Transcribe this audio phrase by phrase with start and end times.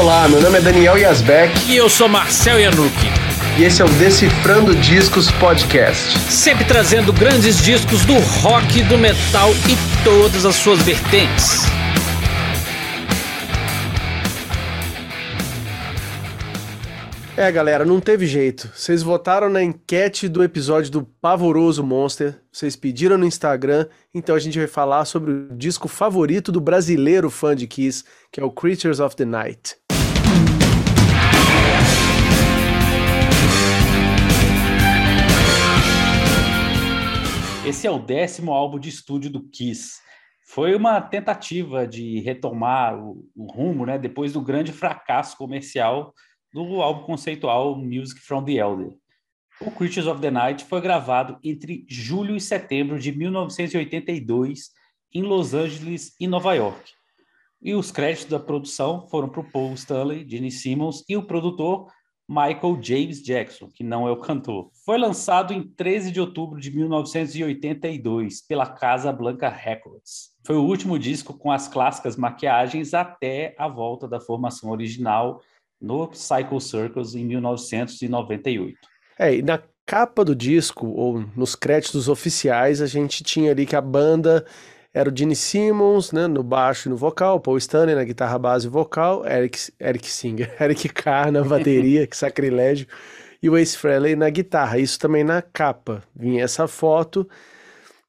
[0.00, 1.70] Olá, meu nome é Daniel Yazbek.
[1.70, 3.08] E eu sou Marcel Yanuki.
[3.58, 6.18] E esse é o Decifrando Discos Podcast.
[6.20, 11.64] Sempre trazendo grandes discos do rock, do metal e todas as suas vertentes.
[17.36, 18.70] É, galera, não teve jeito.
[18.74, 24.38] Vocês votaram na enquete do episódio do Pavoroso Monster, vocês pediram no Instagram, então a
[24.38, 28.50] gente vai falar sobre o disco favorito do brasileiro fã de Kiss, que é o
[28.50, 29.76] Creatures of the Night.
[37.70, 40.00] Esse é o décimo álbum de estúdio do Kiss.
[40.44, 46.12] Foi uma tentativa de retomar o, o rumo, né, depois do grande fracasso comercial
[46.52, 48.92] do álbum conceitual Music from the Elder.
[49.60, 54.70] O Creatures of the Night foi gravado entre julho e setembro de 1982
[55.14, 56.90] em Los Angeles e Nova York.
[57.62, 61.86] E os créditos da produção foram para o Paul Stanley, Gene Simmons e o produtor
[62.28, 64.70] Michael James Jackson, que não é o cantor.
[64.90, 70.30] Foi lançado em 13 de outubro de 1982 pela Casa Blanca Records.
[70.44, 75.40] Foi o último disco com as clássicas maquiagens até a volta da formação original
[75.80, 78.76] no Psycho Circus em 1998.
[79.16, 83.76] É, e na capa do disco, ou nos créditos oficiais, a gente tinha ali que
[83.76, 84.44] a banda
[84.92, 88.66] era o Gene Simmons, né, no baixo e no vocal, Paul Stanley na guitarra base
[88.66, 92.88] e vocal, Eric, Eric Singer, Eric Carr na bateria, que sacrilégio,
[93.42, 94.78] e o Ace Frehley na guitarra.
[94.78, 96.02] Isso também na capa.
[96.14, 97.28] Vinha essa foto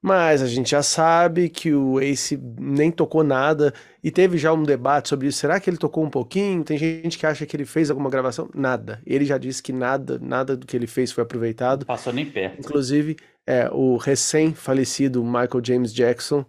[0.02, 3.72] mas a gente já sabe que o Ace nem tocou nada
[4.02, 5.38] e teve já um debate sobre isso.
[5.38, 6.64] Será que ele tocou um pouquinho?
[6.64, 8.50] Tem gente que acha que ele fez alguma gravação.
[8.52, 9.00] Nada.
[9.06, 11.86] Ele já disse que nada, nada do que ele fez foi aproveitado.
[11.86, 12.58] Passou nem perto.
[12.58, 13.16] Inclusive,
[13.46, 16.44] é, o recém-falecido Michael James Jackson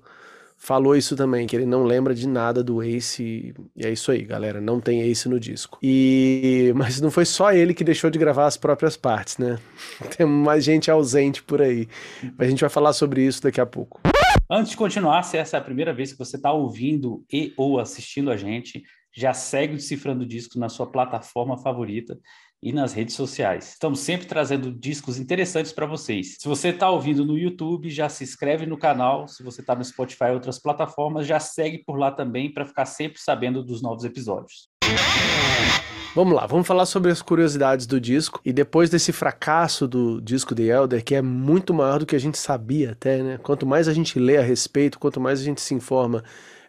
[0.64, 4.24] falou isso também, que ele não lembra de nada do Ace, e é isso aí,
[4.24, 5.78] galera, não tem Ace no disco.
[5.84, 9.60] E mas não foi só ele que deixou de gravar as próprias partes, né?
[10.16, 11.88] Tem mais gente ausente por aí.
[12.38, 14.00] Mas a gente vai falar sobre isso daqui a pouco.
[14.50, 17.80] Antes de continuar, se essa é a primeira vez que você está ouvindo e ou
[17.80, 18.84] assistindo a gente,
[19.16, 22.18] já segue o Decifrando Discos na sua plataforma favorita
[22.64, 23.74] e nas redes sociais.
[23.74, 26.38] Estamos sempre trazendo discos interessantes para vocês.
[26.40, 29.28] Se você está ouvindo no YouTube, já se inscreve no canal.
[29.28, 32.86] Se você está no Spotify e outras plataformas, já segue por lá também para ficar
[32.86, 34.70] sempre sabendo dos novos episódios.
[36.16, 38.40] Vamos lá, vamos falar sobre as curiosidades do disco.
[38.46, 42.20] E depois desse fracasso do disco The Elder, que é muito maior do que a
[42.20, 43.38] gente sabia até, né?
[43.40, 46.24] Quanto mais a gente lê a respeito, quanto mais a gente se informa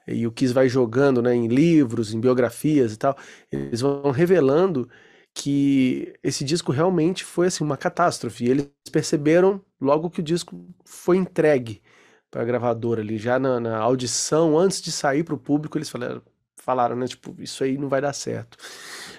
[0.09, 3.17] e o Kiss vai jogando né, em livros, em biografias e tal,
[3.51, 4.89] eles vão revelando
[5.35, 8.49] que esse disco realmente foi assim uma catástrofe.
[8.49, 11.83] Eles perceberam logo que o disco foi entregue
[12.31, 15.89] para a gravadora ali, já na, na, audição, antes de sair para o público, eles
[15.89, 16.23] falaram,
[16.57, 18.59] falaram, né, tipo, isso aí não vai dar certo.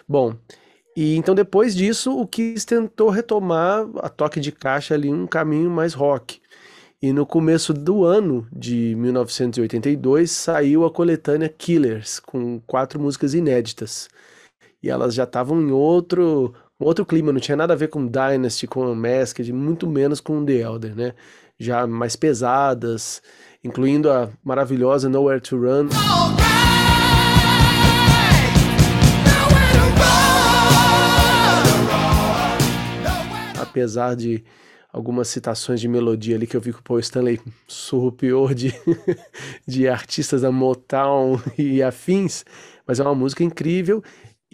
[0.08, 0.36] Bom,
[0.96, 5.70] e então depois disso, o Kiss tentou retomar a toque de caixa ali um caminho
[5.70, 6.42] mais rock.
[7.02, 14.10] E no começo do ano de 1982 saiu a coletânea Killers, com quatro músicas inéditas
[14.86, 18.68] e elas já estavam em outro outro clima, não tinha nada a ver com Dynasty,
[18.68, 21.14] com Masked, muito menos com The Elder, né?
[21.58, 23.20] Já mais pesadas,
[23.64, 25.90] incluindo a maravilhosa Nowhere to Run.
[33.60, 34.44] Apesar de
[34.94, 38.72] algumas citações de melodia ali que eu vi que o Paul Stanley surrupiou de,
[39.66, 42.46] de artistas da Motown e afins,
[42.86, 44.04] mas é uma música incrível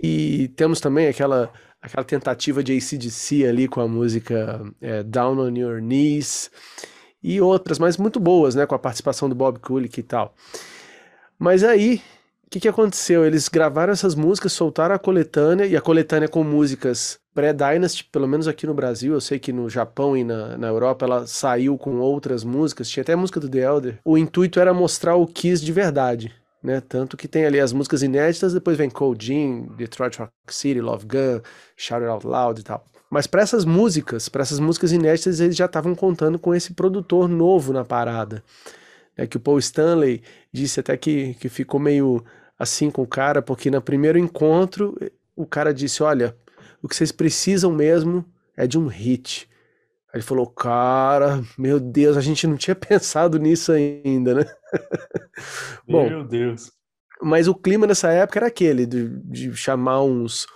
[0.02, 1.52] e temos também aquela,
[1.82, 6.50] aquela tentativa de ACDC ali com a música é, Down on Your Knees
[7.22, 8.66] e outras, mas muito boas, né?
[8.66, 10.34] Com a participação do Bob Kulick e tal.
[11.38, 12.02] Mas aí,
[12.46, 13.26] o que, que aconteceu?
[13.26, 18.48] Eles gravaram essas músicas, soltaram a coletânea, e a coletânea com músicas pré-Dynasty, pelo menos
[18.48, 21.98] aqui no Brasil, eu sei que no Japão e na, na Europa ela saiu com
[22.00, 24.00] outras músicas, tinha até a música do The Elder.
[24.04, 26.82] O intuito era mostrar o Kiss de verdade né?
[26.82, 31.06] Tanto que tem ali as músicas inéditas, depois vem Cold Jean, Detroit Rock City, Love
[31.06, 31.42] Gun,
[31.76, 32.86] Shout It Out Loud e tal.
[33.10, 37.28] Mas para essas músicas, para essas músicas inéditas, eles já estavam contando com esse produtor
[37.28, 38.42] novo na parada.
[39.18, 42.24] É que o Paul Stanley disse até que, que ficou meio
[42.58, 44.96] assim com o cara, porque no primeiro encontro
[45.36, 46.36] o cara disse: Olha,
[46.82, 48.26] o que vocês precisam mesmo
[48.56, 49.50] é de um hit.
[50.14, 54.46] Aí ele falou, cara, meu Deus, a gente não tinha pensado nisso ainda, né?
[55.88, 56.72] Bom, meu Deus.
[57.22, 60.48] Mas o clima nessa época era aquele, de, de chamar uns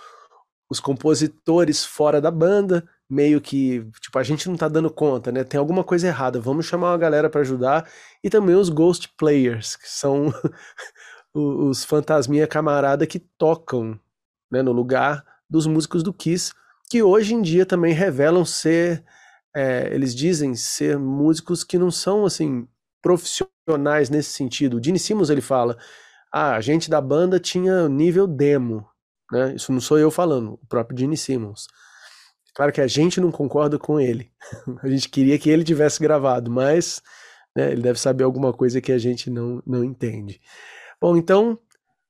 [0.68, 5.44] os compositores fora da banda, meio que, tipo, a gente não tá dando conta, né?
[5.44, 7.88] Tem alguma coisa errada, vamos chamar uma galera para ajudar.
[8.22, 10.32] E também os ghost players, que são
[11.32, 13.98] os fantasminha camarada que tocam
[14.50, 16.52] né, no lugar dos músicos do Kiss,
[16.90, 19.04] que hoje em dia também revelam ser,
[19.56, 22.68] é, eles dizem ser músicos que não são assim
[23.00, 24.76] profissionais nesse sentido.
[24.76, 25.78] O Gene Simmons ele fala,
[26.30, 28.86] ah, a gente da banda tinha nível demo,
[29.32, 29.54] né?
[29.54, 31.68] Isso não sou eu falando, o próprio Gene Simmons.
[32.54, 34.30] Claro que a gente não concorda com ele.
[34.82, 37.00] a gente queria que ele tivesse gravado, mas
[37.56, 40.38] né, ele deve saber alguma coisa que a gente não, não entende.
[41.00, 41.58] Bom, então,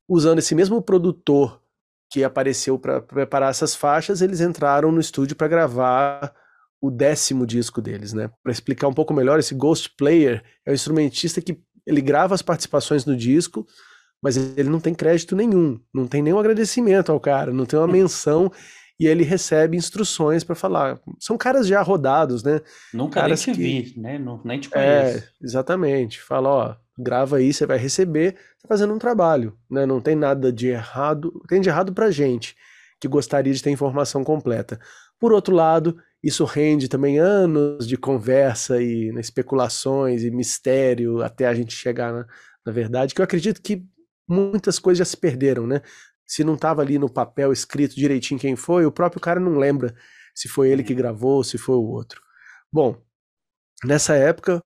[0.09, 1.63] usando esse mesmo produtor
[2.11, 6.35] que apareceu para preparar essas faixas, eles entraram no estúdio para gravar
[6.81, 8.31] o décimo disco deles, né?
[8.43, 12.43] Para explicar um pouco melhor, esse Ghost Player é um instrumentista que ele grava as
[12.43, 13.67] participações no disco,
[14.23, 17.89] mas ele não tem crédito nenhum, não tem nenhum agradecimento ao cara, não tem uma
[17.89, 18.51] menção
[18.99, 21.01] e ele recebe instruções para falar.
[21.21, 22.61] São caras já rodados, né?
[22.93, 23.63] Nunca caras nem te que...
[23.63, 24.19] vi, né?
[24.19, 24.79] Não, nem te É,
[25.09, 25.33] conheço.
[25.43, 26.21] exatamente.
[26.23, 29.87] Fala, ó, grava aí, você vai receber, tá fazendo um trabalho, né?
[29.87, 32.55] Não tem nada de errado, tem de errado pra gente,
[33.01, 34.81] que gostaria de ter informação completa.
[35.19, 41.47] Por outro lado, isso rende também anos de conversa e né, especulações e mistério até
[41.47, 42.27] a gente chegar na,
[42.65, 43.85] na verdade, que eu acredito que
[44.29, 45.81] muitas coisas já se perderam, né?
[46.27, 49.95] Se não estava ali no papel escrito direitinho quem foi, o próprio cara não lembra
[50.35, 52.21] se foi ele que gravou, se foi o outro.
[52.73, 53.01] Bom,
[53.85, 54.61] nessa época,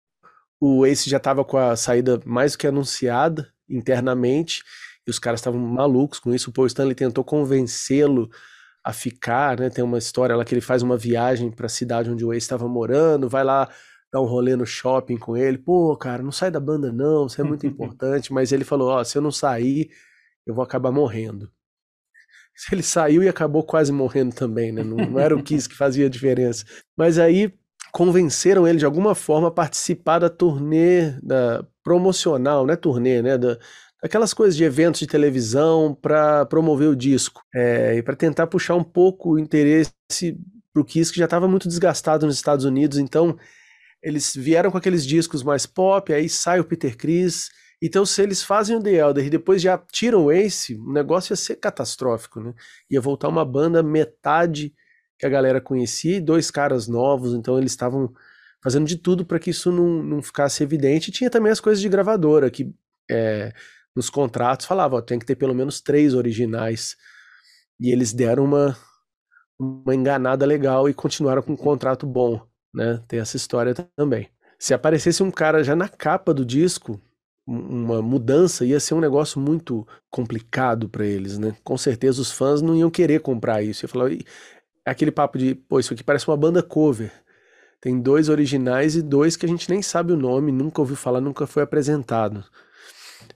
[0.58, 4.62] o Ace já estava com a saída mais do que anunciada internamente,
[5.06, 6.50] e os caras estavam malucos com isso.
[6.50, 8.30] O Paul Stanley tentou convencê-lo
[8.84, 9.70] a ficar, né?
[9.70, 12.44] Tem uma história lá que ele faz uma viagem para a cidade onde o Ace
[12.44, 13.68] estava morando, vai lá
[14.12, 15.58] dar um rolê no shopping com ele.
[15.58, 18.32] Pô, cara, não sai da banda não, isso é muito importante.
[18.32, 19.90] Mas ele falou: Ó, se eu não sair,
[20.46, 21.50] eu vou acabar morrendo.
[22.70, 24.82] Ele saiu e acabou quase morrendo também, né?
[24.82, 26.64] Não, não era o Kiss que fazia a diferença.
[26.96, 27.54] Mas aí
[27.92, 33.38] convenceram ele de alguma forma a participar da turnê da promocional, não é turnê, né?
[33.38, 33.58] Da,
[34.02, 38.74] aquelas coisas de eventos de televisão para promover o disco é, e para tentar puxar
[38.74, 39.92] um pouco o interesse
[40.72, 42.98] para o Kiss que já estava muito desgastado nos Estados Unidos.
[42.98, 43.36] Então
[44.02, 47.50] eles vieram com aqueles discos mais pop, aí sai o Peter Chris.
[47.82, 51.32] Então, se eles fazem o The Elder e depois já tiram o Ace, o negócio
[51.32, 52.54] ia ser catastrófico, né?
[52.90, 54.74] Ia voltar uma banda metade
[55.18, 58.12] que a galera conhecia e dois caras novos, então eles estavam
[58.62, 61.08] fazendo de tudo para que isso não, não ficasse evidente.
[61.08, 62.70] E tinha também as coisas de gravadora, que
[63.10, 63.52] é,
[63.94, 66.96] nos contratos falava, ó, tem que ter pelo menos três originais.
[67.78, 68.76] E eles deram uma,
[69.58, 72.40] uma enganada legal e continuaram com um contrato bom,
[72.74, 73.02] né?
[73.08, 74.28] Tem essa história também.
[74.58, 77.00] Se aparecesse um cara já na capa do disco,
[77.46, 81.56] uma mudança ia ser um negócio muito complicado para eles, né?
[81.64, 83.84] Com certeza os fãs não iam querer comprar isso.
[83.84, 84.10] Ia falar,
[84.84, 87.12] aquele papo de, pô, isso aqui parece uma banda cover.
[87.80, 91.20] Tem dois originais e dois que a gente nem sabe o nome, nunca ouviu falar,
[91.20, 92.44] nunca foi apresentado.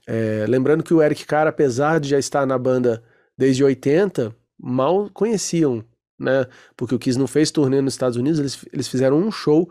[0.07, 3.03] É, lembrando que o Eric Carr, apesar de já estar na banda
[3.37, 5.83] desde 80, mal conheciam,
[6.19, 6.45] né?
[6.75, 9.69] Porque o Kiss não fez turnê nos Estados Unidos, eles, eles fizeram um show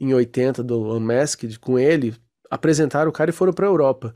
[0.00, 2.14] em 80 do Unmasked com ele,
[2.50, 4.14] apresentaram o cara e foram para a Europa.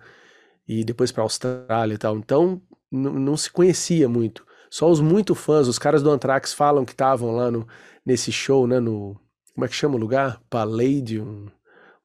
[0.66, 2.16] E depois para a Austrália e tal.
[2.18, 2.60] Então,
[2.90, 4.46] não se conhecia muito.
[4.70, 7.66] Só os muito fãs, os caras do Anthrax falam que estavam lá no,
[8.04, 8.78] nesse show, né?
[8.78, 9.18] No.
[9.54, 10.40] Como é que chama o lugar?
[10.50, 11.46] Palladium.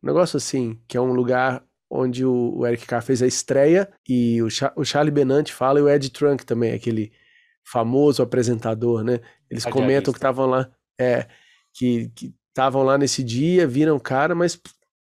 [0.02, 1.64] Um negócio assim, que é um lugar
[1.96, 5.80] onde o, o Eric Carr fez a estreia e o, Cha o Charlie Benante fala
[5.80, 7.12] e o Ed Trunk também, aquele
[7.64, 9.20] famoso apresentador, né?
[9.50, 10.70] Eles comentam que estavam lá,
[11.00, 11.28] é,
[11.72, 12.12] que
[12.50, 14.60] estavam lá nesse dia, viram o cara, mas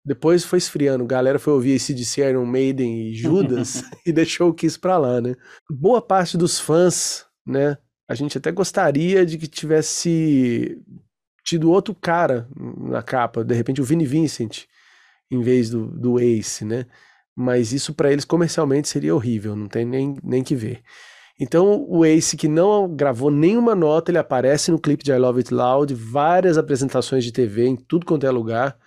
[0.06, 1.06] depois foi esfriando.
[1.06, 4.98] A galera foi ouvir esse de Iron Maiden e Judas e deixou o Kiss pra
[4.98, 5.36] lá, né?
[5.72, 7.78] Boa parte dos fãs, né?
[8.10, 10.82] A gente até gostaria de que tivesse
[11.46, 12.48] tido outro cara
[12.78, 14.66] na capa, de repente o Vini Vincent,
[15.32, 16.86] em vez do, do Ace, né?
[17.36, 20.82] Mas isso para eles comercialmente seria horrível, não tem nem, nem que ver.
[21.39, 25.39] Então o Ace, que não gravou nenhuma nota, ele aparece no clipe de I Love
[25.39, 28.77] It Loud, várias apresentações de TV em tudo quanto é lugar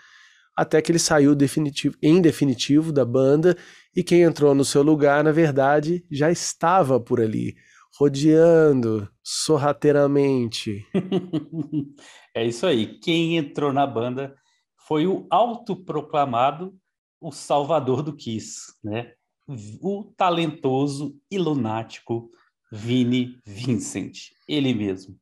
[0.57, 3.57] até que ele saiu definitivo, em definitivo da banda
[3.95, 7.55] e quem entrou no seu lugar, na verdade, já estava por ali,
[7.99, 10.87] rodeando sorrateiramente.
[12.35, 12.99] é isso aí.
[13.01, 14.35] Quem entrou na banda
[14.87, 16.77] foi o autoproclamado
[17.21, 19.13] o salvador do Kiss, né?
[19.81, 22.31] O talentoso e lunático
[22.71, 25.17] Vini Vincent, ele mesmo.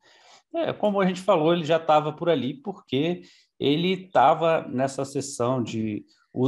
[0.54, 3.22] É, como a gente falou, ele já estava por ali porque
[3.58, 6.04] ele estava nessa sessão de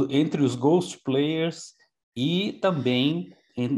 [0.09, 1.73] entre os Ghost Players
[2.15, 3.33] e também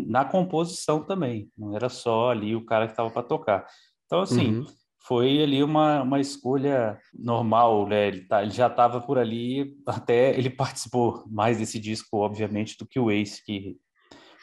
[0.07, 1.49] na composição também.
[1.57, 3.65] Não era só ali o cara que estava para tocar.
[4.05, 4.65] Então, assim, uhum.
[5.09, 8.09] Foi ali uma, uma escolha normal, né?
[8.09, 12.85] Ele, tá, ele já estava por ali, até ele participou mais desse disco, obviamente, do
[12.85, 13.75] que o Ace, que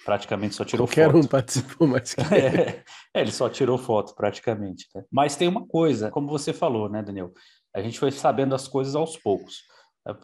[0.05, 1.25] praticamente só tirou Qualquer foto.
[1.25, 2.83] um participou mais que é,
[3.15, 4.89] é, ele só tirou foto praticamente.
[4.93, 5.05] Né?
[5.09, 7.33] Mas tem uma coisa, como você falou, né, Daniel?
[7.73, 9.63] A gente foi sabendo as coisas aos poucos.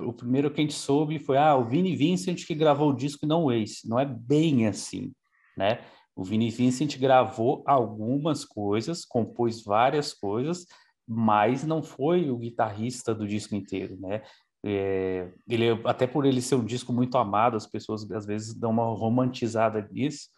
[0.00, 3.24] O primeiro que a gente soube foi ah, o Vini Vincent que gravou o disco
[3.24, 3.88] e não o Ace.
[3.88, 5.12] Não é bem assim,
[5.56, 5.84] né?
[6.14, 10.66] O Vini Vincent gravou algumas coisas, compôs várias coisas,
[11.08, 14.22] mas não foi o guitarrista do disco inteiro, né?
[14.64, 18.70] É, ele até por ele ser um disco muito amado, as pessoas às vezes dão
[18.70, 20.28] uma romantizada nisso,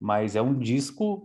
[0.00, 1.24] mas é um disco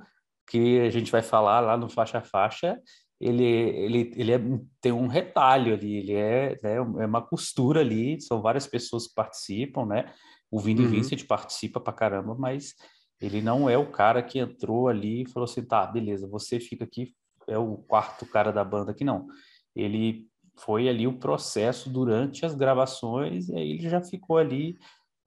[0.50, 2.80] que a gente vai falar lá no faixa faixa.
[3.20, 4.40] Ele, ele, ele é,
[4.80, 9.16] tem um retalho ali, ele é, né, é uma costura ali, são várias pessoas que
[9.16, 10.14] participam, né?
[10.50, 10.90] O Vini uhum.
[10.90, 12.74] Vincent participa pra caramba, mas
[13.20, 16.84] ele não é o cara que entrou ali e falou assim, tá, beleza, você fica
[16.84, 17.14] aqui,
[17.48, 19.28] é o quarto cara da banda aqui, não.
[19.76, 24.78] Ele foi ali o processo durante as gravações e aí ele já ficou ali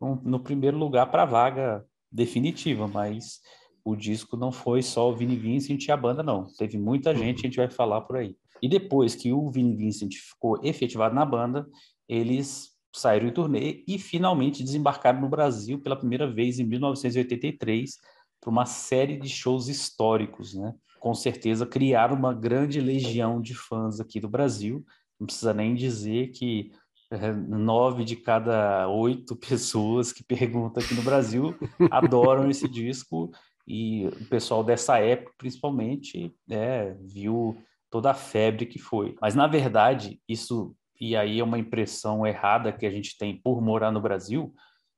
[0.00, 3.40] no, primeiro lugar para a vaga definitiva, mas
[3.84, 6.46] o disco não foi só o Vini Vincent e a banda, não.
[6.58, 8.36] Teve muita gente, a gente vai falar por aí.
[8.62, 11.66] E depois que o Vini Vincent ficou efetivado na banda,
[12.08, 17.98] eles saíram em turnê e finalmente desembarcaram no Brasil pela primeira vez em 1983
[18.40, 20.74] para uma série de shows históricos, né?
[20.98, 24.84] Com certeza criaram uma grande legião de fãs aqui do Brasil.
[25.18, 26.72] Não precisa nem dizer que
[27.10, 31.54] é, nove de cada oito pessoas que perguntam aqui no Brasil
[31.90, 33.30] adoram esse disco
[33.66, 37.56] e o pessoal dessa época, principalmente, é, viu
[37.90, 39.16] toda a febre que foi.
[39.20, 43.62] Mas na verdade, isso e aí é uma impressão errada que a gente tem por
[43.62, 44.54] morar no Brasil,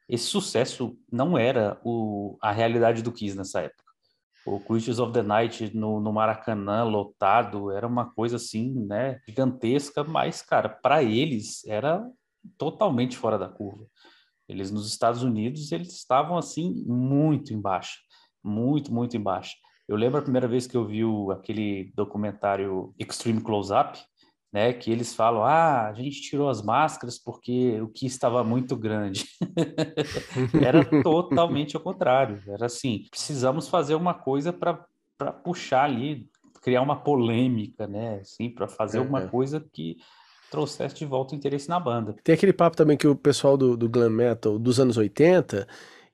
[0.09, 3.83] esse sucesso não era o, a realidade do Kiss nessa época.
[4.45, 10.03] O Creatures of the Night no, no Maracanã lotado era uma coisa assim, né, gigantesca,
[10.03, 12.05] mas cara, para eles era
[12.59, 13.87] totalmente fora da curva.
[14.49, 18.01] Eles nos Estados Unidos, eles estavam assim muito embaixo,
[18.43, 19.55] muito, muito embaixo.
[19.89, 23.99] Eu lembro a primeira vez que eu vi o, aquele documentário Extreme Close Up,
[24.53, 28.77] né, que eles falam, ah, a gente tirou as máscaras porque o que estava muito
[28.77, 29.25] grande.
[30.63, 32.43] era totalmente ao contrário.
[32.47, 34.87] Era assim, precisamos fazer uma coisa para
[35.43, 36.29] puxar ali,
[36.61, 39.05] criar uma polêmica, né, assim, para fazer uhum.
[39.05, 39.97] alguma coisa que
[40.51, 42.15] trouxesse de volta o interesse na banda.
[42.23, 45.67] Tem aquele papo também que o pessoal do, do glam metal dos anos 80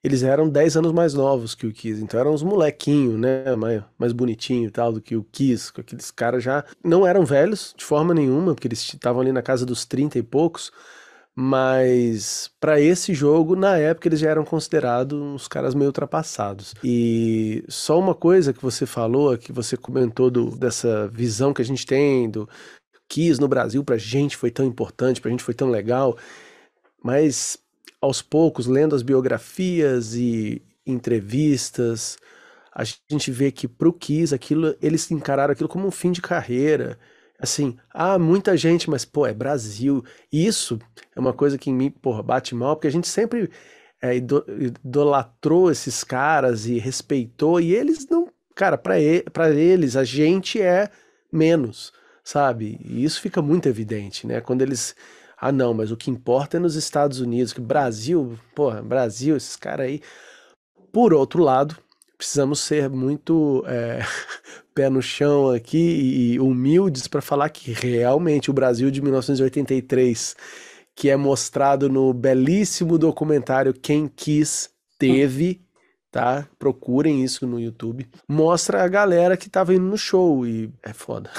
[0.02, 3.83] eles eram 10 anos mais novos que o Kiss, então eram uns molequinhos, né, mais,
[3.99, 7.75] mais bonitinho e tal do que o Kiss, com aqueles caras já não eram velhos
[7.76, 10.71] de forma nenhuma, porque eles estavam ali na casa dos 30 e poucos,
[11.40, 16.75] mas para esse jogo, na época, eles já eram considerados uns caras meio ultrapassados.
[16.83, 21.64] E só uma coisa que você falou, que você comentou do, dessa visão que a
[21.64, 22.49] gente tem do
[23.09, 26.19] Kiss no Brasil pra gente foi tão importante, pra gente foi tão legal,
[27.05, 27.57] mas
[28.00, 32.17] aos poucos, lendo as biografias e entrevistas,
[32.75, 36.99] a gente vê que pro Kiss aquilo, eles encararam aquilo como um fim de carreira.
[37.38, 40.05] Assim, ah, muita gente, mas pô, é Brasil.
[40.33, 40.78] Isso
[41.14, 43.50] é uma coisa que em mim, porra, bate mal, porque a gente sempre
[44.02, 50.88] é, idolatrou esses caras e respeitou, e eles não, cara, para eles a gente é
[51.33, 51.93] menos,
[52.25, 52.78] sabe?
[52.85, 54.40] E isso fica muito evidente, né?
[54.40, 54.95] Quando eles
[55.40, 59.54] ah, não, mas o que importa é nos Estados Unidos, que Brasil, porra, Brasil, esses
[59.54, 60.00] caras aí.
[60.92, 61.76] Por outro lado,
[62.16, 64.00] precisamos ser muito é,
[64.75, 65.78] pé no chão aqui
[66.33, 70.37] e humildes para falar que realmente o Brasil de 1983,
[70.97, 75.64] que é mostrado no belíssimo documentário Quem Quis Teve,
[76.10, 76.48] tá?
[76.58, 78.08] Procurem isso no YouTube.
[78.26, 81.30] Mostra a galera que tava indo no show e é foda.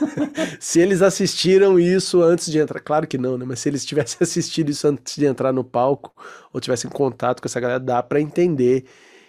[0.58, 3.44] se eles assistiram isso antes de entrar, claro que não, né?
[3.44, 6.12] Mas se eles tivessem assistido isso antes de entrar no palco
[6.52, 8.84] ou tivessem contato com essa galera, dá para entender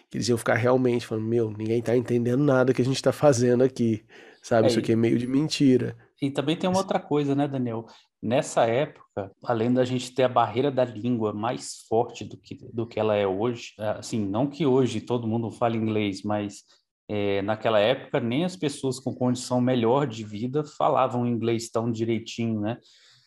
[0.09, 3.11] que eles iam ficar realmente falando: Meu, ninguém tá entendendo nada que a gente tá
[3.11, 4.03] fazendo aqui,
[4.41, 4.67] sabe?
[4.67, 5.95] É, isso aqui é meio de mentira.
[6.21, 7.85] E também tem uma outra coisa, né, Daniel?
[8.25, 12.87] Nessa época, além da gente ter a barreira da língua mais forte do que, do
[12.87, 16.63] que ela é hoje, assim, não que hoje todo mundo fale inglês, mas
[17.07, 22.61] é, naquela época nem as pessoas com condição melhor de vida falavam inglês tão direitinho,
[22.61, 22.79] né?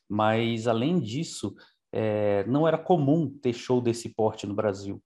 [0.09, 1.55] Mas além disso,
[1.93, 5.01] é, não era comum ter show desse porte no Brasil,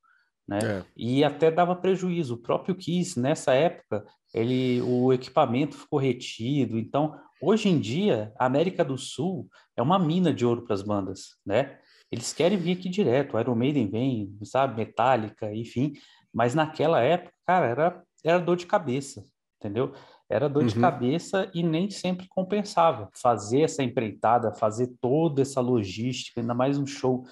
[0.46, 0.58] né?
[0.62, 0.84] É.
[0.96, 2.34] E até dava prejuízo.
[2.34, 6.78] O próprio Kiss nessa época, ele, o equipamento ficou retido.
[6.78, 10.82] Então, hoje em dia, a América do Sul é uma mina de ouro para as
[10.82, 11.78] bandas, né?
[12.10, 13.36] Eles querem vir aqui direto.
[13.36, 15.94] O Iron Maiden vem, sabe, Metallica, enfim.
[16.32, 19.24] Mas naquela época, cara, era era dor de cabeça,
[19.58, 19.92] entendeu?
[20.28, 20.68] Era dor uhum.
[20.68, 23.10] de cabeça e nem sempre compensava.
[23.14, 27.24] Fazer essa empreitada, fazer toda essa logística, ainda mais um show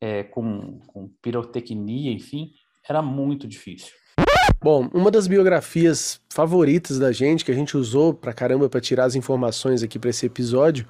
[0.00, 2.52] é, com, com pirotecnia, enfim,
[2.88, 3.92] era muito difícil.
[4.60, 9.04] Bom, uma das biografias favoritas da gente, que a gente usou pra caramba para tirar
[9.04, 10.86] as informações aqui para esse episódio,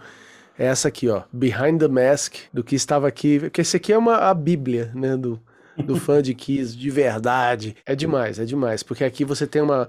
[0.59, 3.99] é essa aqui, ó, Behind the Mask, do que estava aqui, porque esse aqui é
[3.99, 5.41] uma a bíblia, né, do,
[5.77, 7.77] do fã de Kiss, de verdade.
[7.85, 9.89] É demais, é demais, porque aqui você tem uma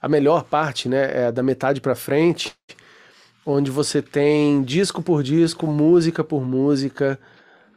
[0.00, 2.54] a melhor parte, né, é da metade para frente,
[3.44, 7.18] onde você tem disco por disco, música por música,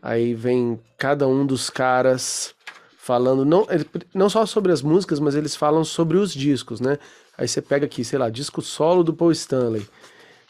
[0.01, 2.53] aí vem cada um dos caras
[2.97, 3.65] falando não,
[4.13, 6.99] não só sobre as músicas, mas eles falam sobre os discos, né?
[7.37, 9.87] Aí você pega aqui, sei lá, disco solo do Paul Stanley.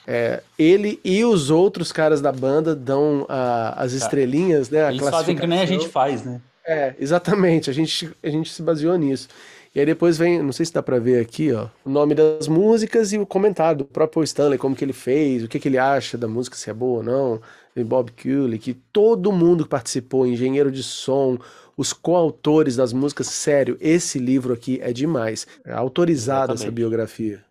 [0.08, 4.84] É, ele e os outros caras da banda dão a, as estrelinhas, né?
[4.84, 6.41] A Eles fazem que nem a gente faz, né?
[6.65, 7.70] É, exatamente.
[7.70, 9.27] A gente, a gente se baseou nisso.
[9.74, 12.48] E aí depois vem, não sei se dá pra ver aqui, ó, o nome das
[12.48, 15.77] músicas e o comentário do próprio Stanley, como que ele fez, o que, que ele
[15.77, 17.41] acha da música, se é boa ou não.
[17.83, 21.38] Bob que todo mundo que participou, engenheiro de som,
[21.77, 25.48] os coautores das músicas, sério, esse livro aqui é demais.
[25.65, 27.43] É autorizada essa biografia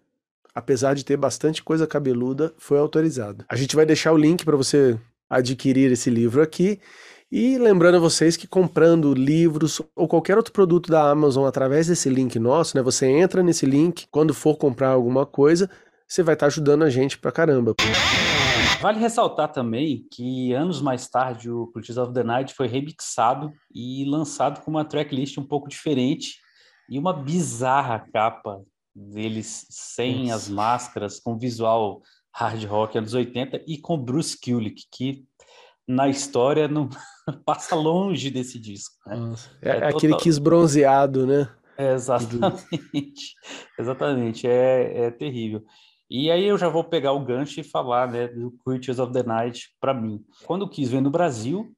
[0.58, 3.44] apesar de ter bastante coisa cabeluda, foi autorizado.
[3.48, 4.98] A gente vai deixar o link para você
[5.30, 6.80] adquirir esse livro aqui.
[7.30, 12.08] E lembrando a vocês que comprando livros ou qualquer outro produto da Amazon através desse
[12.08, 12.82] link nosso, né?
[12.82, 15.68] Você entra nesse link, quando for comprar alguma coisa,
[16.08, 17.74] você vai estar tá ajudando a gente pra caramba.
[18.80, 24.04] Vale ressaltar também que anos mais tarde o Cultures of the Night foi remixado e
[24.04, 26.36] lançado com uma tracklist um pouco diferente
[26.88, 28.62] e uma bizarra capa
[28.94, 30.34] deles sem Nossa.
[30.34, 35.24] as máscaras, com visual hard rock anos 80 e com Bruce Kulick, que
[35.86, 36.88] na história não
[37.44, 38.94] passa longe desse disco.
[39.06, 39.34] Né?
[39.60, 40.20] É, é, aquele total...
[40.20, 41.48] Kiss bronzeado, né?
[41.76, 43.34] É, exatamente,
[43.78, 45.64] exatamente, é, é terrível.
[46.10, 49.22] E aí eu já vou pegar o gancho e falar né, do Creatures of the
[49.22, 50.24] Night para mim.
[50.44, 51.70] Quando o Kiss veio no Brasil,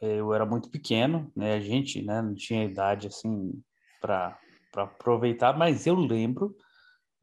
[0.00, 1.54] é, eu era muito pequeno, né?
[1.54, 3.52] A gente né, não tinha idade assim
[4.00, 4.38] para
[4.76, 6.54] para aproveitar, mas eu lembro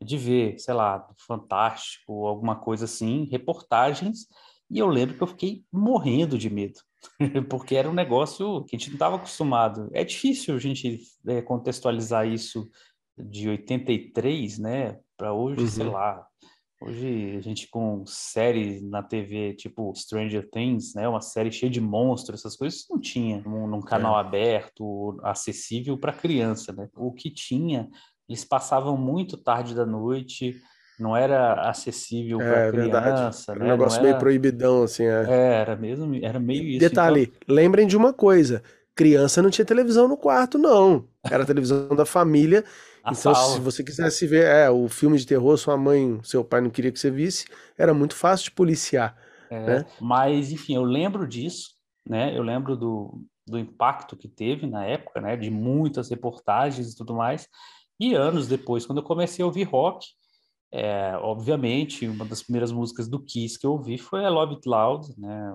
[0.01, 4.27] de ver, sei lá, Fantástico, alguma coisa assim, reportagens,
[4.71, 6.79] e eu lembro que eu fiquei morrendo de medo,
[7.47, 9.88] porque era um negócio que a gente não estava acostumado.
[9.93, 12.67] É difícil a gente é, contextualizar isso
[13.15, 15.67] de 83, né, para hoje, uhum.
[15.67, 16.27] sei lá,
[16.85, 21.79] Hoje a gente com séries na TV, tipo Stranger Things, né, uma série cheia de
[21.79, 24.19] monstros, essas coisas não tinha num, num canal é.
[24.19, 26.89] aberto, acessível para criança, né?
[26.97, 27.87] O que tinha,
[28.27, 30.57] eles passavam muito tarde da noite,
[30.99, 33.63] não era acessível para é, criança, né?
[33.63, 34.09] Um negócio era...
[34.09, 35.25] meio proibidão assim, é.
[35.25, 35.53] é.
[35.61, 36.79] era mesmo, era meio isso.
[36.79, 37.55] Detalhe, então...
[37.55, 38.61] lembrem de uma coisa,
[38.95, 41.08] criança não tinha televisão no quarto não.
[41.23, 42.63] Era a televisão da família
[43.12, 46.69] então, se você quisesse ver é, o filme de terror, sua mãe, seu pai não
[46.69, 47.45] queria que você visse,
[47.77, 49.17] era muito fácil de policiar.
[49.49, 49.86] É, né?
[49.99, 51.71] Mas, enfim, eu lembro disso,
[52.08, 52.36] né?
[52.38, 55.36] Eu lembro do, do impacto que teve na época, né?
[55.36, 57.47] De muitas reportagens e tudo mais.
[57.99, 60.08] E anos depois, quando eu comecei a ouvir rock,
[60.71, 64.67] é, obviamente, uma das primeiras músicas do Kiss que eu ouvi foi a Love It
[64.67, 65.53] Loud, né?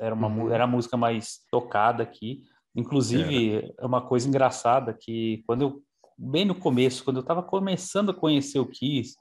[0.00, 0.50] Era, uma, uhum.
[0.50, 2.42] era a música mais tocada aqui.
[2.76, 5.82] Inclusive, é uma coisa engraçada que quando eu
[6.18, 9.16] bem no começo, quando eu estava começando a conhecer o Kiss,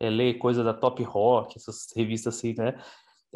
[0.00, 2.78] é, ler coisa da Top Rock, essas revistas assim, né?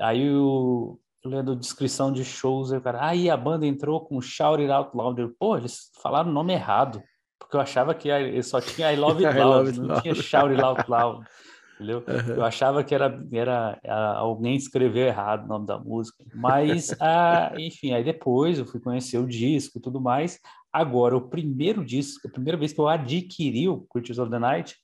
[0.00, 4.70] Aí eu, lendo descrição de shows, eu cara, aí a banda entrou com Shout It
[4.70, 5.20] Out Loud.
[5.20, 7.02] Eu, Pô, eles falaram o nome errado,
[7.38, 10.02] porque eu achava que só tinha I Love It Loud, love it não loud.
[10.02, 11.26] tinha Shout It Out Loud.
[11.76, 12.02] Entendeu?
[12.08, 12.34] Uhum.
[12.36, 16.24] Eu achava que era, era, era, alguém escreveu errado o nome da música.
[16.34, 20.40] Mas, ah, enfim, aí depois eu fui conhecer o disco e tudo mais.
[20.72, 24.74] Agora, o primeiro disco, a primeira vez que eu adquiri o Creatures of the Night,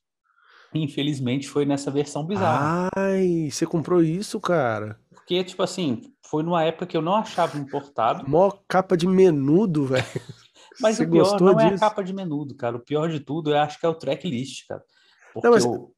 [0.73, 2.89] infelizmente foi nessa versão bizarra.
[2.95, 4.99] Ai, você comprou isso, cara?
[5.09, 8.29] Porque, tipo assim, foi numa época que eu não achava importado.
[8.29, 10.03] Mó capa de menudo, velho.
[10.81, 11.71] Mas você o pior não disso?
[11.71, 12.77] é a capa de menudo, cara.
[12.77, 14.83] O pior de tudo, eu acho que é o tracklist, cara.
[15.33, 15.65] Porque não, mas...
[15.65, 15.93] eu,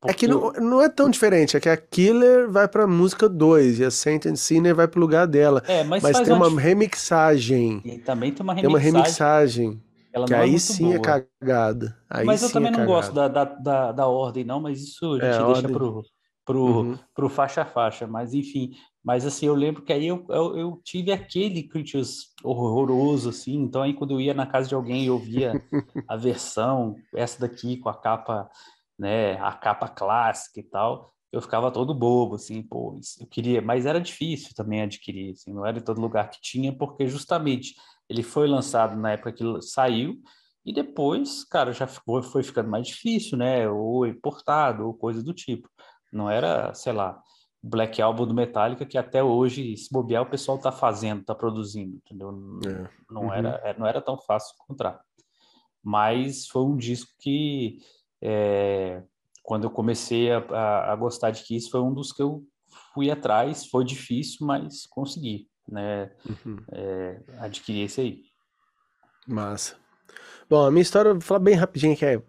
[0.00, 0.10] porque...
[0.10, 3.80] É que não, não é tão diferente, é que a Killer vai pra música 2
[3.80, 5.62] e a Saint and Sinner vai pro lugar dela.
[5.66, 7.82] É, mas, mas tem uma remixagem.
[7.84, 8.62] E também tem uma remixagem.
[8.62, 9.82] Tem uma remixagem.
[10.12, 11.16] Ela que aí é sim é boa.
[11.16, 11.96] é cagada.
[12.08, 15.14] Aí mas eu também é não gosto da, da, da, da, ordem, não, mas isso
[15.14, 16.02] a é, gente é, deixa pro,
[16.44, 16.98] pro, uhum.
[17.14, 18.06] pro faixa a faixa.
[18.06, 18.70] Mas enfim,
[19.04, 23.82] mas assim, eu lembro que aí eu, eu, eu, tive aquele Creatures horroroso, assim, então
[23.82, 25.52] aí quando eu ia na casa de alguém eu via
[26.08, 28.48] a versão, essa daqui com a capa
[28.98, 33.86] né, a capa clássica e tal, eu ficava todo bobo, assim, pô, eu queria, mas
[33.86, 37.74] era difícil também adquirir, assim, não era em todo lugar que tinha, porque justamente
[38.08, 40.18] ele foi lançado na época que saiu,
[40.64, 45.34] e depois, cara, já foi, foi ficando mais difícil, né, ou importado, ou coisa do
[45.34, 45.68] tipo,
[46.12, 47.22] não era, sei lá,
[47.62, 51.96] Black Album do Metallica, que até hoje, se bobear, o pessoal tá fazendo, tá produzindo,
[51.96, 52.30] entendeu?
[52.66, 52.88] É.
[53.10, 53.32] Não, uhum.
[53.32, 55.00] era, é, não era tão fácil encontrar.
[55.82, 57.78] mas foi um disco que,
[58.22, 59.02] é,
[59.42, 62.44] quando eu comecei a, a, a, gostar de Kiss, foi um dos que eu
[62.92, 63.66] fui atrás.
[63.66, 66.58] Foi difícil, mas consegui né, uhum.
[66.72, 68.22] é, adquirir esse aí.
[69.26, 69.76] Massa.
[70.48, 72.22] Bom, a minha história, vou falar bem rapidinho, que é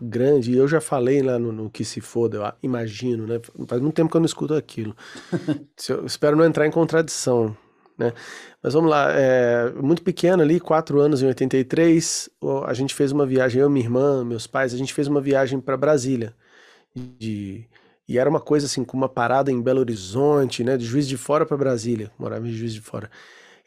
[0.00, 3.40] grande, e eu já falei lá no, no, Que Se Foda, eu imagino, né?
[3.66, 4.94] Faz muito tempo que eu não escuto aquilo.
[5.88, 7.56] eu espero não entrar em contradição,
[7.98, 8.12] né?
[8.62, 12.28] Mas vamos lá, é, muito pequeno ali, quatro anos em 83,
[12.66, 15.60] a gente fez uma viagem, eu, minha irmã, meus pais, a gente fez uma viagem
[15.60, 16.34] para Brasília.
[16.94, 17.66] De,
[18.08, 20.76] e era uma coisa assim, com uma parada em Belo Horizonte, né?
[20.76, 23.10] De Juiz de Fora para Brasília, morava em Juiz de Fora.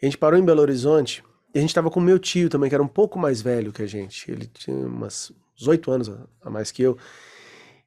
[0.02, 2.76] A gente parou em Belo Horizonte, e a gente tava com meu tio também, que
[2.76, 4.30] era um pouco mais velho que a gente.
[4.32, 6.12] Ele tinha umas, uns oito anos
[6.42, 6.98] a mais que eu.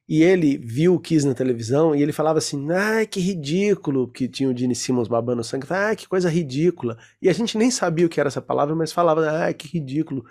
[0.07, 4.27] E ele viu o Kiss na televisão e ele falava assim: ai, que ridículo, que
[4.27, 5.65] tinha o Gene Simmons babando sangue.
[5.69, 6.97] Ai, que coisa ridícula.
[7.21, 10.25] E a gente nem sabia o que era essa palavra, mas falava, ai, que ridículo,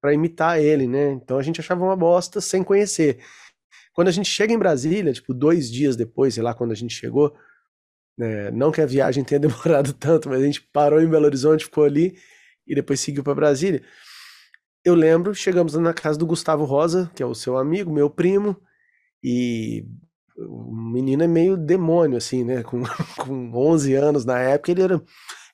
[0.00, 1.12] para imitar ele, né?
[1.12, 3.18] Então a gente achava uma bosta sem conhecer.
[3.92, 6.94] Quando a gente chega em Brasília, tipo, dois dias depois, sei lá, quando a gente
[6.94, 7.34] chegou,
[8.16, 11.64] né, não que a viagem tenha demorado tanto, mas a gente parou em Belo Horizonte,
[11.64, 12.16] ficou ali
[12.66, 13.82] e depois seguiu para Brasília.
[14.84, 18.56] Eu lembro, chegamos na casa do Gustavo Rosa, que é o seu amigo, meu primo,
[19.22, 19.84] e
[20.36, 22.62] o menino é meio demônio, assim, né?
[22.62, 22.82] Com,
[23.18, 25.02] com 11 anos na época, ele era,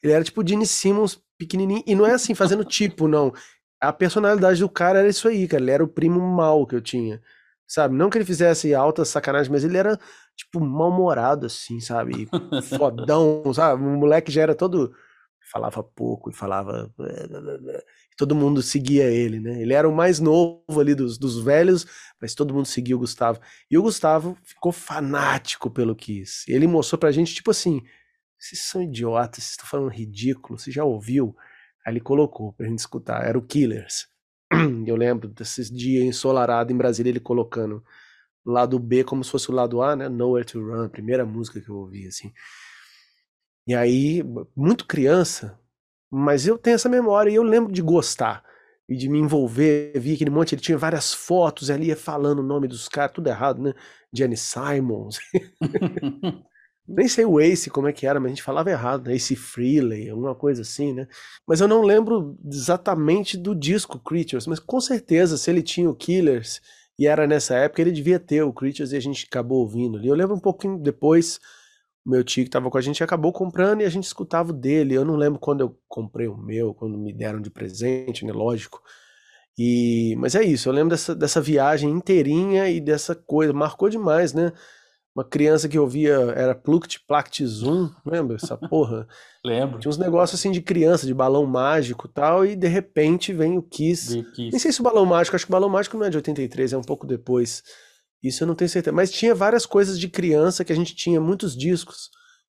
[0.03, 1.83] ele era tipo Gene Simmons pequenininho.
[1.87, 3.33] E não é assim, fazendo tipo, não.
[3.81, 5.62] A personalidade do cara era isso aí, cara.
[5.62, 7.20] Ele era o primo mal que eu tinha,
[7.66, 7.94] sabe?
[7.94, 9.98] Não que ele fizesse alta sacanagem, mas ele era,
[10.37, 12.29] tipo, mal-humorado, assim, sabe?
[12.77, 13.83] Fodão, sabe?
[13.83, 14.94] O moleque já era todo
[15.55, 16.90] falava pouco e falava.
[18.16, 19.61] Todo mundo seguia ele, né?
[19.61, 21.85] Ele era o mais novo ali dos, dos velhos,
[22.20, 23.40] mas todo mundo seguia o Gustavo.
[23.70, 26.44] E o Gustavo ficou fanático pelo Kiss.
[26.48, 27.83] Ele mostrou pra gente, tipo assim:
[28.38, 31.35] vocês são idiotas, vocês estão falando ridículo, você já ouviu?
[31.85, 34.07] Aí ele colocou pra gente escutar, era o Killers.
[34.87, 37.83] Eu lembro desses dias ensolarado em Brasília, ele colocando
[38.44, 40.09] lado B como se fosse o lado A, né?
[40.09, 42.33] Nowhere to Run, a primeira música que eu ouvi, assim.
[43.66, 44.22] E aí,
[44.55, 45.59] muito criança,
[46.14, 48.44] mas eu tenho essa memória e eu lembro de gostar
[48.88, 49.92] e de me envolver.
[49.96, 53.61] Vi aquele monte, ele tinha várias fotos ali, falando o nome dos caras, tudo errado,
[53.61, 53.74] né?
[54.12, 55.18] Jenny Simons.
[56.87, 59.14] Nem sei o Ace como é que era, mas a gente falava errado, né?
[59.16, 61.09] Ace Frehley, alguma coisa assim, né?
[61.48, 65.96] Mas eu não lembro exatamente do disco Creatures, mas com certeza se ele tinha o
[65.96, 66.61] Killers
[66.96, 70.07] e era nessa época, ele devia ter o Creatures e a gente acabou ouvindo ali.
[70.07, 71.40] Eu lembro um pouquinho depois
[72.05, 74.95] meu tio que estava com a gente acabou comprando e a gente escutava o dele.
[74.95, 78.33] Eu não lembro quando eu comprei o meu, quando me deram de presente, né?
[78.33, 78.83] Lógico.
[79.57, 84.33] E, mas é isso, eu lembro dessa, dessa viagem inteirinha e dessa coisa, marcou demais,
[84.33, 84.53] né?
[85.14, 89.07] Uma criança que ouvia, era Pluct Plact Zoom, lembra essa porra?
[89.45, 89.79] Lembro.
[89.79, 93.57] Tinha uns negócios assim de criança, de balão mágico e tal, e de repente vem
[93.57, 94.25] o Kiss.
[94.35, 94.51] Kiss.
[94.51, 96.73] Nem sei se o balão mágico, acho que o balão mágico não é de 83,
[96.73, 97.62] é um pouco depois.
[98.25, 98.97] Isso eu não tenho certeza.
[98.97, 102.09] Mas tinha várias coisas de criança que a gente tinha muitos discos.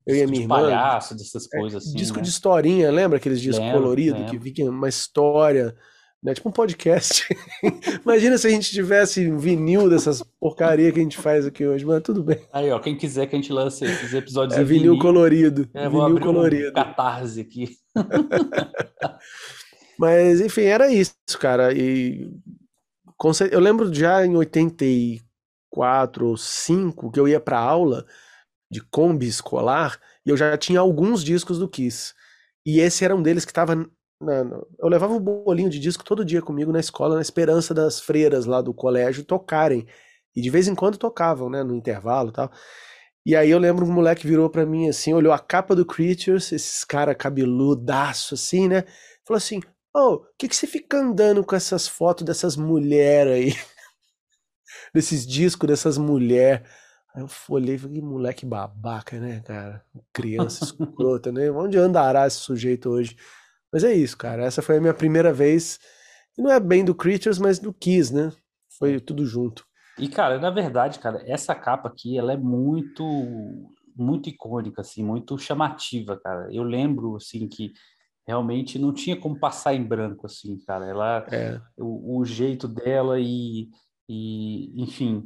[0.05, 0.55] Eu e a minha de irmã.
[0.55, 1.95] palhaço, dessas é, coisas assim.
[1.95, 2.23] Disco né?
[2.23, 5.75] de historinha, lembra aqueles discos coloridos que vinha uma história,
[6.21, 6.33] né?
[6.33, 7.25] Tipo um podcast.
[8.03, 11.85] Imagina se a gente tivesse um vinil dessas porcaria que a gente faz aqui hoje,
[11.85, 12.45] mas tudo bem.
[12.51, 15.69] Aí, ó, quem quiser que a gente lance esses episódios é, vinil, vinil colorido.
[15.73, 16.71] É, vinil vou colorido.
[16.71, 17.77] Um catarse aqui.
[19.97, 21.71] mas, enfim, era isso, cara.
[21.73, 22.27] E
[23.51, 24.83] eu lembro já em 80
[25.71, 28.05] quatro ou cinco que eu ia para aula
[28.69, 32.13] de Kombi escolar e eu já tinha alguns discos do Kiss.
[32.65, 33.73] E esse era um deles que estava.
[34.77, 37.99] Eu levava o um bolinho de disco todo dia comigo na escola, na esperança das
[37.99, 39.87] freiras lá do colégio tocarem.
[40.35, 42.51] E de vez em quando tocavam, né, no intervalo e tal.
[43.25, 46.51] E aí eu lembro um moleque virou para mim assim, olhou a capa do Creatures,
[46.51, 48.83] esses cara cabeludaço assim, né?
[49.25, 49.59] Falou assim:
[49.93, 53.53] Ô, oh, o que, que você fica andando com essas fotos dessas mulheres aí?
[54.93, 56.67] desses discos dessas mulheres.
[57.13, 59.83] Aí eu olhei e falei, que moleque babaca, né, cara?
[60.13, 61.51] Criança escrota, né?
[61.51, 63.15] Onde andará esse sujeito hoje?
[63.71, 64.43] Mas é isso, cara.
[64.43, 65.79] Essa foi a minha primeira vez.
[66.37, 68.31] E não é bem do Creatures, mas do Kiss, né?
[68.77, 69.65] Foi tudo junto.
[69.99, 73.03] E, cara, na verdade, cara, essa capa aqui, ela é muito,
[73.95, 76.47] muito icônica, assim, muito chamativa, cara.
[76.51, 77.73] Eu lembro, assim, que
[78.25, 80.85] realmente não tinha como passar em branco, assim, cara.
[80.85, 81.59] Ela, é.
[81.77, 83.69] o, o jeito dela e
[84.13, 85.25] e, enfim,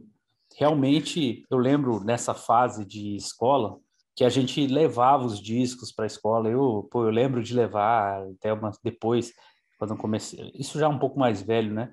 [0.56, 3.80] realmente eu lembro nessa fase de escola
[4.16, 6.48] que a gente levava os discos para a escola.
[6.48, 9.34] Eu, pô, eu lembro de levar até uma, depois,
[9.80, 10.52] quando eu comecei.
[10.54, 11.92] Isso já é um pouco mais velho, né?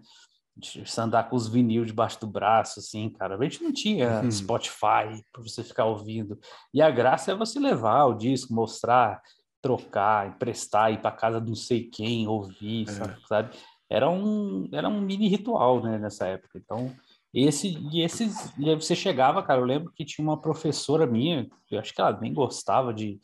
[0.55, 3.37] De andar com os vinil debaixo do braço, assim, cara.
[3.37, 4.31] A gente não tinha uhum.
[4.31, 6.39] Spotify para você ficar ouvindo.
[6.75, 9.23] E a graça é você levar o disco, mostrar,
[9.63, 13.17] trocar, emprestar, ir para casa de não sei quem, ouvir, é.
[13.27, 13.57] sabe?
[13.93, 16.59] Era um, era um mini ritual, né, nessa época.
[16.59, 16.91] Então,
[17.35, 21.79] esse, e esses, e você chegava, cara, eu lembro que tinha uma professora minha, eu
[21.79, 23.21] acho que ela nem gostava de,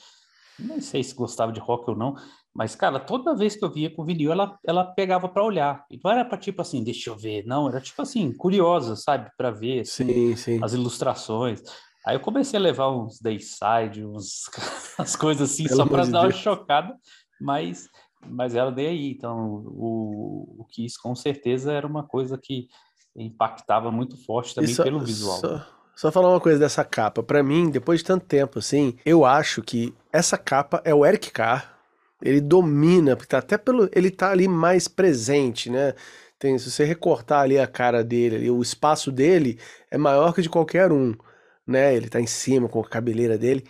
[0.59, 2.15] não sei se gostava de rock ou não,
[2.55, 5.87] mas, cara, toda vez que eu via com vinil, ela, ela pegava para olhar.
[5.91, 9.31] E não era para tipo assim, deixa eu ver, não, era tipo assim, curiosa, sabe,
[9.39, 10.61] para ver assim, sim, sim.
[10.63, 11.63] as ilustrações.
[12.05, 14.51] Aí eu comecei a levar uns Dayside, uns
[14.99, 16.95] as coisas assim, Pelo só para dar uma chocada,
[17.41, 17.89] mas
[18.27, 19.11] mas ela dei aí.
[19.11, 22.69] Então, o, o Kiss com certeza era uma coisa que
[23.17, 25.39] impactava muito forte também só, pelo visual.
[25.39, 27.23] Só, só falar uma coisa dessa capa.
[27.23, 31.31] Para mim, depois de tanto tempo assim, eu acho que essa capa é o Eric
[31.31, 31.79] Carr
[32.23, 33.89] ele domina, porque tá até pelo.
[33.93, 35.95] Ele tá ali mais presente, né?
[36.39, 39.59] Tem, se você recortar ali a cara dele, ali, o espaço dele
[39.91, 41.15] é maior que de qualquer um,
[41.67, 41.95] né?
[41.95, 43.65] Ele tá em cima com a cabeleira dele.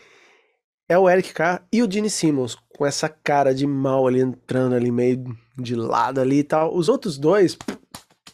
[0.88, 4.74] É o Eric Carr e o Gene Simmons, com essa cara de mal ali entrando
[4.74, 5.22] ali meio
[5.56, 6.74] de lado ali e tal.
[6.74, 7.58] Os outros dois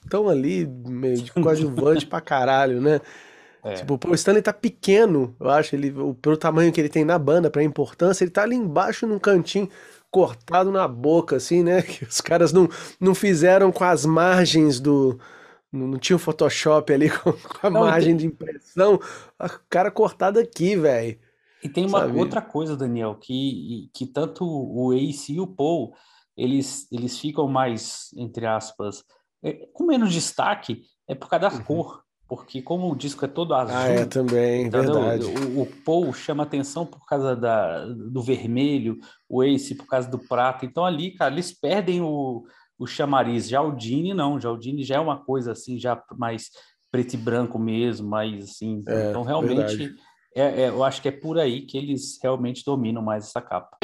[0.05, 3.01] estão ali meio de coadjuvante pra caralho, né?
[3.64, 3.75] É.
[3.75, 7.51] Tipo, o Stanley tá pequeno, eu acho, ele, pelo tamanho que ele tem na banda,
[7.51, 9.71] pra importância, ele tá ali embaixo num cantinho
[10.11, 11.81] cortado na boca, assim, né?
[11.83, 12.69] Que os caras não,
[13.01, 15.19] não fizeram com as margens do.
[15.73, 18.17] Não, tinha o Photoshop ali com, com a não, margem tem...
[18.19, 19.01] de impressão.
[19.40, 21.19] O cara cortado aqui, velho.
[21.64, 22.18] E tem uma sabe?
[22.18, 25.94] outra coisa, Daniel, que, que tanto o Ace e o Paul,
[26.37, 29.03] eles, eles ficam mais, entre aspas,
[29.42, 31.64] é, com menos destaque, é por causa da uhum.
[31.64, 34.94] cor porque como o disco é todo azul, ah, é também, entendeu?
[34.94, 35.24] verdade.
[35.27, 38.98] O, o Paul chama atenção por causa da, do vermelho,
[39.29, 40.64] o Ace por causa do prata.
[40.64, 42.44] Então ali, cara, eles perdem o,
[42.79, 43.48] o chamariz.
[43.48, 46.50] Já o Dini não, já o Dini já é uma coisa assim, já mais
[46.90, 48.83] preto e branco mesmo, mais assim.
[48.88, 49.94] É, então realmente,
[50.35, 53.79] é, é, eu acho que é por aí que eles realmente dominam mais essa capa.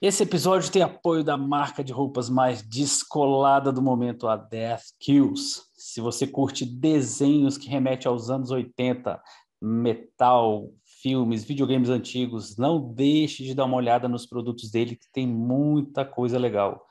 [0.00, 5.62] Esse episódio tem apoio da marca de roupas mais descolada do momento, a Death Kills.
[5.74, 9.20] Se você curte desenhos que remetem aos anos 80,
[9.60, 10.70] metal,
[11.02, 16.04] filmes, videogames antigos, não deixe de dar uma olhada nos produtos dele, que tem muita
[16.04, 16.84] coisa legal.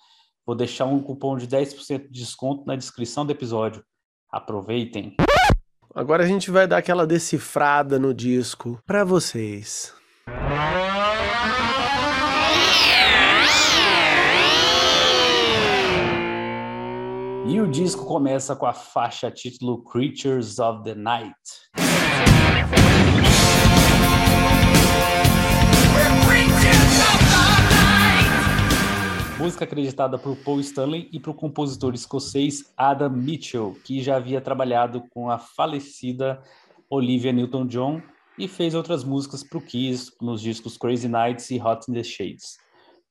[0.46, 3.84] Vou deixar um cupom de 10% de desconto na descrição do episódio.
[4.30, 5.16] Aproveitem!
[5.94, 9.94] Agora a gente vai dar aquela decifrada no disco para vocês.
[17.46, 21.36] E o disco começa com a faixa título Creatures of the Night.
[29.42, 34.40] Música acreditada por Paul Stanley e para o compositor escocês Adam Mitchell, que já havia
[34.40, 36.44] trabalhado com a falecida
[36.88, 38.04] Olivia Newton-John
[38.38, 42.04] e fez outras músicas para o Kiss nos discos Crazy Nights e Hot in the
[42.04, 42.56] Shades.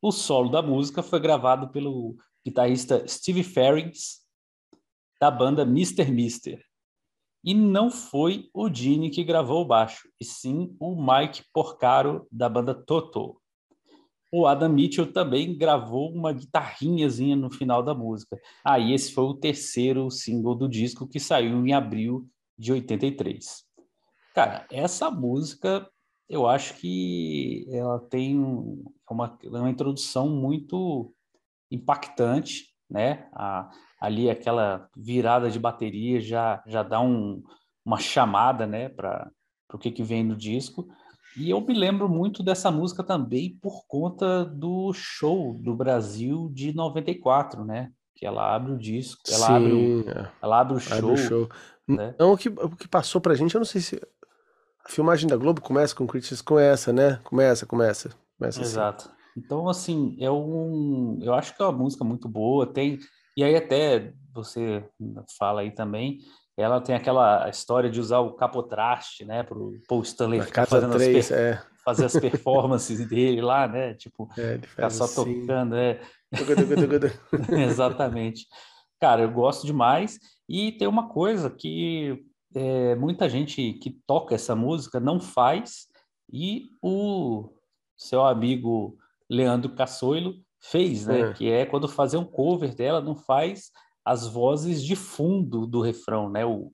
[0.00, 2.14] O solo da música foi gravado pelo
[2.46, 4.20] guitarrista Steve Ferrings
[5.20, 6.12] da banda Mr.
[6.12, 6.64] Mister.
[7.42, 12.48] E não foi o Gene que gravou o baixo, e sim o Mike Porcaro da
[12.48, 13.40] banda Toto.
[14.32, 18.38] O Adam Mitchell também gravou uma guitarrinhazinha no final da música.
[18.64, 23.64] Aí ah, esse foi o terceiro single do disco que saiu em abril de 83.
[24.34, 25.90] Cara, essa música
[26.28, 28.38] eu acho que ela tem
[29.10, 31.12] uma, uma introdução muito
[31.68, 33.28] impactante, né?
[33.32, 33.68] A,
[34.00, 37.42] ali aquela virada de bateria já, já dá um,
[37.84, 39.30] uma chamada né, para
[39.72, 40.88] o que, que vem no disco.
[41.36, 46.74] E eu me lembro muito dessa música também por conta do show do Brasil de
[46.74, 47.92] 94, né?
[48.14, 50.32] Que ela abre o disco, ela, Sim, abre, o, é.
[50.42, 50.98] ela abre o show.
[50.98, 51.48] Abre o show.
[51.88, 52.14] Né?
[52.18, 54.00] Não, o que, o que passou pra gente, eu não sei se.
[54.84, 57.20] A filmagem da Globo começa com Critics, começa, né?
[57.22, 58.10] Começa, começa.
[58.38, 58.70] começa assim.
[58.70, 59.10] Exato.
[59.36, 61.18] Então, assim, é um.
[61.22, 62.66] Eu acho que é uma música muito boa.
[62.66, 62.98] Tem
[63.36, 64.84] e aí até você
[65.38, 66.18] fala aí também,
[66.60, 70.92] ela tem aquela história de usar o capotraste, né, para o Paul Stanley ficar fazendo
[70.92, 71.62] 3, as é.
[71.84, 75.40] fazer as performances dele lá, né, tipo, é, ficar só assim.
[75.40, 76.00] tocando, é.
[77.66, 78.46] Exatamente.
[79.00, 80.18] Cara, eu gosto demais
[80.48, 85.86] e tem uma coisa que é, muita gente que toca essa música não faz
[86.32, 87.48] e o
[87.96, 88.96] seu amigo
[89.28, 91.20] Leandro Cassoilo fez, né?
[91.20, 91.32] É.
[91.32, 93.70] Que é quando fazer um cover dela, não faz
[94.04, 96.44] as vozes de fundo do refrão, né?
[96.44, 96.72] O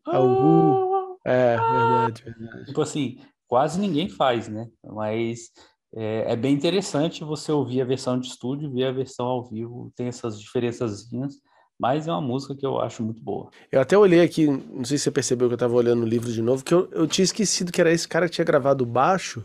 [1.24, 2.66] é, verdade, verdade.
[2.66, 4.68] Tipo assim, quase ninguém faz, né?
[4.84, 5.50] Mas
[5.94, 9.92] é, é, bem interessante você ouvir a versão de estúdio, ver a versão ao vivo,
[9.96, 11.34] tem essas diferençazinhas,
[11.78, 13.50] mas é uma música que eu acho muito boa.
[13.72, 16.32] Eu até olhei aqui, não sei se você percebeu que eu estava olhando o livro
[16.32, 18.86] de novo, que eu, eu tinha esquecido que era esse cara que tinha gravado o
[18.86, 19.44] baixo.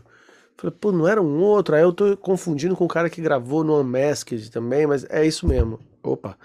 [0.58, 1.76] Falei, pô, não era um outro?
[1.76, 5.48] Aí eu tô confundindo com o cara que gravou no Unmasked também, mas é isso
[5.48, 5.80] mesmo.
[6.04, 6.38] Opa,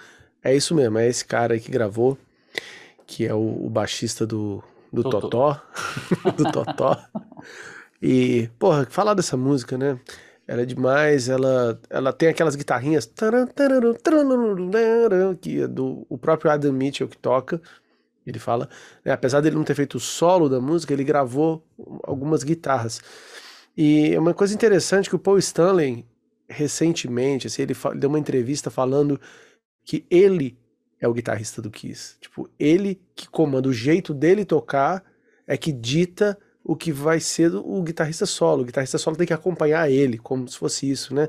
[0.47, 2.17] é isso mesmo, é esse cara aí que gravou,
[3.07, 5.61] que é o, o baixista do, do Totó,
[6.23, 6.99] Totó do Totó.
[8.01, 9.99] E, porra, falar dessa música, né?
[10.47, 13.05] Ela é demais, ela, ela tem aquelas guitarrinhas
[15.41, 17.61] que é do o próprio Adam Mitchell que toca.
[18.25, 18.69] Ele fala,
[19.05, 21.65] né, apesar dele não ter feito o solo da música, ele gravou
[22.05, 23.01] algumas guitarras.
[23.77, 26.05] E é uma coisa interessante que o Paul Stanley
[26.49, 29.21] recentemente, assim, ele, ele deu uma entrevista falando
[29.87, 30.59] que ele
[31.01, 32.17] é o guitarrista do Kiss.
[32.21, 35.05] Tipo, ele que comanda o jeito dele tocar
[35.47, 38.63] é que dita o que vai ser o guitarrista solo.
[38.63, 41.29] O guitarrista solo tem que acompanhar ele, como se fosse isso, né?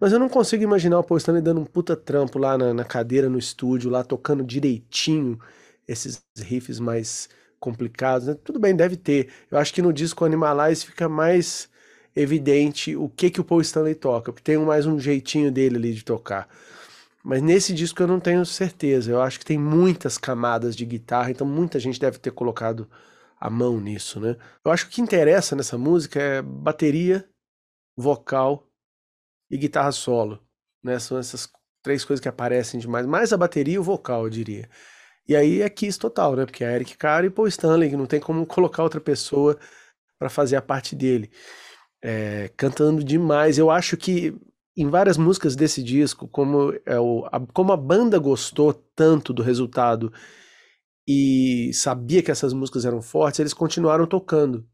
[0.00, 2.84] Mas eu não consigo imaginar o Paul Stanley dando um puta trampo lá na, na
[2.84, 5.38] cadeira, no estúdio, lá tocando direitinho
[5.86, 7.28] esses riffs mais
[7.60, 8.26] complicados.
[8.26, 8.36] Né?
[8.42, 9.28] Tudo bem, deve ter.
[9.50, 11.68] Eu acho que no disco Animalize fica mais
[12.16, 15.92] evidente o que que o Paul Stanley toca, porque tem mais um jeitinho dele ali
[15.92, 16.48] de tocar.
[17.22, 19.10] Mas nesse disco eu não tenho certeza.
[19.10, 22.88] Eu acho que tem muitas camadas de guitarra, então muita gente deve ter colocado
[23.38, 24.36] a mão nisso, né?
[24.64, 27.28] Eu acho que o que interessa nessa música é bateria,
[27.96, 28.68] vocal
[29.50, 30.40] e guitarra solo,
[30.82, 30.98] né?
[30.98, 31.48] São essas
[31.82, 34.68] três coisas que aparecem demais, mais a bateria e o vocal, eu diria.
[35.28, 36.44] E aí é Kiss total, né?
[36.44, 39.58] Porque é Eric Carr e Paul Stanley, que não tem como colocar outra pessoa
[40.18, 41.30] para fazer a parte dele.
[42.02, 43.58] É, cantando demais.
[43.58, 44.36] Eu acho que
[44.76, 49.42] em várias músicas desse disco, como, é o, a, como a banda gostou tanto do
[49.42, 50.12] resultado
[51.06, 54.66] e sabia que essas músicas eram fortes, eles continuaram tocando.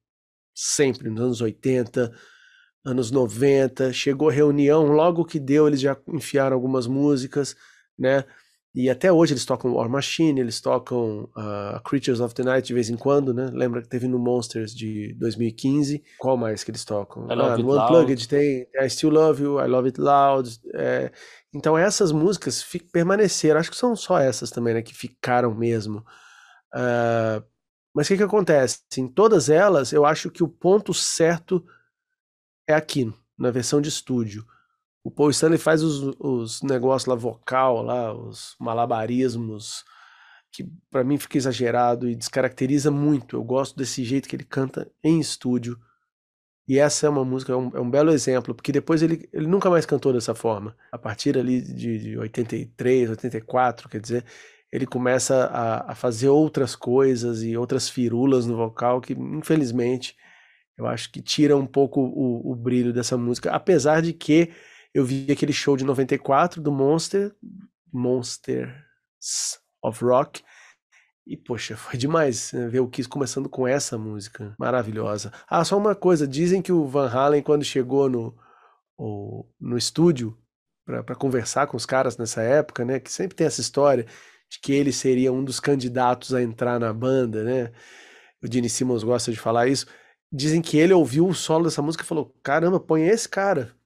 [0.54, 2.12] Sempre, nos anos 80,
[2.84, 3.92] anos 90.
[3.92, 7.56] Chegou reunião, logo que deu, eles já enfiaram algumas músicas,
[7.98, 8.24] né?
[8.78, 12.72] E até hoje eles tocam War Machine, eles tocam uh, Creatures of the Night de
[12.72, 13.50] vez em quando, né?
[13.52, 16.00] Lembra que teve no Monsters de 2015.
[16.16, 17.24] Qual mais que eles tocam?
[17.24, 20.60] I Love ah, It no Unplugged tem I Still Love You, I Love It Loud.
[20.74, 21.10] É...
[21.52, 24.80] Então essas músicas permaneceram, acho que são só essas também, né?
[24.80, 26.04] Que ficaram mesmo.
[26.72, 27.42] Uh,
[27.92, 28.78] mas o que, que acontece?
[28.96, 31.66] Em todas elas, eu acho que o ponto certo
[32.64, 34.46] é aqui, na versão de estúdio.
[35.08, 39.82] O Paul Stanley faz os, os negócios lá vocal, lá, os malabarismos,
[40.52, 43.34] que para mim fica exagerado e descaracteriza muito.
[43.34, 45.78] Eu gosto desse jeito que ele canta em estúdio.
[46.68, 49.46] E essa é uma música, é um, é um belo exemplo, porque depois ele, ele
[49.46, 50.76] nunca mais cantou dessa forma.
[50.92, 54.26] A partir ali de, de 83, 84, quer dizer,
[54.70, 60.14] ele começa a, a, fazer outras coisas e outras firulas no vocal que, infelizmente,
[60.76, 63.50] eu acho que tira um pouco o, o brilho dessa música.
[63.50, 64.50] Apesar de que
[64.98, 67.34] eu vi aquele show de 94 do Monster,
[67.92, 70.42] Monsters of Rock,
[71.26, 75.32] e poxa, foi demais né, ver o Kiss começando com essa música maravilhosa.
[75.48, 78.36] Ah, só uma coisa, dizem que o Van Halen quando chegou no,
[78.96, 80.36] o, no estúdio
[80.84, 84.06] para conversar com os caras nessa época, né, que sempre tem essa história
[84.50, 87.70] de que ele seria um dos candidatos a entrar na banda, né?
[88.42, 89.86] O Gene Simmons gosta de falar isso.
[90.32, 93.77] Dizem que ele ouviu o solo dessa música e falou: "Caramba, põe esse cara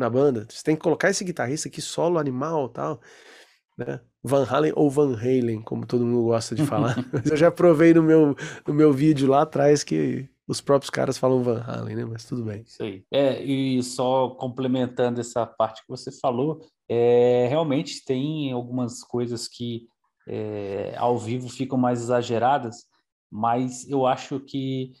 [0.00, 0.46] na banda.
[0.48, 3.00] Você tem que colocar esse guitarrista aqui, solo animal tal.
[3.78, 4.00] Né?
[4.22, 6.96] Van Halen ou Van Halen, como todo mundo gosta de falar.
[7.12, 8.36] Mas eu já provei no meu,
[8.66, 12.04] no meu vídeo lá atrás que os próprios caras falam Van Halen, né?
[12.04, 12.62] Mas tudo bem.
[12.66, 13.04] Isso aí.
[13.10, 19.86] É, e só complementando essa parte que você falou, é, realmente tem algumas coisas que
[20.28, 22.84] é, ao vivo ficam mais exageradas,
[23.30, 24.92] mas eu acho que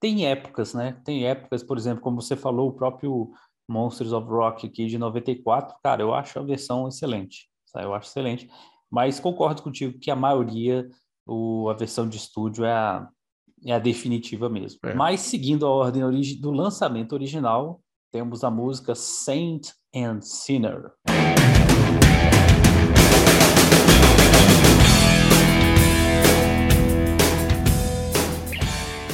[0.00, 1.00] tem épocas, né?
[1.04, 3.30] Tem épocas, por exemplo, como você falou, o próprio
[3.68, 7.82] Monsters of Rock aqui de 94, cara, eu acho a versão excelente, tá?
[7.82, 8.48] eu acho excelente,
[8.90, 10.88] mas concordo contigo que a maioria,
[11.26, 13.08] o, a versão de estúdio é a,
[13.66, 14.78] é a definitiva mesmo.
[14.84, 14.94] É.
[14.94, 16.02] Mas seguindo a ordem
[16.40, 20.92] do lançamento original, temos a música Saint and Sinner.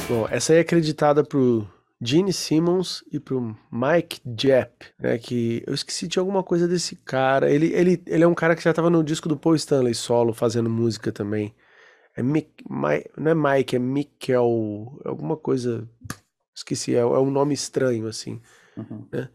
[0.07, 1.67] Bom, essa aí é acreditada pro
[2.01, 7.49] Gene Simmons e pro Mike Jepp, né, que eu esqueci de alguma coisa desse cara.
[7.49, 10.33] Ele, ele, ele é um cara que já tava no disco do Paul Stanley solo,
[10.33, 11.55] fazendo música também.
[12.15, 15.87] É Mick, My, não é Mike, é Mikkel, alguma coisa,
[16.55, 18.41] esqueci, é, é um nome estranho, assim,
[18.77, 19.05] uhum.
[19.11, 19.29] né?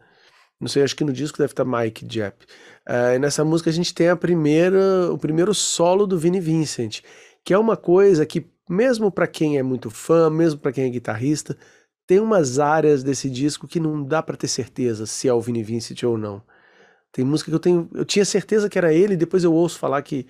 [0.59, 2.45] Não sei, acho que no disco deve estar Mike Jepp.
[2.87, 7.01] Uh, e nessa música a gente tem a primeira, o primeiro solo do Vinnie Vincent,
[7.43, 10.89] que é uma coisa que, mesmo para quem é muito fã, mesmo para quem é
[10.89, 11.57] guitarrista,
[12.11, 15.63] tem umas áreas desse disco que não dá para ter certeza se é o Vini
[15.63, 16.41] Vincent ou não.
[17.09, 20.01] Tem música que eu tenho, eu tinha certeza que era ele, depois eu ouço falar
[20.01, 20.27] que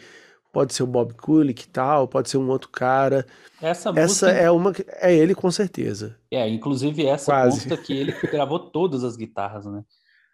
[0.53, 3.25] pode ser o Bob Kulick e tal, pode ser um outro cara.
[3.59, 4.31] Essa, essa música...
[4.31, 6.15] é uma é ele com certeza.
[6.29, 7.61] É, inclusive essa Quase.
[7.61, 9.83] consta que ele gravou todas as guitarras, né?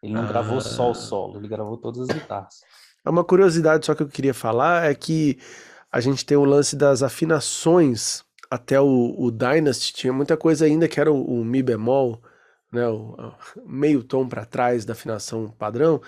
[0.04, 0.28] Ele não ah.
[0.28, 2.56] gravou só o solo, ele gravou todas as guitarras.
[3.06, 5.39] Uma curiosidade só que eu queria falar é que
[5.89, 8.26] a gente tem o lance das afinações.
[8.50, 12.22] Até o, o Dynasty tinha muita coisa ainda que era o, o Mi bemol,
[12.72, 13.34] né, o,
[13.66, 16.02] meio tom para trás da afinação padrão.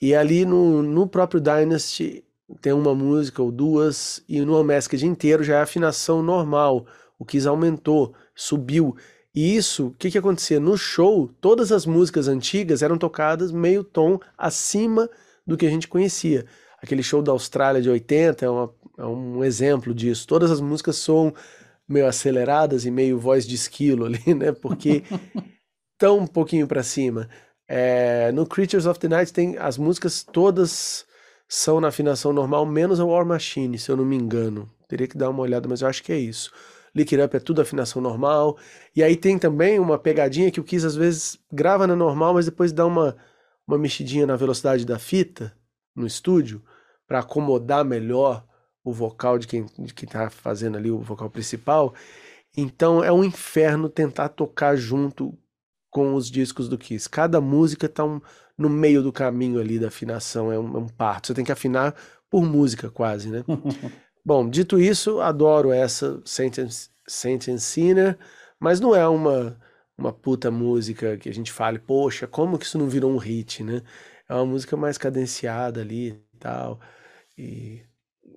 [0.00, 2.24] E ali no, no próprio Dynasty
[2.60, 6.86] tem uma música ou duas, e no Unmasked inteiro já é afinação normal.
[7.18, 8.96] O Kiss aumentou, subiu.
[9.34, 10.58] E isso, o que, que acontecia?
[10.58, 15.08] No show, todas as músicas antigas eram tocadas meio tom acima
[15.46, 16.46] do que a gente conhecia.
[16.82, 20.26] Aquele show da Austrália de 80 é, uma, é um exemplo disso.
[20.26, 21.34] Todas as músicas são
[21.88, 24.52] meio aceleradas e meio voz de esquilo ali, né?
[24.52, 25.02] Porque
[25.98, 27.28] tão um pouquinho para cima.
[27.66, 31.06] É, no Creatures of the Night tem as músicas todas
[31.48, 34.70] são na afinação normal, menos a War Machine, se eu não me engano.
[34.88, 36.52] Teria que dar uma olhada, mas eu acho que é isso.
[36.94, 38.56] Lick It Up é tudo afinação normal.
[38.94, 42.44] E aí tem também uma pegadinha que o Kiss às vezes grava na normal, mas
[42.44, 43.16] depois dá uma,
[43.66, 45.52] uma mexidinha na velocidade da fita
[45.94, 46.62] no estúdio
[47.06, 48.44] para acomodar melhor
[48.84, 51.94] o vocal de quem de quem tá fazendo ali o vocal principal.
[52.56, 55.36] Então é um inferno tentar tocar junto
[55.90, 57.08] com os discos do Kiss.
[57.08, 58.20] Cada música tá um,
[58.56, 61.28] no meio do caminho ali da afinação, é um, é um parto.
[61.28, 61.94] Você tem que afinar
[62.30, 63.44] por música quase, né?
[64.24, 68.18] Bom, dito isso, adoro essa Sentence, Sentence Sinner,
[68.60, 69.58] mas não é uma,
[69.96, 73.64] uma puta música que a gente fale, poxa, como que isso não virou um hit,
[73.64, 73.82] né?
[74.28, 76.80] É uma música mais cadenciada ali e tal.
[77.36, 77.82] E...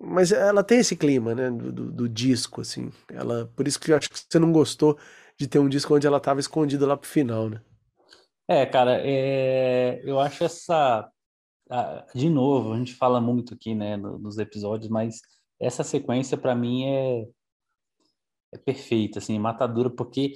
[0.05, 2.91] Mas ela tem esse clima, né, do, do, do, disco, assim.
[3.11, 4.97] Ela, por isso que eu acho que você não gostou
[5.37, 7.61] de ter um disco onde ela estava escondida lá pro final, né?
[8.47, 10.01] É, cara, é...
[10.03, 11.09] eu acho essa.
[12.13, 15.21] De novo, a gente fala muito aqui, né, nos episódios, mas
[15.59, 17.25] essa sequência para mim é
[18.53, 20.33] é perfeita, assim, matadora, porque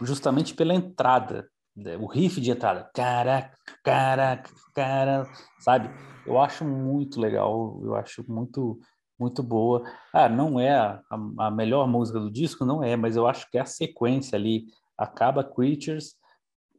[0.00, 5.28] justamente pela entrada, né, o riff de entrada, caraca, caraca, cara,
[5.58, 5.90] sabe?
[6.24, 8.78] Eu acho muito legal, eu acho muito
[9.18, 9.82] muito boa.
[10.12, 11.02] Ah, não é a,
[11.38, 14.66] a melhor música do disco, não é, mas eu acho que é a sequência ali
[14.96, 16.14] acaba Creatures,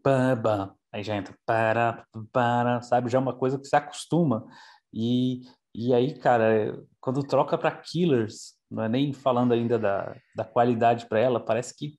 [0.03, 3.09] pam, aí já entra para, para, sabe?
[3.09, 4.45] Já é uma coisa que se acostuma
[4.93, 5.41] e
[5.73, 11.05] e aí, cara, quando troca para Killers, não é nem falando ainda da, da qualidade
[11.07, 11.97] para ela, parece que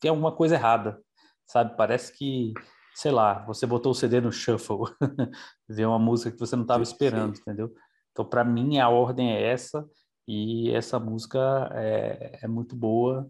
[0.00, 0.98] tem alguma coisa errada,
[1.46, 1.76] sabe?
[1.76, 2.54] Parece que,
[2.94, 4.78] sei lá, você botou o CD no shuffle,
[5.68, 7.72] vê uma música que você não estava esperando, entendeu?
[8.12, 9.88] Então, para mim, a ordem é essa,
[10.28, 13.28] e essa música é, é muito boa,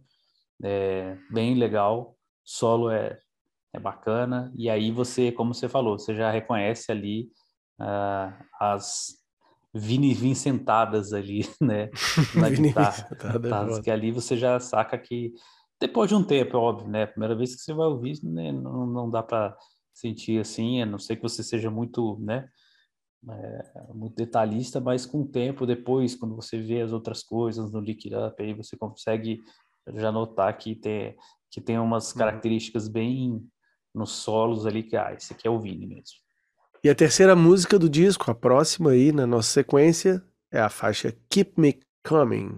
[0.63, 3.19] é bem legal, solo é,
[3.73, 7.31] é bacana, e aí você, como você falou, você já reconhece ali
[7.81, 9.23] uh, as
[9.75, 11.89] Vini Vincentadas ali, né?
[12.35, 13.07] Na guitarra.
[13.79, 15.33] É que ali você já saca que
[15.81, 17.07] depois de um tempo, é óbvio, né?
[17.07, 18.53] Primeira vez que você vai ouvir, né?
[18.53, 19.57] não, não dá para
[19.93, 22.49] sentir assim, a não ser que você seja muito, né?
[23.31, 23.65] É,
[23.95, 28.13] muito detalhista, mas com o tempo, depois, quando você vê as outras coisas no Lick
[28.15, 29.41] Up, aí você consegue
[29.95, 31.17] já notar que tem,
[31.51, 32.19] que tem umas uhum.
[32.19, 33.41] características bem
[33.95, 36.17] nos solos ali que, ah, esse aqui é o Vini mesmo.
[36.83, 40.21] E a terceira música do disco, a próxima aí na nossa sequência,
[40.51, 42.57] é a faixa Keep Me Coming.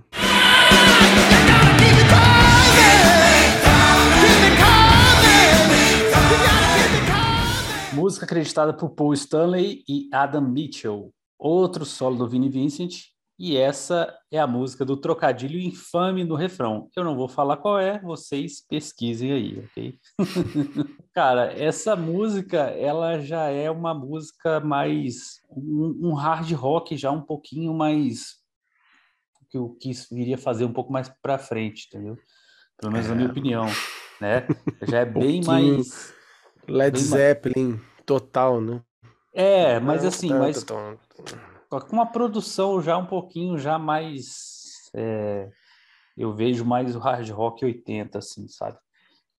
[8.04, 11.10] Música acreditada por Paul Stanley e Adam Mitchell.
[11.38, 13.04] Outro solo do Vinnie Vincent
[13.38, 16.90] e essa é a música do trocadilho infame no refrão.
[16.94, 19.98] Eu não vou falar qual é, vocês pesquisem aí, ok?
[21.14, 25.40] Cara, essa música, ela já é uma música mais.
[25.48, 28.34] Um, um, hard rock já um pouquinho mais.
[29.48, 32.18] que eu quis viria fazer um pouco mais para frente, entendeu?
[32.76, 33.08] Pelo menos é.
[33.08, 33.30] na minha é.
[33.30, 33.64] opinião,
[34.20, 34.46] né?
[34.90, 36.12] Já é bem mais.
[36.68, 37.93] Led bem Zeppelin mais...
[38.04, 38.80] total, né?
[39.34, 45.48] É, mas assim, mas com uma produção já um pouquinho já mais é,
[46.16, 48.78] eu vejo mais o hard rock 80 assim sabe?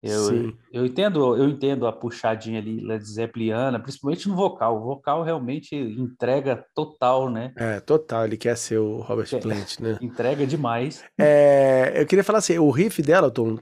[0.04, 4.78] Eu, eu entendo eu entendo a puxadinha ali Led Zeppeliana principalmente no vocal.
[4.78, 7.54] O vocal realmente entrega total né?
[7.56, 9.98] É total ele quer ser o Robert é, Plant né?
[10.02, 11.04] entrega demais.
[11.18, 13.56] É, eu queria falar assim o riff dela tom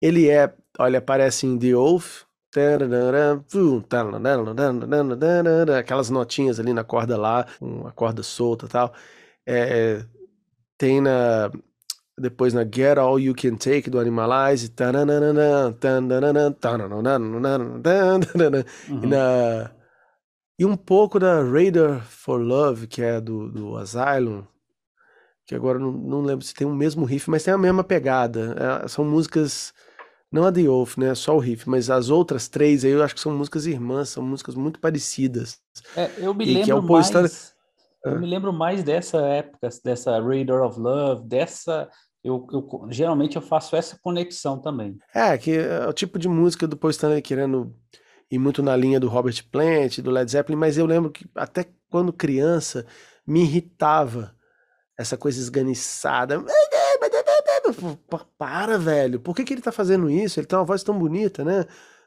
[0.00, 2.26] ele é olha parece em The Oath
[5.78, 8.92] aquelas notinhas ali na corda lá, uma corda solta e tal.
[9.46, 10.02] É,
[10.76, 11.50] tem na
[12.20, 14.68] depois na Get All You Can Take do Animalize
[18.88, 19.04] uhum.
[19.04, 19.70] e, na,
[20.58, 24.42] e um pouco da Radar for Love que é do, do Asylum
[25.46, 28.82] que agora não, não lembro se tem o mesmo riff mas tem a mesma pegada
[28.84, 29.72] é, são músicas
[30.30, 31.14] Não a The Oath, né?
[31.14, 34.22] Só o riff, mas as outras três aí eu acho que são músicas irmãs, são
[34.22, 35.58] músicas muito parecidas.
[35.96, 37.54] É, eu me lembro é mais.
[38.04, 38.18] Eu ah.
[38.18, 41.88] me lembro mais dessa época, dessa Radar of Love, dessa.
[42.22, 44.98] Eu, eu, geralmente eu faço essa conexão também.
[45.14, 47.74] É, que é o tipo de música do Paul Stanley querendo
[48.30, 51.66] ir muito na linha do Robert Plant, do Led Zeppelin, mas eu lembro que até
[51.90, 52.84] quando criança
[53.26, 54.34] me irritava
[54.98, 56.44] essa coisa esganiçada.
[58.36, 59.20] Para, velho.
[59.20, 60.38] Por que, que ele tá fazendo isso?
[60.38, 61.64] Ele tem uma voz tão bonita, né?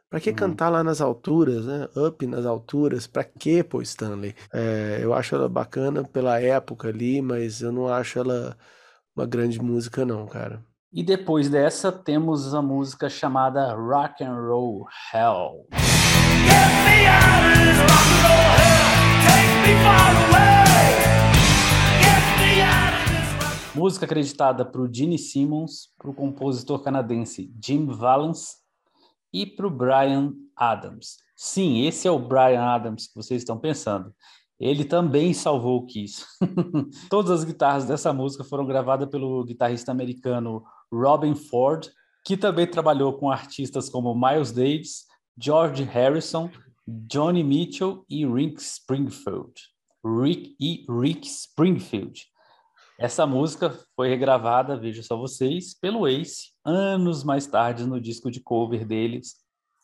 [0.10, 0.36] Pra que uhum.
[0.36, 1.88] cantar lá nas alturas, né?
[1.96, 3.08] Up nas alturas.
[3.08, 4.36] Pra que, pô, Stanley?
[4.54, 8.58] É, eu acho ela bacana pela época ali, mas eu não acho ela
[9.16, 10.62] uma grande música, não, cara.
[10.92, 15.68] E depois dessa, temos a música chamada Rock and Roll Hell.
[24.02, 28.58] Música acreditada para o Gene Simmons, para o compositor canadense Jim Valance
[29.32, 31.18] e para o Brian Adams.
[31.36, 34.14] Sim, esse é o Brian Adams que vocês estão pensando.
[34.60, 36.26] Ele também salvou o Kiss.
[37.10, 41.88] Todas as guitarras dessa música foram gravadas pelo guitarrista americano Robin Ford,
[42.26, 45.06] que também trabalhou com artistas como Miles Davis,
[45.40, 46.50] George Harrison,
[46.88, 49.54] Johnny Mitchell e Rick Springfield.
[50.04, 52.31] Rick e Rick Springfield.
[53.02, 58.40] Essa música foi regravada, veja só vocês, pelo Ace, anos mais tarde no disco de
[58.40, 59.38] cover deles,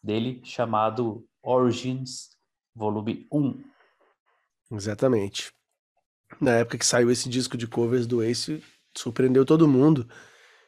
[0.03, 2.37] dele chamado Origins
[2.75, 3.59] Volume 1.
[4.71, 5.51] Exatamente.
[6.39, 8.63] Na época que saiu esse disco de covers do Ace,
[8.95, 10.07] surpreendeu todo mundo.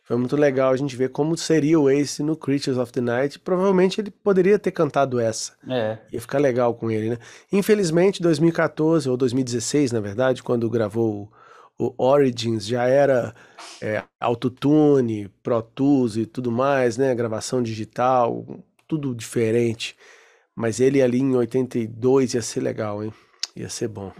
[0.03, 3.37] Foi muito legal a gente ver como seria o Ace no Creatures of the Night.
[3.37, 5.55] Provavelmente ele poderia ter cantado essa.
[5.69, 5.99] É.
[6.11, 7.19] Ia ficar legal com ele, né?
[7.51, 11.31] Infelizmente, 2014 ou 2016, na verdade, quando gravou
[11.79, 13.33] o Origins já era
[13.81, 17.15] é, autotune, Pro Tools e tudo mais, né?
[17.15, 18.45] Gravação digital,
[18.87, 19.95] tudo diferente.
[20.53, 23.13] Mas ele ali em 82 ia ser legal, hein?
[23.55, 24.11] Ia ser bom.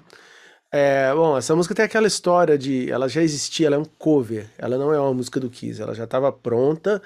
[0.72, 2.90] É, bom, essa música tem aquela história de.
[2.90, 4.50] Ela já existia, ela é um cover.
[4.58, 7.02] Ela não é uma música do Kiss, ela já estava pronta.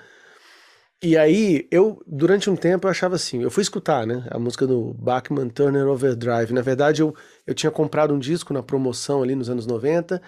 [1.05, 4.65] E aí, eu, durante um tempo, eu achava assim, eu fui escutar, né, a música
[4.65, 6.53] do Bachman Turner Overdrive.
[6.53, 7.13] Na verdade, eu,
[7.45, 10.21] eu tinha comprado um disco na promoção ali nos anos 90,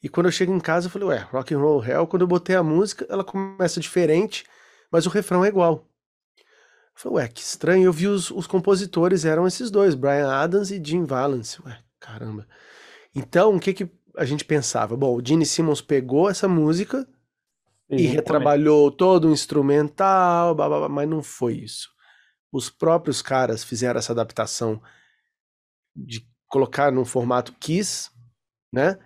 [0.00, 2.28] e quando eu chego em casa, eu falei, ué, Rock and Roll Hell, quando eu
[2.28, 4.44] botei a música, ela começa diferente,
[4.88, 5.84] mas o refrão é igual.
[6.38, 6.44] Eu
[6.94, 7.86] falei, ué, que estranho.
[7.86, 11.60] Eu vi os, os compositores, eram esses dois, Brian Adams e Jim Valance.
[11.66, 12.46] Ué, caramba.
[13.12, 14.96] Então, o que que a gente pensava?
[14.96, 17.04] Bom, o Gene Simmons pegou essa música
[17.90, 21.88] e retrabalhou todo o instrumental, blá, blá, blá, mas não foi isso.
[22.52, 24.80] Os próprios caras fizeram essa adaptação
[25.94, 28.10] de colocar num formato Kiss,
[28.72, 28.98] né?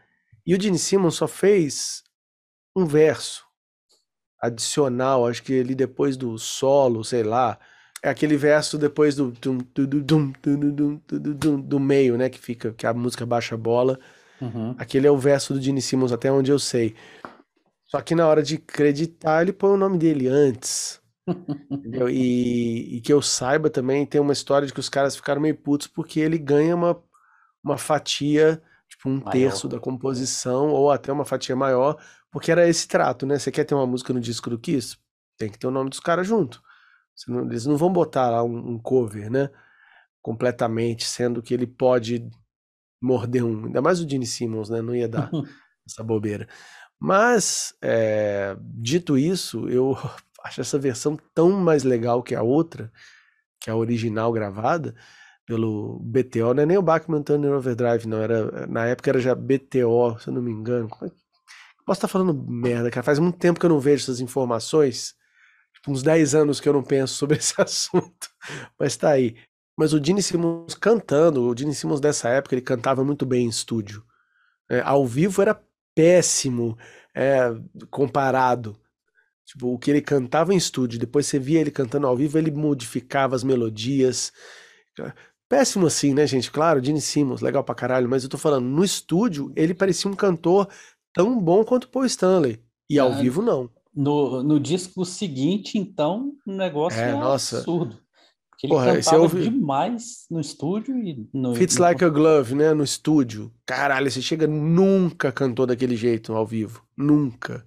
[0.47, 2.03] E o Gene Simmons só fez
[2.77, 3.45] um verso
[4.41, 7.59] adicional, acho que ali depois do solo, sei lá,
[8.03, 10.33] é aquele verso depois do dum, dum,
[11.13, 13.99] dum, do meio, né, que fica que a música baixa a bola.
[14.39, 14.75] Uhum.
[14.77, 16.95] Aquele é o verso do Gene Simmons até onde eu sei.
[17.95, 21.01] Só que na hora de acreditar, ele põe o nome dele antes.
[22.11, 25.57] e, e, que eu saiba também, tem uma história de que os caras ficaram meio
[25.57, 27.01] putos porque ele ganha uma,
[27.63, 29.31] uma fatia, tipo um maior.
[29.31, 31.97] terço da composição, ou até uma fatia maior,
[32.33, 33.39] porque era esse trato, né?
[33.39, 34.99] Você quer ter uma música no disco do Kiss?
[35.39, 36.61] Tem que ter o nome dos caras junto.
[37.29, 39.51] Não, eles não vão botar lá um, um cover, né?
[40.21, 42.29] Completamente, sendo que ele pode
[43.01, 43.67] morder um.
[43.67, 44.83] Ainda mais o Gene Simmons, né?
[44.83, 45.31] Não ia dar
[45.87, 46.49] essa bobeira.
[47.01, 49.97] Mas, é, dito isso, eu
[50.45, 52.93] acho essa versão tão mais legal que a outra,
[53.61, 54.95] que a original gravada
[55.47, 59.35] pelo BTO, não é nem o Bachman Turner Overdrive, não, era, na época era já
[59.35, 60.89] BTO, se eu não me engano.
[61.03, 61.25] É
[61.85, 65.15] posso estar falando merda, cara, faz muito tempo que eu não vejo essas informações,
[65.75, 68.29] tipo, uns 10 anos que eu não penso sobre esse assunto,
[68.79, 69.37] mas tá aí.
[69.77, 73.49] Mas o Gene Simmons cantando, o Gene Simmons dessa época, ele cantava muito bem em
[73.49, 74.05] estúdio.
[74.71, 75.61] É, ao vivo era
[75.95, 76.77] péssimo
[77.15, 77.55] é,
[77.91, 78.77] comparado.
[79.45, 82.51] Tipo, o que ele cantava em estúdio, depois você via ele cantando ao vivo, ele
[82.51, 84.33] modificava as melodias.
[85.49, 86.51] Péssimo assim, né, gente?
[86.51, 90.15] Claro, Gene Simmons, legal pra caralho, mas eu tô falando, no estúdio, ele parecia um
[90.15, 90.69] cantor
[91.13, 92.61] tão bom quanto Paul Stanley.
[92.89, 93.71] E ao é, vivo, não.
[93.95, 97.59] No, no disco seguinte, então, o negócio é, é nossa.
[97.59, 98.04] absurdo.
[98.65, 99.43] Ele Porra, cantava ouve...
[99.43, 101.55] demais no estúdio e no.
[101.55, 101.83] Fits no...
[101.83, 102.73] Like a Glove, né?
[102.73, 103.53] No estúdio.
[103.67, 106.83] Caralho, você chega, nunca cantou daquele jeito ao vivo.
[106.97, 107.63] Nunca.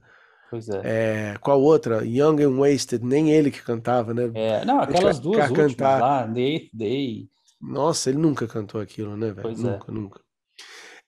[0.49, 0.81] Pois é.
[0.83, 1.37] é.
[1.39, 2.03] Qual outra?
[2.03, 4.31] Young and Wasted, nem ele que cantava, né?
[4.33, 6.01] É, não, aquelas duas últimas cantar.
[6.01, 7.29] lá, Day Day.
[7.61, 9.49] Nossa, ele nunca cantou aquilo, né, velho?
[9.49, 9.51] É.
[9.51, 9.93] nunca, é.
[9.93, 10.21] nunca.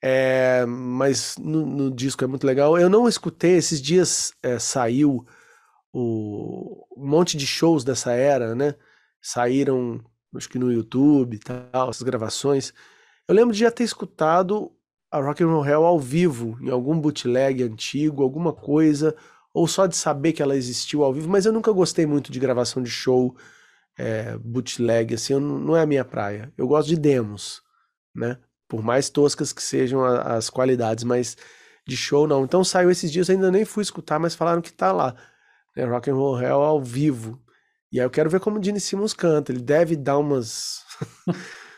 [0.04, 2.78] É, mas no, no, disco é muito legal.
[2.78, 5.26] Eu não escutei, esses dias é, saiu
[5.92, 8.76] o, um monte de shows dessa era, né?
[9.22, 10.04] Saíram,
[10.36, 12.74] acho que no YouTube e tal, essas gravações.
[13.28, 14.72] Eu lembro de já ter escutado
[15.12, 19.16] a Rock and Roll Hell ao vivo, em algum bootleg antigo, alguma coisa,
[19.54, 22.40] ou só de saber que ela existiu ao vivo, mas eu nunca gostei muito de
[22.40, 23.36] gravação de show
[23.98, 26.54] é, bootleg, assim, eu, não é a minha praia.
[26.58, 27.62] Eu gosto de demos,
[28.16, 28.38] né?
[28.68, 31.36] Por mais toscas que sejam a, as qualidades, mas
[31.86, 32.46] de show não.
[32.46, 35.16] Então saiu esses dias, ainda nem fui escutar, mas falaram que tá lá.
[35.76, 35.84] Né?
[35.84, 37.42] Rock and Roll Hell ao vivo.
[37.92, 39.52] E aí eu quero ver como o Gene Simmons canta.
[39.52, 40.84] Ele deve dar umas.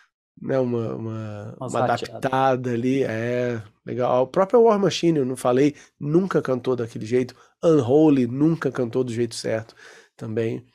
[0.42, 3.04] né, uma, uma, uma adaptada ali.
[3.04, 4.24] É legal.
[4.24, 7.36] O próprio War Machine, eu não falei, nunca cantou daquele jeito.
[7.64, 9.76] Unholy nunca cantou do jeito certo
[10.18, 10.66] também.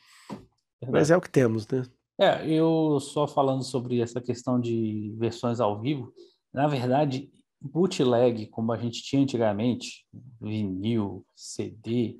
[0.80, 0.92] Verdade.
[0.92, 1.84] Mas é o que temos, né?
[2.18, 6.14] É, eu só falando sobre essa questão de versões ao vivo,
[6.52, 7.30] na verdade,
[7.60, 10.06] bootleg, como a gente tinha antigamente,
[10.40, 12.18] vinil, CD,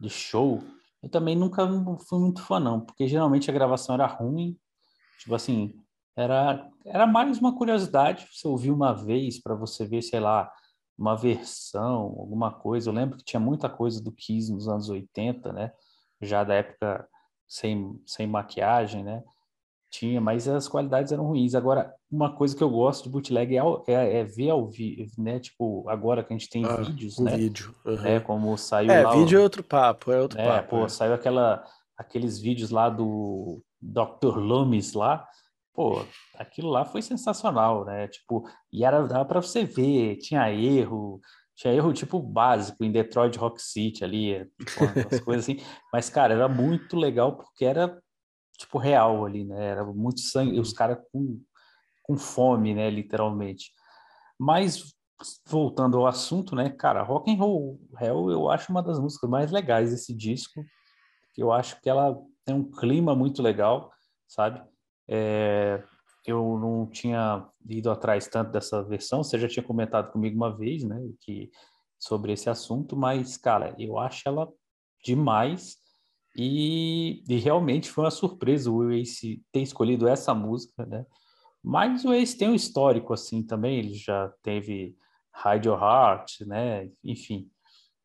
[0.00, 0.62] de show,
[1.04, 1.68] eu também nunca
[2.08, 4.58] fui muito fã, não, porque geralmente a gravação era ruim,
[5.18, 5.74] tipo assim,
[6.16, 10.50] era, era mais uma curiosidade, você ouvir uma vez para você ver, sei lá,
[10.96, 12.88] uma versão, alguma coisa.
[12.88, 15.72] Eu lembro que tinha muita coisa do Kiss nos anos 80, né?
[16.22, 17.06] Já da época
[17.46, 19.22] sem, sem maquiagem, né?
[19.94, 21.54] Tinha, mas as qualidades eram ruins.
[21.54, 25.38] Agora, uma coisa que eu gosto de bootleg é, é, é ver ao vivo, né?
[25.38, 27.36] Tipo, agora que a gente tem ah, vídeos, um né?
[27.36, 27.72] vídeo.
[27.84, 28.04] Uhum.
[28.04, 29.14] É, como saiu é, lá...
[29.14, 30.70] vídeo é outro papo, é outro é, papo.
[30.70, 30.88] Pô, é.
[30.88, 31.64] saiu aquela,
[31.96, 34.36] aqueles vídeos lá do Dr.
[34.36, 35.28] Loomis lá,
[35.72, 36.04] pô,
[36.36, 38.08] aquilo lá foi sensacional, né?
[38.08, 41.20] Tipo, e era dava para você ver, tinha erro,
[41.54, 45.64] tinha erro tipo básico em Detroit Rock City ali, tipo, umas coisas assim.
[45.92, 47.96] Mas cara, era muito legal porque era
[48.58, 49.66] tipo real ali, né?
[49.66, 51.40] Era muito sangue, os caras com,
[52.02, 52.90] com fome, né?
[52.90, 53.72] Literalmente.
[54.38, 54.94] Mas
[55.46, 59.50] voltando ao assunto, né, cara, Rock and Roll Hell eu acho uma das músicas mais
[59.50, 60.64] legais desse disco.
[61.36, 63.90] Eu acho que ela tem um clima muito legal,
[64.28, 64.62] sabe?
[65.08, 65.82] É,
[66.26, 70.82] eu não tinha ido atrás tanto dessa versão, você já tinha comentado comigo uma vez,
[70.82, 71.50] né, que
[71.98, 74.50] sobre esse assunto, mas cara, eu acho ela
[75.04, 75.76] demais
[76.36, 81.06] e, e, realmente foi uma surpresa o Ace ter escolhido essa música, né?
[81.62, 84.96] Mas o Ace tem um histórico assim também, ele já teve
[85.44, 86.90] Hide Your Heart, né?
[87.02, 87.48] Enfim,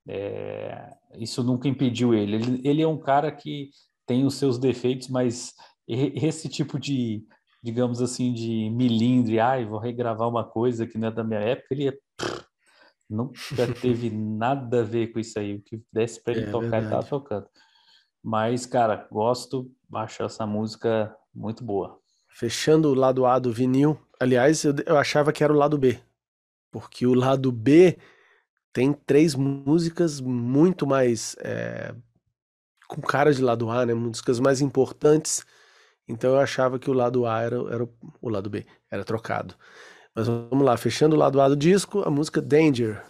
[0.07, 2.35] é, isso nunca impediu ele.
[2.35, 2.61] ele.
[2.63, 3.69] Ele é um cara que
[4.05, 5.53] tem os seus defeitos, mas
[5.87, 7.23] esse tipo de,
[7.63, 11.67] digamos assim, de milindre, ai, vou regravar uma coisa que não é da minha época,
[11.71, 11.97] ele é,
[13.09, 15.55] nunca teve nada a ver com isso aí.
[15.55, 16.85] O que desse para ele é, tocar, verdade.
[16.85, 17.47] ele tava tocando.
[18.23, 21.99] Mas, cara, gosto, acho essa música muito boa.
[22.29, 25.99] Fechando o lado A do vinil, aliás, eu, eu achava que era o lado B,
[26.71, 27.97] porque o lado B
[28.71, 31.93] tem três músicas muito mais é,
[32.87, 33.93] com cara de lado A, né?
[33.93, 35.45] Músicas mais importantes.
[36.07, 37.87] Então eu achava que o lado A era, era
[38.21, 39.53] o, lado B, era trocado.
[40.15, 43.03] Mas vamos lá, fechando o lado A do disco, a música Danger.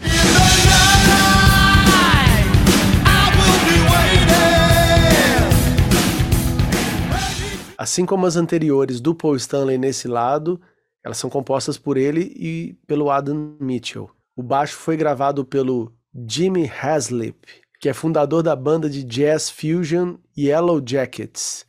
[7.80, 10.60] Assim como as anteriores do Paul Stanley nesse lado,
[11.02, 14.12] elas são compostas por ele e pelo Adam Mitchell.
[14.36, 15.90] O baixo foi gravado pelo
[16.28, 17.38] Jimmy Haslip,
[17.80, 21.66] que é fundador da banda de jazz fusion Yellow Jackets,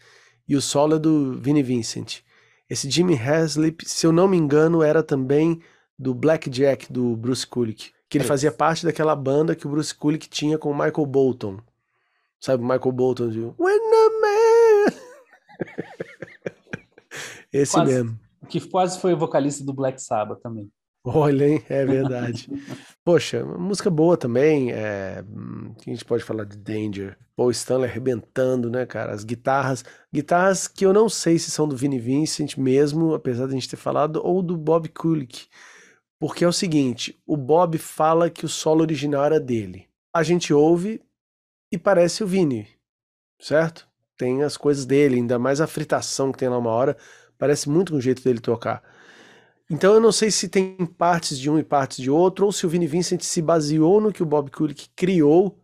[0.48, 2.22] e o solo é do Vinnie Vincent.
[2.68, 5.62] Esse Jimmy Haslip, se eu não me engano, era também
[5.96, 9.94] do Black Jack do Bruce Kulick, que ele fazia parte daquela banda que o Bruce
[9.94, 11.60] Kulick tinha com o Michael Bolton.
[12.40, 14.39] Sabe o Michael Bolton de When a Man
[17.52, 18.20] Esse quase, mesmo.
[18.48, 20.70] Que quase foi o vocalista do Black Sabbath também.
[21.04, 21.64] Olha, hein?
[21.68, 22.48] É verdade.
[23.04, 24.70] Poxa, música boa também.
[24.70, 25.24] É...
[25.86, 27.16] A gente pode falar de Danger.
[27.34, 29.12] Paul Stanley arrebentando, né, cara?
[29.12, 29.82] As guitarras.
[30.12, 33.68] Guitarras que eu não sei se são do Vinnie Vincent mesmo, apesar de a gente
[33.68, 35.48] ter falado, ou do Bob Kulick.
[36.18, 39.88] Porque é o seguinte: o Bob fala que o solo original era dele.
[40.14, 41.00] A gente ouve
[41.72, 42.68] e parece o Vinnie,
[43.40, 43.88] certo?
[44.20, 46.94] Tem as coisas dele, ainda mais a fritação que tem lá uma hora.
[47.38, 48.82] Parece muito com o jeito dele tocar.
[49.70, 52.66] Então eu não sei se tem partes de um e partes de outro, ou se
[52.66, 55.58] o Vini Vincent se baseou no que o Bob Kulick criou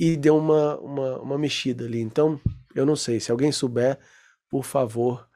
[0.00, 2.00] e deu uma, uma, uma mexida ali.
[2.00, 2.40] Então,
[2.74, 3.20] eu não sei.
[3.20, 3.98] Se alguém souber,
[4.48, 5.28] por favor,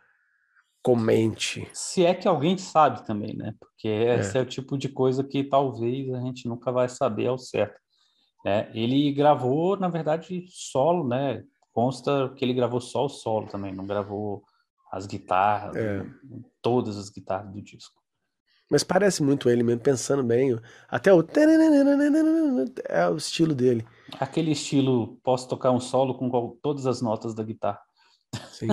[0.83, 1.69] comente.
[1.75, 3.53] Se é que alguém sabe também, né?
[3.61, 4.19] Porque é.
[4.19, 7.79] esse é o tipo de coisa que talvez a gente nunca vai saber ao certo.
[8.47, 11.45] É, ele gravou, na verdade, solo, né?
[11.73, 14.45] Consta que ele gravou só o solo também, não gravou
[14.91, 16.05] as guitarras, é.
[16.61, 18.03] todas as guitarras do disco.
[18.71, 20.59] Mas parece muito ele mesmo, pensando bem.
[20.89, 21.23] Até o.
[22.89, 23.87] É o estilo dele.
[24.19, 27.81] Aquele estilo, posso tocar um solo com todas as notas da guitarra.
[28.51, 28.69] Sim,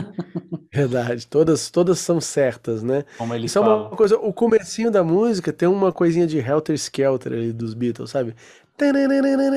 [0.74, 1.28] verdade.
[1.28, 3.04] Todas, todas são certas, né?
[3.18, 3.74] Como ele Isso fala.
[3.74, 4.18] é uma coisa.
[4.18, 8.36] O comecinho da música tem uma coisinha de Helter Skelter ali dos Beatles, sabe?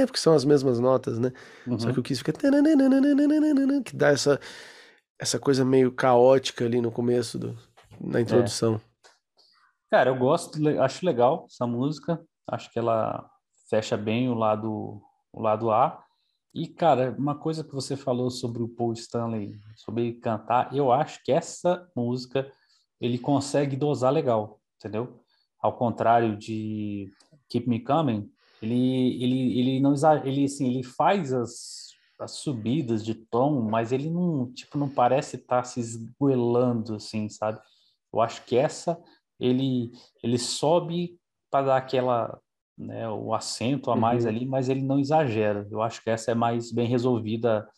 [0.07, 1.33] Porque são as mesmas notas, né?
[1.67, 1.79] Uhum.
[1.79, 2.33] Só que o Kiss fica.
[3.85, 4.41] Que dá essa,
[5.19, 7.57] essa coisa meio caótica ali no começo, do,
[8.01, 8.81] na introdução.
[9.91, 12.21] Cara, eu gosto, acho legal essa música.
[12.47, 13.29] Acho que ela
[13.69, 15.03] fecha bem o lado,
[15.33, 16.03] o lado A.
[16.55, 20.93] E, cara, uma coisa que você falou sobre o Paul Stanley, sobre ele cantar, eu
[20.93, 22.51] acho que essa música
[23.01, 25.25] ele consegue dosar legal, entendeu?
[25.59, 27.11] Ao contrário de
[27.49, 28.31] Keep Me Coming,
[28.63, 29.95] ele, ele, ele não
[30.25, 31.89] ele, assim, ele faz as,
[32.21, 37.61] as subidas de tom, mas ele não, tipo, não parece estar se esgoelando, assim, sabe?
[38.13, 38.99] Eu acho que essa
[39.41, 39.91] ele
[40.23, 41.19] ele sobe
[41.51, 42.39] para dar aquela
[42.79, 44.31] né, o acento a mais Uhum.
[44.31, 45.67] ali, mas ele não exagera.
[45.71, 47.69] Eu acho que essa é mais bem resolvida.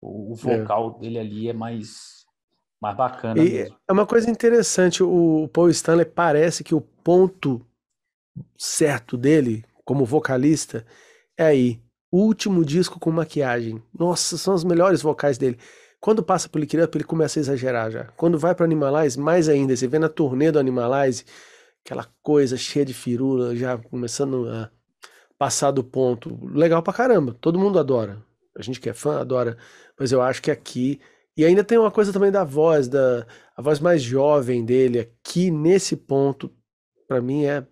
[0.00, 2.22] O, o vocal dele ali é mais
[2.80, 3.76] mais bacana E mesmo.
[3.88, 7.64] é uma coisa interessante, o Paul Stanley parece que o ponto
[8.58, 10.86] certo dele, como vocalista,
[11.36, 11.80] é aí.
[12.10, 13.82] O último disco com maquiagem.
[13.98, 15.58] Nossa, são os melhores vocais dele.
[15.98, 18.04] Quando passa pro Lick It Up, ele começa a exagerar já.
[18.16, 19.74] Quando vai pro Animalize, mais ainda.
[19.74, 21.24] Você vê na turnê do Animalize,
[21.84, 24.70] aquela coisa cheia de firula, já começando a
[25.38, 26.38] passar do ponto.
[26.52, 27.34] Legal pra caramba.
[27.40, 28.22] Todo mundo adora.
[28.58, 29.56] A gente que é fã adora.
[29.98, 31.00] Mas eu acho que aqui.
[31.36, 33.26] E ainda tem uma coisa também da voz, da
[33.56, 36.50] a voz mais jovem dele aqui nesse ponto,
[37.08, 37.66] pra mim é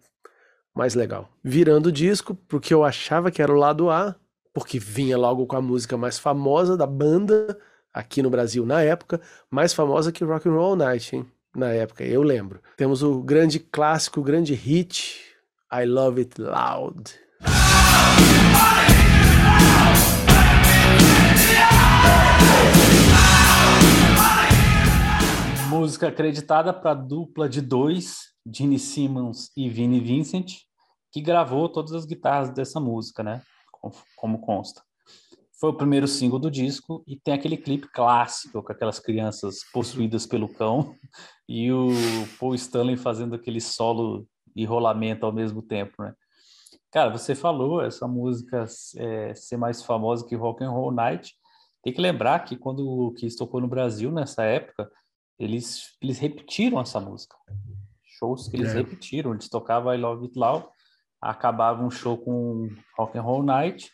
[0.74, 1.28] mais legal.
[1.42, 4.14] Virando o disco, porque eu achava que era o lado A,
[4.52, 7.58] porque vinha logo com a música mais famosa da banda
[7.92, 11.26] aqui no Brasil na época, mais famosa que Rock and Roll Night, hein?
[11.54, 12.60] Na época, eu lembro.
[12.76, 15.20] Temos o grande clássico, o grande hit,
[15.72, 17.14] I Love It Loud.
[25.68, 30.59] Música acreditada para dupla de dois, Gene Simmons e Vinnie Vincent,
[31.12, 33.43] que gravou todas as guitarras dessa música, né?
[34.16, 34.82] Como, consta.
[35.59, 40.26] Foi o primeiro single do disco e tem aquele clipe clássico com aquelas crianças possuídas
[40.26, 40.95] pelo cão
[41.49, 41.91] e o
[42.38, 46.14] Paul Stanley fazendo aquele solo e rolamento ao mesmo tempo, né?
[46.91, 48.64] Cara, você falou essa música
[48.97, 51.34] é, ser mais famosa que Rock and Roll Night.
[51.82, 54.91] Tem que lembrar que quando o Kiss tocou no Brasil nessa época,
[55.38, 57.36] eles, eles repetiram essa música.
[58.20, 58.74] Shows que eles É.
[58.74, 59.32] repetiram.
[59.32, 60.66] Eles tocavam I Love It Loud,
[61.20, 63.90] acabava um show com Rock and Roll Night,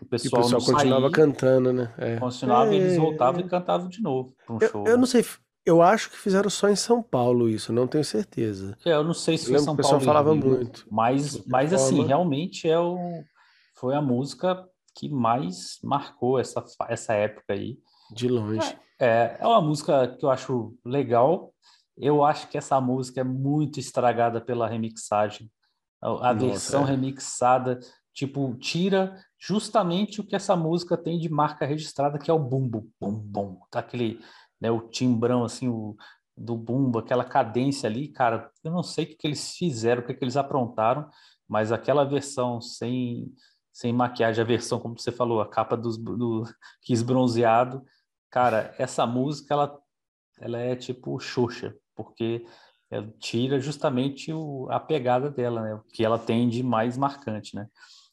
[0.00, 1.94] o E o pessoal, pessoal não continuava saía, cantando, né?
[1.98, 2.16] É.
[2.18, 2.98] continuava, e eles É.
[2.98, 4.84] voltavam e cantavam de novo para um Eu, show.
[4.86, 5.24] eu não sei,
[5.64, 8.76] eu acho que fizeram só em São Paulo isso, não tenho certeza.
[8.84, 10.86] É, eu não sei se foi São que o pessoal Paulo falava Rio, muito.
[10.90, 12.96] Mas, mas assim, forma- realmente é o,
[13.76, 14.64] foi a música
[14.96, 17.78] que mais marcou essa, essa época aí.
[18.12, 18.76] De longe.
[19.00, 21.52] É, é uma música que eu acho legal.
[22.00, 25.50] Eu acho que essa música é muito estragada pela remixagem.
[26.00, 26.90] A, a Nossa, versão é.
[26.90, 27.80] remixada,
[28.14, 32.88] tipo, tira justamente o que essa música tem de marca registrada, que é o bumbo,
[33.00, 34.20] bum, bum, tá aquele,
[34.60, 35.96] né, o timbrão, assim, o,
[36.36, 40.06] do bumbo, aquela cadência ali, cara, eu não sei o que, que eles fizeram, o
[40.06, 41.08] que, que eles aprontaram,
[41.48, 43.32] mas aquela versão sem,
[43.72, 46.44] sem maquiagem, a versão, como você falou, a capa dos, do
[46.82, 47.82] Kiss bronzeado,
[48.30, 49.78] cara, essa música, ela,
[50.40, 52.46] ela é tipo Xuxa, porque
[52.90, 55.74] ela tira justamente o, a pegada dela, né?
[55.74, 57.66] O que ela tem de mais marcante, né?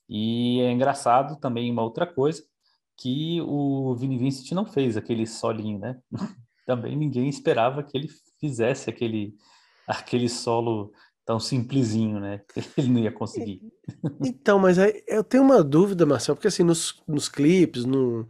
[0.09, 2.43] E é engraçado também uma outra coisa,
[2.97, 5.99] que o Vini Vincent não fez aquele solinho, né?
[6.65, 8.09] também ninguém esperava que ele
[8.39, 9.35] fizesse aquele,
[9.87, 10.91] aquele solo
[11.23, 12.41] tão simplesinho, né?
[12.77, 13.61] Ele não ia conseguir.
[14.23, 18.27] Então, mas aí eu tenho uma dúvida, Marcel, porque assim, nos, nos clipes, no,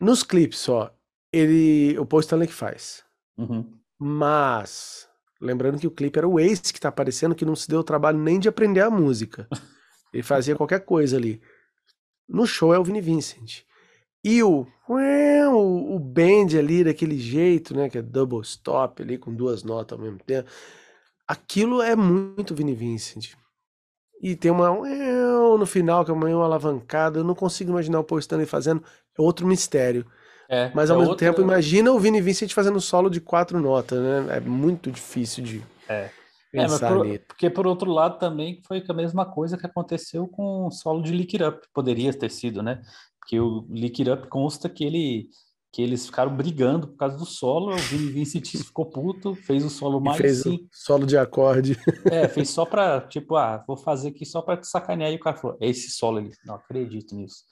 [0.00, 0.94] nos clipes só,
[1.30, 3.04] ele, o Paul Stanley que faz.
[3.36, 3.79] Uhum.
[4.02, 5.06] Mas,
[5.38, 7.84] lembrando que o clipe era o Ace que tá aparecendo, que não se deu o
[7.84, 9.46] trabalho nem de aprender a música.
[10.10, 11.40] Ele fazia qualquer coisa ali.
[12.26, 13.62] No show é o Vini Vincent.
[14.24, 19.34] E o, o, o band ali daquele jeito, né, que é double stop ali com
[19.34, 20.48] duas notas ao mesmo tempo.
[21.28, 23.34] Aquilo é muito Vini Vincent.
[24.22, 24.70] E tem uma
[25.58, 28.82] no final que é uma alavancada, eu não consigo imaginar o Paul Stanley fazendo,
[29.18, 30.06] é outro mistério.
[30.52, 33.60] É, Mas ao é mesmo outra- tempo, imagina o Vini Vincent fazendo solo de quatro
[33.60, 34.36] notas, né?
[34.38, 36.10] É muito difícil de É.
[36.52, 40.66] É, pensar por- porque por outro lado também foi a mesma coisa que aconteceu com
[40.66, 42.82] o solo de Lick It Up, poderia ter sido, né?
[43.20, 45.28] Porque o Lick It Up consta que ele
[45.72, 47.72] que eles ficaram brigando por causa do solo.
[47.72, 50.66] O Vini Vincent ficou puto, fez o solo mais fez sim.
[50.72, 51.78] solo de acorde.
[52.10, 55.12] É, fez só para tipo, ah, vou fazer aqui só para te sacanear.
[55.12, 57.44] E o cara falou, é esse solo ali, não acredito nisso.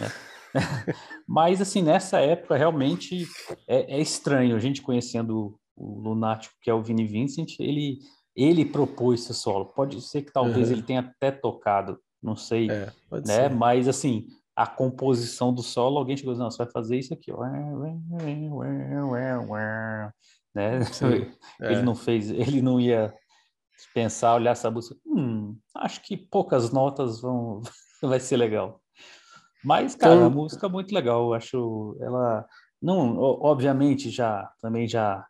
[0.00, 0.10] Né?
[1.26, 3.26] Mas assim, nessa época realmente
[3.68, 7.98] é, é, estranho a gente conhecendo o lunático que é o Vini Vincent, ele
[8.34, 9.66] ele propôs esse solo.
[9.66, 10.74] Pode ser que talvez uhum.
[10.74, 13.48] ele tenha até tocado, não sei, é, né?
[13.48, 13.50] Ser.
[13.50, 17.40] Mas assim, a composição do solo, alguém chegou não, você vai fazer isso aqui, ó.
[20.54, 20.80] Né?
[21.60, 21.82] ele é.
[21.82, 23.14] não fez, ele não ia
[23.92, 27.60] pensar, olhar essa música, hum, acho que poucas notas vão,
[28.02, 28.80] vai ser legal.
[29.64, 30.26] Mas, cara, então...
[30.26, 32.46] a música é muito legal, eu acho ela,
[32.80, 35.24] não, obviamente já, também já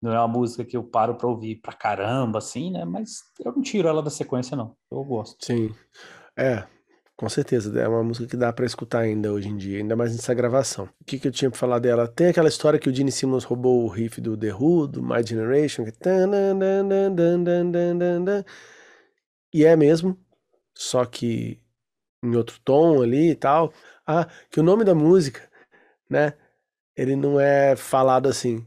[0.00, 2.84] não é uma música que eu paro para ouvir pra caramba, assim, né?
[2.84, 4.74] Mas eu não tiro ela da sequência, não.
[4.90, 5.44] Eu gosto.
[5.44, 5.74] Sim.
[6.34, 6.64] É,
[7.16, 10.12] com certeza, é uma música que dá para escutar ainda hoje em dia, ainda mais
[10.12, 10.88] nessa gravação.
[10.98, 12.08] O que, que eu tinha pra falar dela?
[12.08, 15.22] Tem aquela história que o Gene Simmons roubou o riff do The Who, do My
[15.22, 15.92] Generation, que...
[19.52, 20.16] E é mesmo,
[20.74, 21.60] só que
[22.22, 23.72] em outro tom ali e tal.
[24.06, 25.48] Ah, que o nome da música,
[26.08, 26.34] né,
[26.96, 28.66] ele não é falado assim,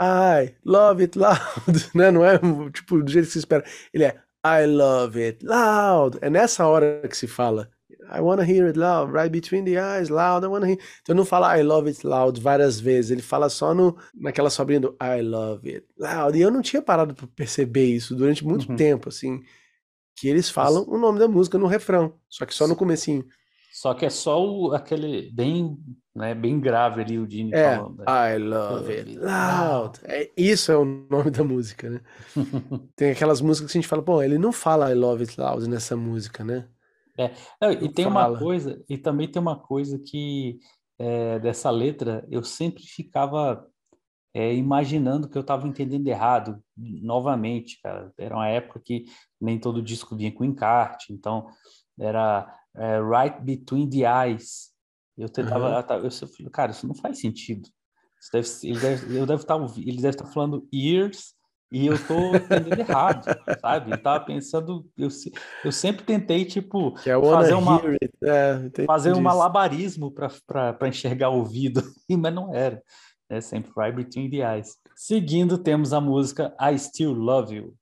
[0.00, 1.38] I love it loud,
[1.94, 2.38] né, não é
[2.72, 3.64] tipo do jeito que se espera.
[3.92, 6.18] Ele é I love it loud.
[6.20, 7.70] É nessa hora que se fala.
[8.10, 10.78] I wanna hear it loud, right between the eyes, loud, I wanna hear.
[11.02, 14.80] Então não fala I love it loud várias vezes, ele fala só no, naquela sobrinha
[14.80, 16.38] do I love it loud.
[16.38, 18.76] E eu não tinha parado para perceber isso durante muito uhum.
[18.76, 19.42] tempo, assim,
[20.20, 23.24] que eles falam o nome da música no refrão, só que só no comecinho.
[23.72, 25.78] Só que é só o, aquele bem,
[26.14, 27.98] né, bem grave ali o Gene é, falando.
[27.98, 28.04] Né?
[28.08, 30.00] I love it loud.
[30.02, 32.00] É, isso é o nome da música, né?
[32.96, 35.68] tem aquelas músicas que a gente fala, pô, ele não fala I love it loud
[35.68, 36.68] nessa música, né?
[37.16, 38.30] É, não, e tem fala.
[38.30, 40.58] uma coisa, e também tem uma coisa que
[40.98, 43.64] é, dessa letra eu sempre ficava
[44.34, 48.12] é, imaginando que eu estava entendendo errado novamente, cara.
[48.18, 49.04] Era uma época que
[49.40, 51.48] nem todo disco vinha com encarte, então
[51.98, 54.68] era é, right between the eyes.
[55.16, 56.04] Eu tentava, uhum.
[56.04, 57.68] eu, falei, cara, isso não faz sentido.
[58.20, 61.34] Isso deve, ele deve, eu deve estar, ele deve estar falando ears
[61.70, 63.24] e eu tô entendendo errado,
[63.60, 63.92] sabe?
[63.92, 65.08] Eu tava pensando, eu,
[65.64, 67.80] eu sempre tentei, tipo, fazer, uma,
[68.22, 72.82] é, fazer um malabarismo para enxergar o ouvido, mas não era.
[73.30, 74.76] É sempre right between the eyes.
[74.96, 77.74] Seguindo, temos a música I Still Love You.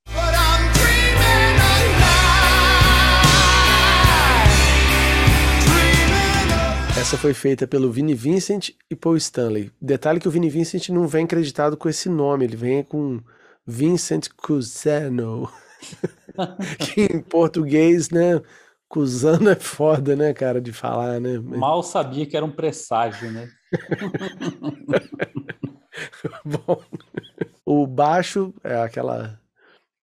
[6.99, 9.71] Essa foi feita pelo Vini Vincent e Paul Stanley.
[9.81, 13.21] Detalhe que o Vini Vincent não vem acreditado com esse nome, ele vem com
[13.67, 15.49] Vincent Cusano.
[16.81, 18.41] que em português, né?
[18.89, 21.39] Cusano é foda, né, cara, de falar, né?
[21.39, 23.49] Mal sabia que era um presságio, né?
[26.45, 26.83] Bom,
[27.65, 29.39] o baixo é aquela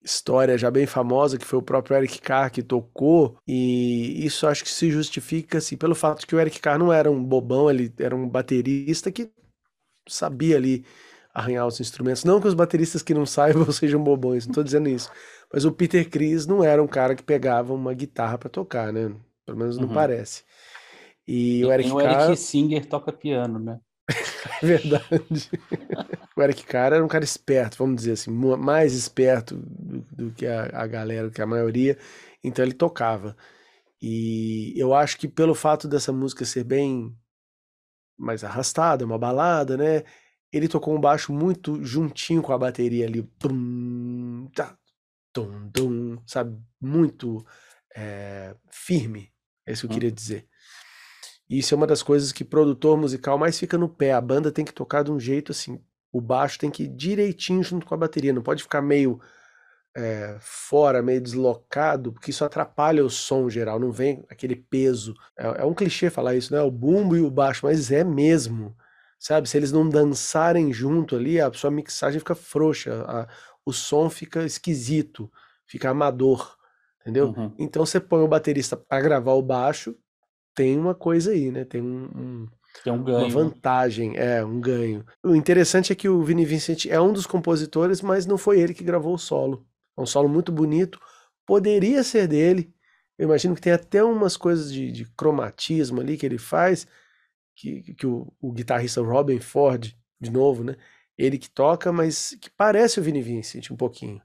[0.04, 4.62] história já bem famosa, que foi o próprio Eric Carr que tocou, e isso acho
[4.62, 7.70] que se justifica assim, pelo fato de que o Eric Carr não era um bobão,
[7.70, 9.30] ele era um baterista que
[10.06, 10.84] sabia ali
[11.32, 12.22] arranhar os instrumentos.
[12.22, 15.10] Não que os bateristas que não saibam sejam bobões, não estou dizendo isso.
[15.52, 19.14] Mas o Peter Chris não era um cara que pegava uma guitarra para tocar, né?
[19.44, 19.94] Pelo menos não uhum.
[19.94, 20.44] parece.
[21.26, 23.80] E, e o Eric, o Eric Singer toca piano, né?
[24.62, 25.50] É verdade.
[26.36, 30.46] o Eric Cara era um cara esperto, vamos dizer assim, mais esperto do, do que
[30.46, 31.98] a, a, galera, do que a maioria.
[32.42, 33.36] Então ele tocava.
[34.00, 37.16] E eu acho que pelo fato dessa música ser bem
[38.18, 40.04] mais arrastada, uma balada, né?
[40.52, 43.22] Ele tocou um baixo muito juntinho com a bateria ali.
[43.38, 44.76] Tum, tá,
[45.32, 46.56] tum, tum, sabe?
[46.80, 47.44] Muito
[47.96, 49.32] é, firme.
[49.66, 50.46] É isso que eu queria dizer.
[51.48, 54.12] Isso é uma das coisas que produtor musical mais fica no pé.
[54.12, 55.80] A banda tem que tocar de um jeito assim.
[56.12, 58.32] O baixo tem que ir direitinho junto com a bateria.
[58.32, 59.20] Não pode ficar meio
[59.94, 63.78] é, fora, meio deslocado, porque isso atrapalha o som geral.
[63.78, 65.14] Não vem aquele peso.
[65.38, 66.60] É, é um clichê falar isso, né?
[66.62, 68.74] O bumbo e o baixo, mas é mesmo.
[69.18, 69.48] Sabe?
[69.48, 73.04] Se eles não dançarem junto ali, a sua mixagem fica frouxa.
[73.06, 73.28] A,
[73.66, 75.30] o som fica esquisito,
[75.66, 76.56] fica amador.
[77.00, 77.34] Entendeu?
[77.36, 77.54] Uhum.
[77.58, 79.94] Então você põe o baterista para gravar o baixo
[80.54, 81.64] tem uma coisa aí, né?
[81.64, 82.48] Tem um, um
[82.82, 83.18] tem um ganho.
[83.18, 85.04] Uma vantagem, é, um ganho.
[85.22, 88.74] O interessante é que o Vini Vincent é um dos compositores, mas não foi ele
[88.74, 89.66] que gravou o solo.
[89.96, 91.00] É um solo muito bonito.
[91.46, 92.74] Poderia ser dele.
[93.16, 96.86] Eu imagino que tem até umas coisas de, de cromatismo ali que ele faz,
[97.54, 100.76] que, que o, o, guitarrista Robin Ford, de novo, né?
[101.16, 104.20] Ele que toca, mas que parece o Vini Vincent um pouquinho.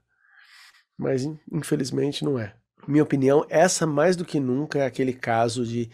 [0.98, 2.56] Mas infelizmente não é.
[2.88, 5.88] Minha opinião, essa mais do que nunca é aquele caso de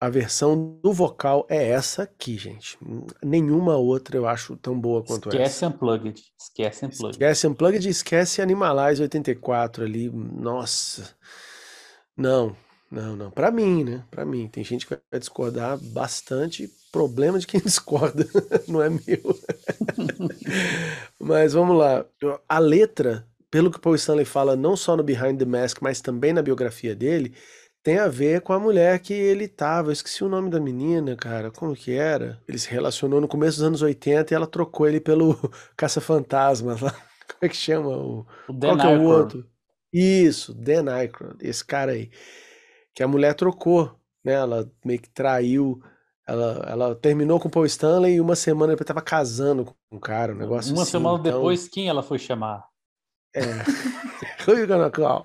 [0.00, 2.78] a versão do vocal é essa aqui, gente.
[3.22, 5.66] Nenhuma outra eu acho tão boa quanto esquece essa.
[5.68, 6.22] Unplugged.
[6.40, 7.10] Esquece Unplugged.
[7.10, 10.08] Esquece Unplugged e esquece Animalize 84 ali.
[10.08, 11.14] Nossa.
[12.16, 12.56] Não,
[12.90, 13.30] não, não.
[13.30, 14.02] Pra mim, né?
[14.10, 14.48] Pra mim.
[14.48, 16.70] Tem gente que vai discordar bastante.
[16.90, 18.26] Problema de quem discorda,
[18.66, 19.38] não é meu.
[21.20, 22.06] mas vamos lá.
[22.48, 26.32] A letra, pelo que Paul Stanley fala, não só no Behind the Mask, mas também
[26.32, 27.34] na biografia dele,
[27.82, 29.88] tem a ver com a mulher que ele tava.
[29.88, 31.50] Eu esqueci o nome da menina, cara.
[31.50, 32.40] Como que era?
[32.48, 35.34] Ele se relacionou no começo dos anos 80 e ela trocou ele pelo
[35.76, 36.92] Caça-Fantasma lá.
[37.30, 37.88] Como é que chama?
[37.96, 39.46] O, O qual que é o outro?
[39.92, 42.10] Isso, Dan Aykroyd, esse cara aí.
[42.94, 44.32] Que a mulher trocou, né?
[44.34, 45.80] Ela meio que traiu.
[46.28, 49.98] Ela, ela terminou com o Paul Stanley e uma semana depois tava casando com o
[49.98, 50.92] cara, um negócio Uma assim.
[50.92, 52.64] semana então- depois, quem ela foi chamar?
[53.34, 53.40] é.
[54.46, 55.24] Who you gonna call?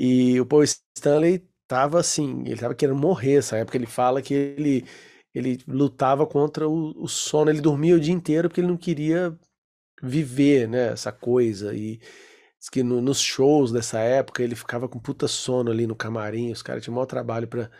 [0.00, 3.76] E o Paul Stanley tava assim, ele tava querendo morrer essa época.
[3.78, 4.86] Ele fala que ele,
[5.34, 9.38] ele lutava contra o, o sono, ele dormia o dia inteiro porque ele não queria
[10.02, 11.74] viver, né, essa coisa.
[11.74, 11.98] E
[12.58, 16.52] diz que no- nos shows dessa época ele ficava com puta sono ali no camarim,
[16.52, 17.70] os caras tinham maior trabalho pra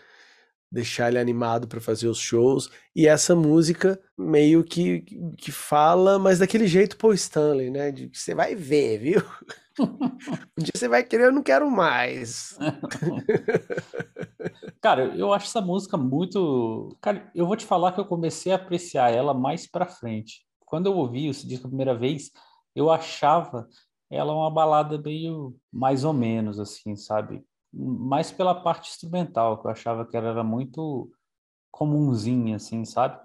[0.71, 2.71] deixar ele animado pra fazer os shows.
[2.95, 5.01] E essa música meio que,
[5.37, 7.91] que fala, mas daquele jeito Paul Stanley, né?
[7.91, 9.23] De você vai ver, viu?
[9.81, 12.59] Um dia você vai querer, eu não quero mais.
[14.83, 16.95] Cara, eu acho essa música muito.
[17.01, 20.45] Cara, eu vou te falar que eu comecei a apreciar ela mais pra frente.
[20.67, 22.31] Quando eu ouvi esse disco a primeira vez,
[22.75, 23.69] eu achava
[24.11, 27.43] ela uma balada meio mais ou menos, assim, sabe?
[27.73, 31.11] Mais pela parte instrumental, que eu achava que ela era muito
[31.71, 33.19] comunzinha, assim, sabe?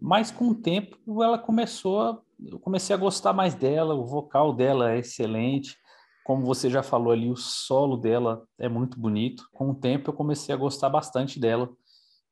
[0.00, 2.20] Mas com o tempo ela começou a.
[2.42, 5.76] Eu comecei a gostar mais dela, o vocal dela é excelente.
[6.24, 9.48] Como você já falou ali, o solo dela é muito bonito.
[9.52, 11.68] Com o tempo eu comecei a gostar bastante dela.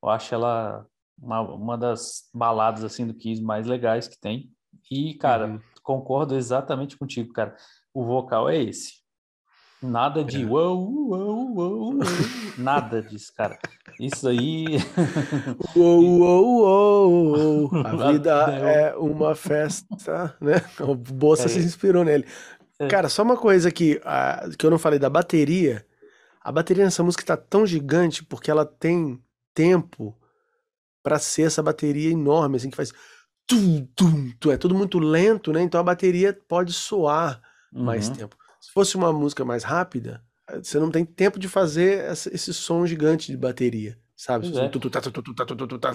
[0.02, 0.86] Eu acho ela
[1.20, 4.50] uma, uma das baladas assim do Kiss mais legais que tem.
[4.90, 5.60] E, cara, Uhum.
[5.82, 7.54] concordo exatamente contigo, cara.
[7.92, 9.02] O vocal é esse.
[9.82, 10.46] Nada de É.
[10.46, 11.94] uou, uou, uou, uou.
[12.58, 13.58] nada disso, cara.
[14.00, 14.78] Isso aí
[15.76, 17.86] Uou, uou, uou, uou.
[17.86, 20.56] A vida é uma festa, né?
[20.80, 21.48] O Bolsa É.
[21.48, 22.26] se inspirou nele.
[22.78, 22.86] É.
[22.88, 25.84] Cara, só uma coisa que, ah, que eu não falei da bateria.
[26.40, 29.20] A bateria nessa música tá tão gigante porque ela tem
[29.54, 30.16] tempo
[31.02, 32.92] pra ser essa bateria enorme, assim, que faz.
[33.46, 34.50] Tum, tum, tum.
[34.52, 35.62] É tudo muito lento, né?
[35.62, 37.40] Então a bateria pode soar
[37.72, 38.14] mais Uhum.
[38.14, 38.36] tempo.
[38.78, 42.86] Se fosse uma música mais rápida, eh, você não tem tempo de fazer esse som
[42.86, 44.46] gigante de bateria, sabe?
[44.56, 44.68] É.
[44.68, 45.10] Tu, tu, tá, tu,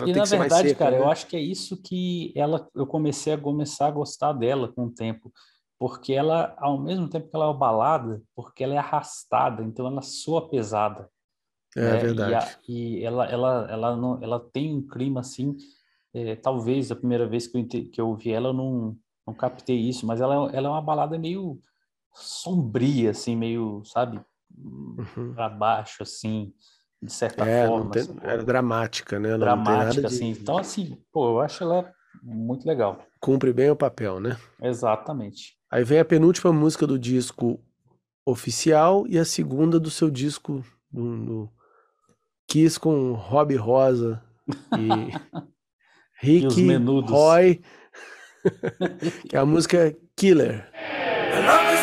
[0.06, 1.12] E na verdade, cara, eu né?
[1.12, 4.92] acho que é isso que ela, eu comecei a começar a gostar dela com o
[4.92, 5.32] tempo,
[5.80, 10.02] porque ela, ao mesmo tempo que ela é balada, porque ela é arrastada, então ela
[10.02, 11.10] soa pesada,
[11.76, 12.00] É né?
[12.02, 12.46] E, verdade.
[12.46, 15.56] a- e ela, ela, ela, não, ela tem um clima assim,
[16.14, 19.78] é, talvez a primeira vez que eu, que eu ouvi ela, eu não, não captei
[19.80, 21.60] isso, mas ela, ela é uma balada meio
[22.14, 24.22] sombria, assim, meio, sabe,
[24.55, 25.34] Uhum.
[25.34, 26.53] para baixo, assim,
[27.01, 27.89] de certa É, forma.
[27.91, 28.30] tem- sacou?
[28.30, 29.30] era dramática, né?
[29.30, 30.07] Ela dramática, de.
[30.07, 30.30] assim.
[30.30, 31.91] Então, assim, pô, eu acho ela
[32.22, 33.03] muito legal.
[33.20, 34.38] Cumpre bem o papel, né?
[34.61, 35.57] Exatamente.
[35.72, 37.59] Aí vem a penúltima música do disco
[38.26, 41.49] oficial e a segunda do seu disco do, do
[42.47, 44.24] Kiss com Robbie Rosa
[44.80, 45.09] e
[46.22, 47.09] E Ricky menudos.
[47.11, 47.61] Roy,
[49.28, 50.72] que é a música Killer.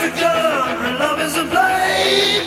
[0.01, 2.47] Love is a gun, love is a blade.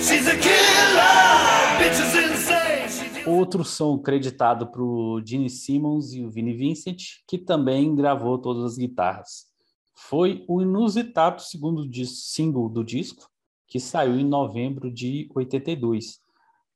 [0.00, 2.88] She's a killer, bitch is insane.
[2.88, 8.38] She's Outro som creditado para o Gene Simmons e o Vinnie Vincent, que também gravou
[8.38, 9.46] todas as guitarras.
[9.96, 13.28] Foi o inusitado segundo single do disco,
[13.66, 16.20] que saiu em novembro de 82.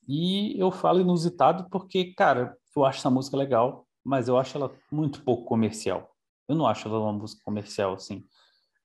[0.08, 4.72] E eu falo inusitado porque, cara, eu acho essa música legal, mas eu acho ela
[4.90, 6.10] muito pouco comercial.
[6.48, 8.24] Eu não acho ela uma música comercial, assim.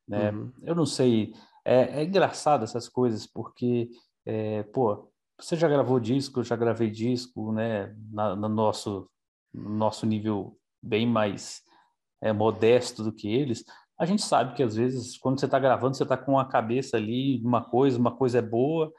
[0.10, 0.32] Né?
[0.32, 0.51] Uhum.
[0.64, 1.34] Eu não sei.
[1.64, 3.89] É, é engraçado essas coisas, porque,
[4.26, 7.95] é, pô, você já gravou disco, eu já gravei disco, né?
[8.12, 9.07] Na, no nosso,
[9.53, 11.62] no nosso nível bem mais
[12.22, 13.64] é, modesto do que eles.
[13.97, 16.97] A gente sabe que às vezes, quando você está gravando, você está com a cabeça
[16.97, 18.91] ali, uma coisa, uma coisa é boa,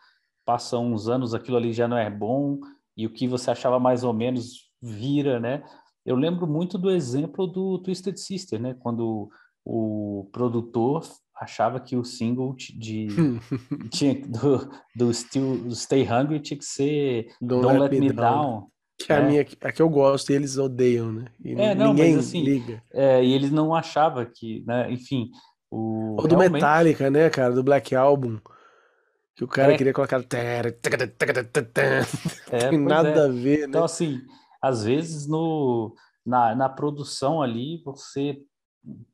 [0.45, 2.61] passam uns anos, aquilo ali já não é bom,
[2.97, 5.65] e o que você achava mais ou menos vira, né?
[6.05, 8.75] Eu lembro muito do exemplo do Twisted Sister, né?
[8.81, 9.31] Quando
[9.65, 11.03] o produtor
[11.35, 13.09] achava que o single de
[13.91, 18.09] tinha, do, do, Still, do Stay Hungry tinha que ser Don't, Don't, Let, Let, Me,
[18.09, 18.43] Me Down.
[18.43, 18.67] Down.
[18.99, 19.29] Que é a né?
[19.29, 21.25] minha, a que eu gosto e eles odeiam, né?
[21.43, 22.83] E É, não, ninguém mas assim, liga.
[22.93, 24.93] É, e ele não achava que, né?
[24.93, 25.31] Enfim,
[25.71, 27.55] o Ou do realmente- Metallica, né, cara?
[27.55, 28.39] Do Black Album.
[29.35, 29.77] Que o cara É.
[29.79, 30.23] queria colocar.
[30.35, 30.63] É,
[32.69, 33.25] Tem nada é.
[33.25, 33.65] a ver, né?
[33.69, 34.21] Então, assim,
[34.63, 35.95] às vezes no,
[36.27, 38.37] na, na produção ali, você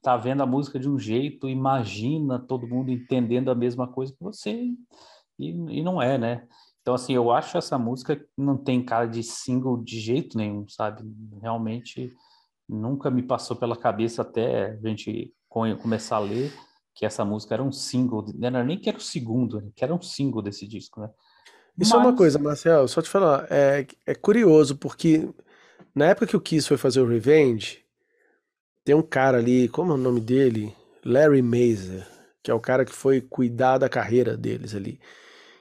[0.02, 4.22] tá vendo a música de um jeito, imagina todo mundo entendendo a mesma coisa que
[4.22, 4.52] você,
[5.38, 6.46] e, e não é, né?
[6.80, 11.02] Então, assim, eu acho essa música não tem cara de single de jeito nenhum, sabe?
[11.42, 12.12] Realmente
[12.68, 16.52] nunca me passou pela cabeça até a gente co- começar a ler
[16.94, 19.68] que essa música era um single, não era nem que era o segundo, né?
[19.74, 21.10] que era um single desse disco, né?
[21.78, 25.28] Isso é uma Mas- coisa, Marcel, só te falar, é, é curioso, porque
[25.94, 27.84] na época que o Kiss foi fazer o Revenge,
[28.86, 30.72] tem um cara ali, como é o nome dele?
[31.04, 32.06] Larry Mazer,
[32.40, 35.00] que é o cara que foi cuidar da carreira deles ali.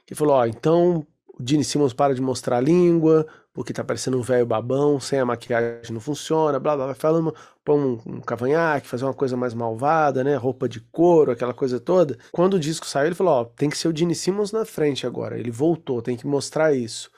[0.06, 1.04] Que falou, ó, então
[1.36, 5.18] o Gene Simmons para de mostrar a língua, porque tá parecendo um velho babão, sem
[5.18, 9.36] a maquiagem não funciona, blá blá blá, falando, põe um, um cavanhaque, fazer uma coisa
[9.36, 12.16] mais malvada, né, roupa de couro, aquela coisa toda.
[12.30, 15.04] Quando o disco saiu, ele falou, ó, tem que ser o Gene Simmons na frente
[15.04, 17.10] agora, ele voltou, tem que mostrar isso.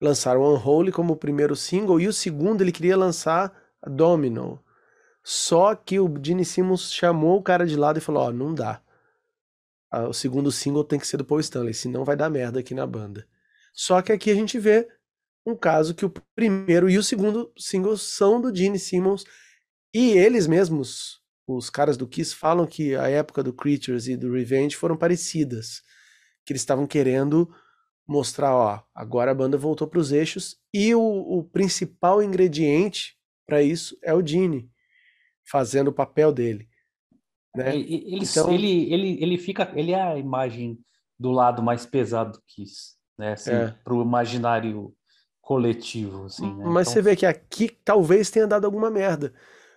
[0.00, 3.52] Lançaram Unholy como o primeiro single, e o segundo ele queria lançar
[3.86, 4.58] Domino.
[5.22, 8.82] Só que o Gene Simmons chamou o cara de lado e falou, ó, não dá.
[10.08, 12.86] O segundo single tem que ser do Paul Stanley, senão vai dar merda aqui na
[12.86, 13.26] banda.
[13.72, 14.88] Só que aqui a gente vê
[15.44, 19.24] um caso que o primeiro e o segundo single são do Gene Simmons
[19.92, 24.32] e eles mesmos, os caras do Kiss, falam que a época do Creatures e do
[24.32, 25.82] Revenge foram parecidas.
[26.44, 27.52] Que eles estavam querendo
[28.06, 33.16] mostrar, ó, agora a banda voltou para os eixos e o, o principal ingrediente
[33.46, 34.69] para isso é o Gene
[35.50, 36.68] fazendo o papel dele.
[37.56, 37.76] Né?
[37.76, 40.78] Ele, Então- ele, ele, ele fica, ele é a imagem
[41.18, 43.32] do lado mais pesado do Kiss, né?
[43.32, 43.74] Assim, É.
[43.84, 44.94] pro imaginário
[45.40, 46.64] coletivo, assim, né?
[46.66, 49.32] Mas Então, você vê que aqui talvez tenha dado alguma merda.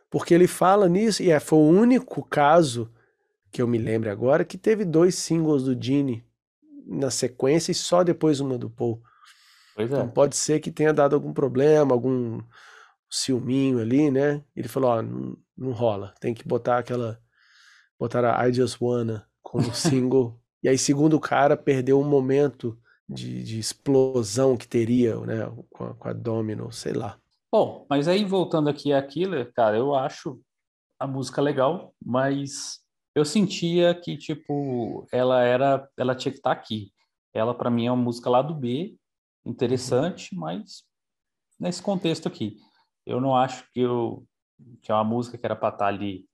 [0.09, 2.91] Porque ele fala nisso, e é, foi o único caso
[3.51, 6.23] que eu me lembro agora que teve dois singles do Gene
[6.85, 9.01] na sequência e só depois uma do Paul.
[9.75, 9.95] Pois é.
[9.95, 12.39] Então pode ser que tenha dado algum problema, algum
[13.09, 14.43] ciúminho ali, né?
[14.55, 17.19] Ele falou, ó, não, não rola, tem que botar aquela,
[17.99, 20.39] botar a I Just Wanna como single.
[20.61, 25.85] e aí, segundo o cara, perdeu um momento de, de explosão que teria, né, com
[25.85, 27.19] a, com a Domino, sei lá.
[27.51, 30.41] Bom, mas aí voltando aqui a Killer, cara, eu acho
[30.99, 32.79] a música legal, mas
[33.15, 36.91] eu sentia que, tipo, ela era, ela tinha que estar aqui.
[37.33, 38.97] Ela, para mim, é uma música lá do B,
[39.45, 40.83] interessante, mas
[41.59, 42.57] nesse contexto aqui.
[43.05, 44.25] Eu não acho que, eu,
[44.81, 46.27] que é uma música que era para estar ali.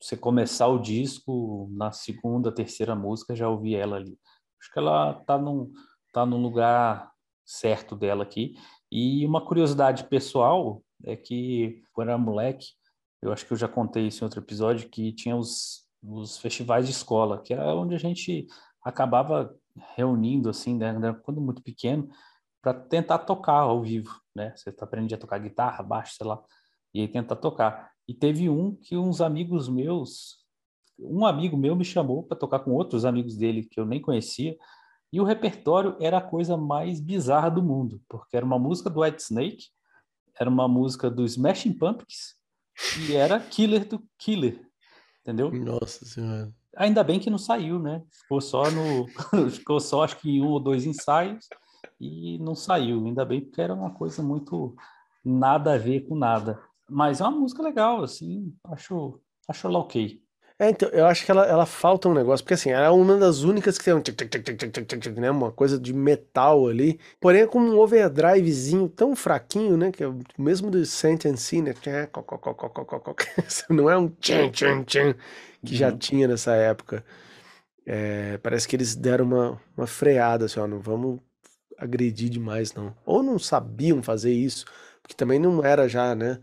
[0.00, 4.18] Você começar o disco, na segunda, terceira música, já ouvi ela ali.
[4.60, 5.72] Acho que ela tá num,
[6.12, 7.12] tá num lugar
[7.44, 8.56] certo dela aqui.
[8.90, 12.66] E uma curiosidade pessoal é que, quando era moleque,
[13.20, 16.86] eu acho que eu já contei isso em outro episódio, que tinha os, os festivais
[16.86, 18.46] de escola, que era onde a gente
[18.84, 19.54] acabava
[19.96, 22.08] reunindo, assim, né, né, quando muito pequeno,
[22.60, 24.54] para tentar tocar ao vivo, né?
[24.56, 26.40] Você tá aprendendo a tocar guitarra, baixo, sei lá,
[26.94, 27.90] e aí tentar tocar.
[28.06, 30.38] E teve um que uns amigos meus,
[30.98, 34.56] um amigo meu me chamou para tocar com outros amigos dele que eu nem conhecia,
[35.12, 39.00] e o repertório era a coisa mais bizarra do mundo, porque era uma música do
[39.00, 39.66] White Snake,
[40.38, 42.34] era uma música do Smashing Pumpkins
[43.06, 44.60] e era Killer do Killer,
[45.20, 45.50] entendeu?
[45.52, 46.52] Nossa senhora.
[46.76, 48.02] Ainda bem que não saiu, né?
[48.10, 49.06] Ficou só no,
[49.50, 51.46] ficou só acho que em um ou dois ensaios
[52.00, 53.04] e não saiu.
[53.04, 54.74] Ainda bem porque era uma coisa muito
[55.22, 56.60] nada a ver com nada.
[56.92, 60.20] Mas é uma música legal, assim, acho, acho ela ok.
[60.58, 63.16] É, então, eu acho que ela, ela falta um negócio, porque assim, ela é uma
[63.16, 65.30] das únicas que tem um tic, tic, tic, tic, tic, tic, né?
[65.30, 67.00] Uma coisa de metal ali.
[67.20, 69.90] Porém, é com um overdrivezinho tão fraquinho, né?
[69.90, 71.74] Que é o mesmo do Sentence, né?
[73.70, 75.14] Não é um tchan, tchan, tchan,
[75.64, 75.98] que já uhum.
[75.98, 77.04] tinha nessa época.
[77.84, 81.18] É, parece que eles deram uma, uma freada, assim, ó, não vamos
[81.76, 82.94] agredir demais, não.
[83.04, 84.64] Ou não sabiam fazer isso,
[85.02, 86.38] porque também não era já, né?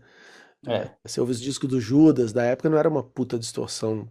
[0.66, 0.90] É.
[1.02, 4.06] você ouve os discos do Judas da época, não era uma puta distorção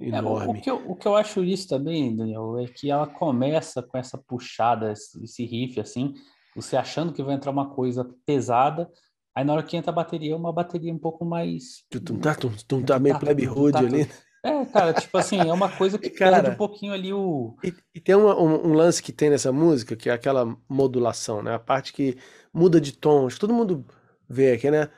[0.00, 0.58] É, o, enorme.
[0.58, 3.98] o que eu, o que eu acho isso também, Daniel, é que ela começa com
[3.98, 6.14] essa puxada, esse, esse riff assim,
[6.54, 8.88] você achando que vai entrar uma coisa pesada,
[9.34, 11.84] aí na hora que entra a bateria, é uma bateria um pouco mais.
[11.90, 14.08] Tum, tá, tum, tum, tá meio Tá, plebe hood tá, ali.
[14.44, 16.36] É, cara, tipo assim, é uma coisa que Cara.
[16.42, 17.56] perde um pouquinho ali o.
[17.62, 21.42] E, e tem uma- um, um lance que tem nessa música, que é aquela modulação,
[21.42, 21.54] né?
[21.54, 22.16] A parte que
[22.54, 23.26] muda de tom.
[23.26, 23.84] Acho que todo mundo
[24.28, 24.88] vê aqui, né?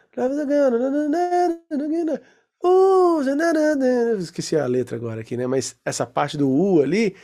[4.19, 5.47] Esqueci a letra agora aqui, né?
[5.47, 7.16] Mas essa parte do U ali,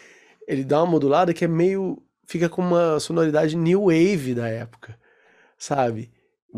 [0.47, 2.03] ele dá uma modulada que é meio.
[2.27, 4.99] Fica com uma sonoridade new wave da época,
[5.59, 6.13] sabe?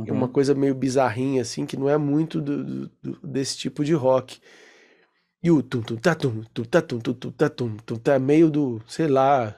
[0.07, 0.29] É uma Uhum.
[0.29, 4.41] coisa meio bizarrinha, assim, que não é muito do- do- desse tipo de rock.
[5.47, 8.19] E o tum tum tá tum tum tá tum tum tum tá tum tum tá
[8.19, 9.55] meio do, sei lá,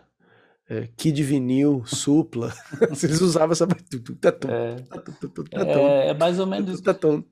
[0.71, 2.53] é, Kid Vinil, Supla.
[3.03, 3.67] Eles usavam essa.
[5.53, 6.81] É, é, mais ou menos.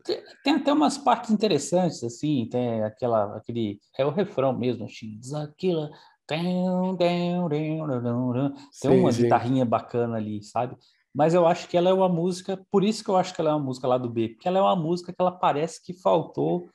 [0.02, 3.78] Tem, tem até umas partes interessantes, assim, tem aquela, aquele.
[3.97, 5.89] É o refrão mesmo, X, aquilo.
[6.27, 6.69] Tem
[8.98, 9.23] uma sim.
[9.23, 10.77] guitarrinha bacana ali, sabe?
[11.15, 13.51] Mas eu acho que ela é uma música, por isso que eu acho que ela
[13.51, 15.94] é uma música lá do B, porque ela é uma música que ela parece que
[15.94, 16.69] faltou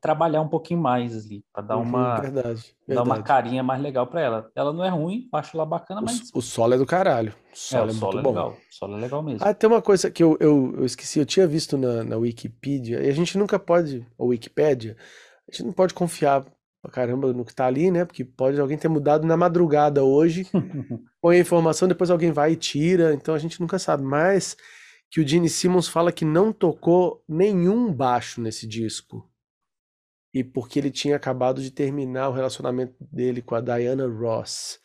[0.00, 4.06] trabalhar um pouquinho mais ali, para dar Uhum, uma verdade, dar uma carinha mais legal
[4.06, 4.50] para ela.
[4.54, 7.32] Ela não é ruim, acho ela bacana, O, mas o solo é do caralho.
[7.52, 8.28] O é, solo o é, solo muito é bom.
[8.28, 8.50] legal.
[8.52, 9.40] O solo é legal mesmo.
[9.40, 13.02] Ah, tem uma coisa que eu, eu, eu esqueci, eu tinha visto na, na Wikipedia,
[13.02, 14.96] e a gente nunca pode, ou Wikipédia,
[15.48, 16.44] a gente não pode confiar
[16.82, 18.04] pra caramba no que tá ali, né?
[18.04, 20.46] Porque pode alguém ter mudado na madrugada hoje,
[21.22, 24.02] põe a informação, depois alguém vai e tira, então a gente nunca sabe.
[24.02, 24.56] Mas
[25.10, 29.29] que o Gene Simmons fala que não tocou nenhum baixo nesse disco.
[30.32, 34.78] E porque ele tinha acabado de terminar o relacionamento dele com a Diana Ross.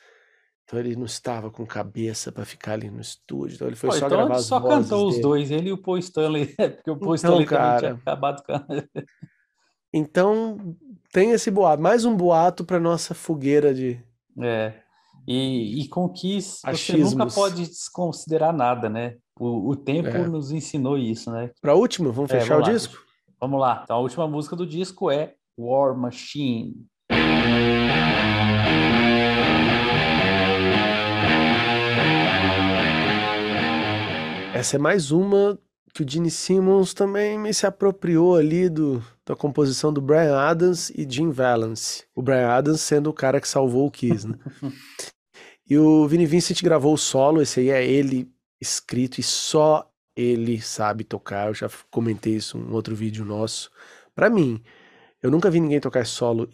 [0.64, 3.54] Então ele não estava com cabeça pra ficar ali no estúdio.
[3.56, 5.22] Então ele foi Pô, só então gravar as só cantou os dele.
[5.22, 8.02] dois, ele e o Paul Stanley, porque o Paul Então, Stanley também tinha cara.
[8.02, 8.44] acabado.
[9.94, 10.76] Então
[11.12, 14.02] tem esse boato, mais um boato para nossa fogueira de
[14.42, 14.74] É.
[15.28, 19.16] E, e com Kiss, você nunca pode desconsiderar nada, né?
[19.40, 20.28] O, o tempo É.
[20.28, 21.50] nos ensinou isso, né?
[21.62, 22.74] Para última, vamos É, fechar o vamos lá.
[22.74, 23.05] disco?
[23.40, 23.82] Vamos lá.
[23.84, 26.86] Então, a última música do disco é War Machine.
[34.54, 35.60] Essa é mais uma
[35.94, 40.90] que o Gene Simmons também me se apropriou ali do, da composição do Brian Adams
[40.90, 42.06] e Jim Valance.
[42.14, 44.38] O Brian Adams sendo o cara que salvou o Kiss, né?
[45.68, 48.32] E o Vinnie Vincent gravou o solo, esse aí é ele
[48.62, 51.48] escrito e só ele sabe tocar.
[51.48, 53.72] Eu já comentei isso em um outro vídeo nosso.
[54.14, 54.62] Pra mim,
[55.22, 56.50] eu nunca vi ninguém tocar solo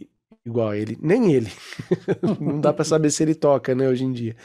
[0.46, 1.52] igual a ele, nem ele.
[2.40, 4.36] Não dá pra saber se ele toca, né, hoje em dia.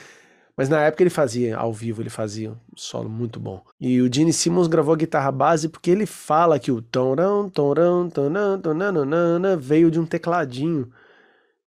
[0.57, 3.63] Mas na época ele fazia, ao vivo, ele fazia um solo muito bom.
[3.79, 8.09] E o Gene Simmons gravou a guitarra base porque ele fala que o torão, torão,
[8.09, 10.91] torão, tonanana veio de um tecladinho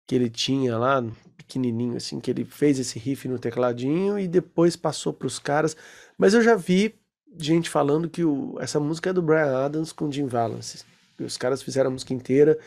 [0.07, 1.03] que ele tinha lá,
[1.37, 5.75] pequenininho, assim, que ele fez esse riff no tecladinho e depois passou pros caras.
[6.19, 6.95] Mas eu já vi
[7.39, 10.85] gente falando que o- essa música é do Brian Adams com Jim Valance.
[11.19, 12.59] Os caras fizeram a música inteira,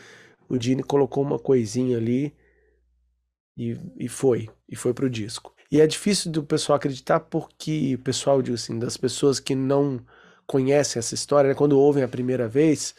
[0.48, 2.34] o Gene colocou uma coisinha ali
[3.56, 5.52] e, e foi, e foi pro disco.
[5.70, 10.00] E é difícil do pessoal acreditar porque o pessoal, digo assim, das pessoas que não
[10.46, 12.94] conhecem essa história, né, quando ouvem a primeira vez,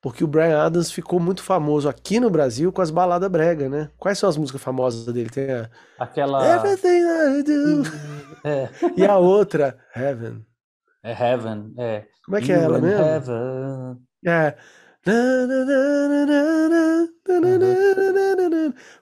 [0.00, 3.90] porque o Brian Adams ficou muito famoso aqui no Brasil com as baladas brega, né?
[3.98, 5.28] Quais são as músicas famosas dele?
[5.28, 5.68] Tem a
[5.98, 6.46] Aquela.
[6.56, 7.82] Everything I Do
[8.44, 10.46] É, e a outra, Heaven.
[11.08, 12.06] É Heaven, é.
[12.22, 13.02] Como é que é you é ela mesmo?
[13.02, 13.96] Heaven.
[14.26, 14.58] É.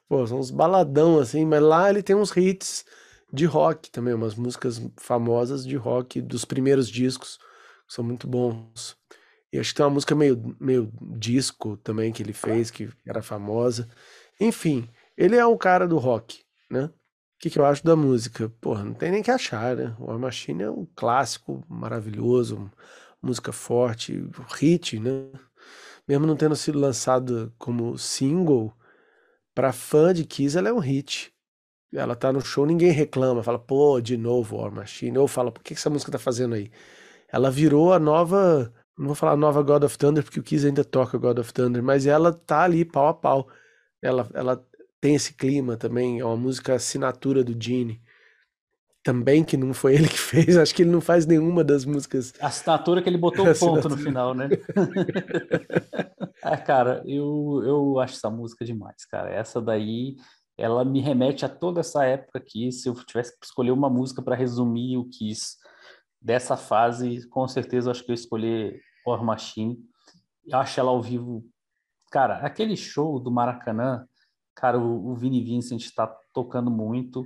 [0.09, 2.85] Pô, são uns baladão assim, mas lá ele tem uns hits
[3.33, 7.41] de rock também, umas músicas famosas de rock dos primeiros discos,
[7.89, 8.97] são muito bons.
[9.53, 13.21] E acho que tem uma música meio, meio disco também que ele fez, que era
[13.21, 13.89] famosa.
[14.39, 16.89] Enfim, ele é um cara do rock, né?
[17.37, 18.49] O que, que eu acho da música?
[18.61, 19.95] Porra, não tem nem que achar, né?
[19.99, 22.71] War Machine é um clássico maravilhoso,
[23.21, 25.31] música forte, hit, né?
[26.09, 28.73] Mesmo não tendo sido lançado como single,
[29.55, 31.35] pra fã de Kiss ela é um hit.
[31.95, 35.63] Ela tá no show, ninguém reclama, fala, pô, de novo War Machine, ou fala, por
[35.63, 36.71] que que essa música tá fazendo aí?
[37.33, 40.85] Ela virou a nova, não vou falar nova God of Thunder, porque o Kiss ainda
[40.85, 43.49] toca God of Thunder, mas ela tá ali pau a pau.
[44.03, 44.67] Ela, ela
[45.07, 48.03] tem esse clima também, é uma música assinatura do Gene.
[49.05, 52.35] Também que não foi ele que fez, acho que ele não faz nenhuma das músicas.
[52.41, 54.49] A assinatura que ele botou o ponto no final, né?
[56.43, 59.31] é, cara, eu, eu acho essa música demais, cara.
[59.33, 60.17] Essa daí,
[60.59, 62.73] ela me remete a toda essa época aqui.
[62.73, 65.55] Se eu tivesse que escolher uma música para resumir o Kiss
[66.21, 69.79] dessa fase, com certeza eu acho que eu ia escolher War Machine.
[70.45, 71.45] Eu acho ela ao vivo.
[72.11, 74.05] Cara, aquele show do Maracanã,
[74.57, 77.25] cara, o, o Vini Vincent está tocando muito,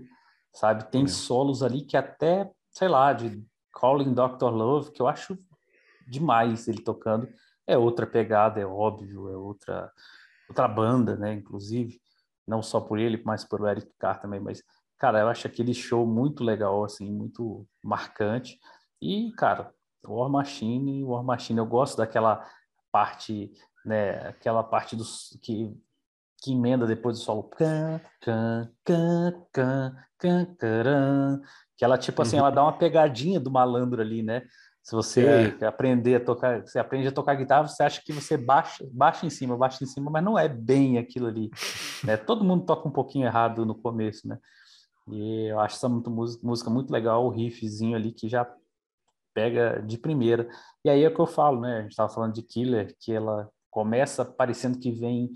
[0.52, 0.90] sabe?
[0.90, 1.08] Tem É.
[1.08, 3.42] solos ali que até, sei lá, de
[3.72, 4.50] Calling Dr.
[4.50, 5.38] Love, que eu acho
[6.06, 7.28] demais ele tocando.
[7.66, 9.90] É outra pegada, é óbvio, é outra
[10.48, 12.00] outra banda, né, inclusive,
[12.44, 14.64] não só por ele, mas pelo Eric Carr também, mas
[14.98, 18.58] cara, eu acho aquele show muito legal assim, muito marcante.
[19.00, 19.72] E, cara,
[20.04, 22.44] War Machine, War Machine, eu gosto daquela
[22.90, 23.52] parte,
[23.84, 25.72] né, aquela parte dos que
[26.40, 27.44] que emenda depois do solo.
[27.44, 31.40] Can, can, can, can, can, caran.
[31.76, 34.42] Que ela, tipo assim, ela dá uma pegadinha do malandro ali, né?
[34.82, 38.84] Se você aprender a tocar, você aprende a tocar guitarra, você acha que você baixa,
[38.92, 41.50] baixa em cima, baixa em cima, mas não é bem aquilo ali.
[42.02, 42.16] Né?
[42.16, 44.38] Todo mundo toca um pouquinho errado no começo, né?
[45.06, 48.50] E eu acho essa muito, música muito legal, o riffzinho ali que já
[49.34, 50.48] pega de primeira.
[50.84, 51.78] E aí é o que eu falo, né?
[51.78, 55.30] A gente estava falando de Killer, que ela começa parecendo que vem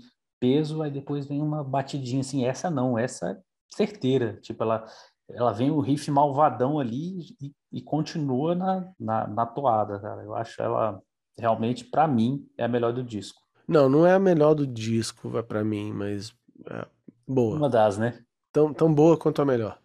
[0.45, 2.45] peso, aí depois vem uma batidinha assim.
[2.45, 3.37] Essa não, essa é
[3.73, 4.37] certeira.
[4.41, 4.85] Tipo, ela,
[5.27, 10.21] ela vem o riff malvadão ali e, e continua na, na, na, toada, cara.
[10.23, 11.01] Eu acho ela
[11.37, 13.41] realmente, para mim, é a melhor do disco.
[13.67, 16.31] Não, não é a melhor do disco, vai para mim, mas
[16.69, 16.85] é
[17.27, 17.57] boa.
[17.57, 18.19] Uma das, né?
[18.53, 19.79] Tão, tão boa quanto a melhor.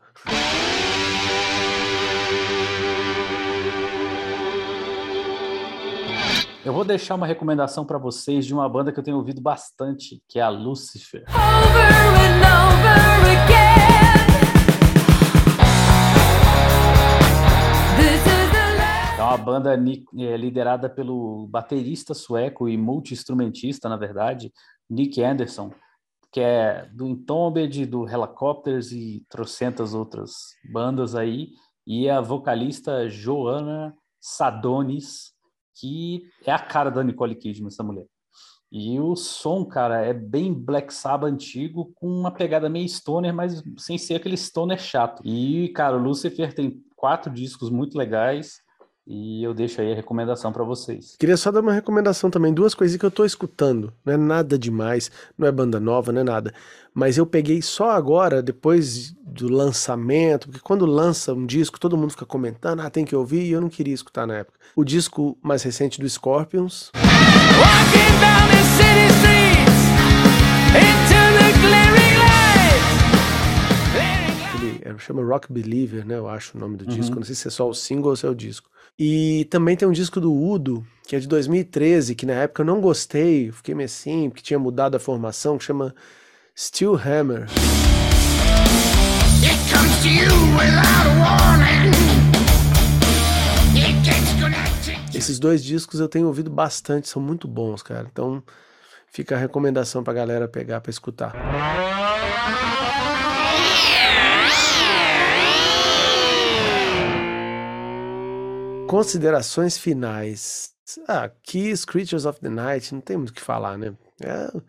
[6.63, 10.23] Eu vou deixar uma recomendação para vocês de uma banda que eu tenho ouvido bastante,
[10.29, 11.25] que é a Lucifer.
[11.31, 11.87] Over
[12.21, 13.01] and over
[13.33, 13.81] again.
[19.19, 24.53] É uma banda é, liderada pelo baterista sueco e multi-instrumentista, na verdade,
[24.89, 25.73] Nick Anderson,
[26.31, 30.33] que é do Entombed, do Helicopters e trocentas outras
[30.71, 31.53] bandas aí,
[31.87, 35.33] e a vocalista Joana Sadonis,
[35.81, 38.07] que é a cara da Nicole Kidman, essa mulher.
[38.73, 43.63] E o som, cara, é bem Black Sabbath antigo, com uma pegada meio stoner, mas
[43.79, 45.23] sem ser aquele stoner chato.
[45.25, 48.61] E, cara, o Lucifer tem quatro discos muito legais.
[49.13, 51.17] E eu deixo aí a recomendação para vocês.
[51.19, 53.93] Queria só dar uma recomendação também, duas coisas que eu tô escutando.
[54.05, 56.55] Não é nada demais, não é banda nova, não é nada.
[56.95, 62.13] Mas eu peguei só agora, depois do lançamento, porque quando lança um disco, todo mundo
[62.13, 64.61] fica comentando, ah, tem que ouvir, e eu não queria escutar na época.
[64.77, 66.93] O disco mais recente do Scorpions.
[66.95, 69.91] Walking down the city streets,
[70.79, 72.51] into the glaring light.
[74.63, 76.17] Ele é, chama Rock Believer, né?
[76.17, 76.97] Eu acho o nome do uhum.
[76.97, 77.17] disco.
[77.17, 78.71] Não sei se é só o single ou se é o disco.
[78.99, 82.67] E também tem um disco do Udo, que é de 2013, que na época eu
[82.67, 85.95] não gostei, fiquei meio assim, porque tinha mudado a formação, que chama
[86.57, 87.47] Steel Hammer.
[95.15, 98.07] Esses dois discos eu tenho ouvido bastante, são muito bons, cara.
[98.11, 98.43] Então
[99.07, 101.33] fica a recomendação pra galera pegar pra escutar.
[108.91, 110.75] Considerações finais.
[111.07, 113.97] Ah, Kiss, Creatures of the Night, não tem muito o que falar, né?
[114.21, 114.61] É um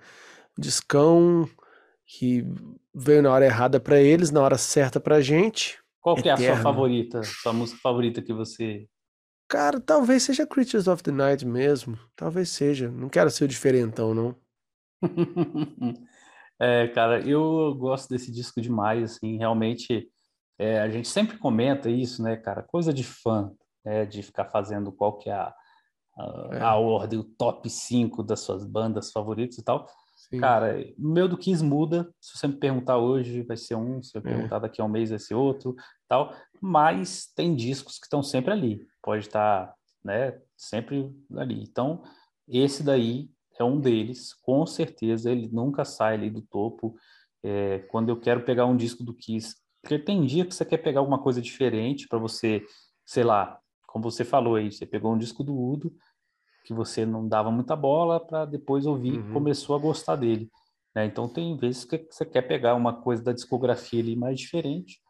[0.60, 1.50] discão
[2.06, 2.46] que
[2.94, 5.80] veio na hora errada para eles, na hora certa pra gente.
[6.00, 7.24] Qual que é a sua favorita?
[7.24, 8.88] Sua música favorita que você.
[9.48, 11.98] Cara, talvez seja Creatures of the Night mesmo.
[12.16, 12.92] Talvez seja.
[12.92, 14.36] Não quero ser o diferentão, não.
[16.62, 20.08] é, cara, eu gosto desse disco demais, assim, realmente.
[20.60, 22.62] É, a gente sempre comenta isso, né, cara?
[22.62, 23.52] Coisa de fã
[23.84, 25.54] né, de ficar fazendo qual que é a,
[26.18, 26.62] a, é.
[26.62, 29.88] a ordem, o top 5 das suas bandas favoritas e tal.
[30.30, 30.40] Sim.
[30.40, 32.10] Cara, o meu do Kiss muda.
[32.20, 34.02] Se você me perguntar hoje, vai ser um.
[34.02, 34.24] Se eu é.
[34.24, 35.76] perguntar daqui a um mês, vai ser outro.
[36.08, 36.34] tal.
[36.62, 38.88] Mas tem discos que estão sempre ali.
[39.02, 40.40] Pode estar, né?
[40.56, 41.64] Sempre ali.
[41.64, 42.04] Então,
[42.48, 43.30] esse daí
[43.60, 44.34] é um deles.
[44.34, 46.96] Com certeza, ele nunca sai ali do topo.
[47.44, 50.78] É, quando eu quero pegar um disco do Kiss, porque tem dia que você quer
[50.78, 52.64] pegar alguma coisa diferente para você,
[53.04, 53.60] sei lá,
[53.92, 55.94] como você falou aí, você pegou um disco do Udo
[56.64, 59.34] que você não dava muita bola para depois ouvir uhum.
[59.34, 60.50] começou a gostar dele.
[60.96, 61.06] Né?
[61.06, 65.02] Então tem vezes que você quer pegar uma coisa da discografia ali mais diferente,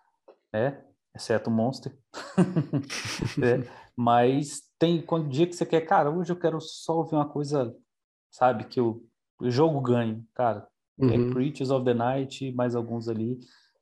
[0.52, 0.84] né?
[1.16, 1.96] exceto o Monster.
[3.44, 3.70] é.
[3.96, 7.76] Mas tem quando dia que você quer, cara, hoje eu quero só ouvir uma coisa,
[8.32, 9.04] sabe, que o
[9.42, 10.68] jogo ganho, cara.
[11.00, 11.30] É uhum.
[11.30, 13.38] É Creatures of the Night, mais alguns ali,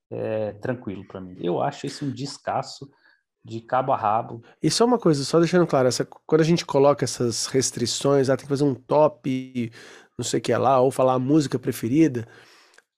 [0.09, 1.37] é, tranquilo para mim.
[1.39, 2.89] Eu acho isso um descasso
[3.43, 4.43] de cabo a rabo.
[4.61, 8.37] E só uma coisa, só deixando claro, essa, quando a gente coloca essas restrições, ah,
[8.37, 9.71] tem que fazer um top,
[10.17, 12.27] não sei o que é lá, ou falar a música preferida,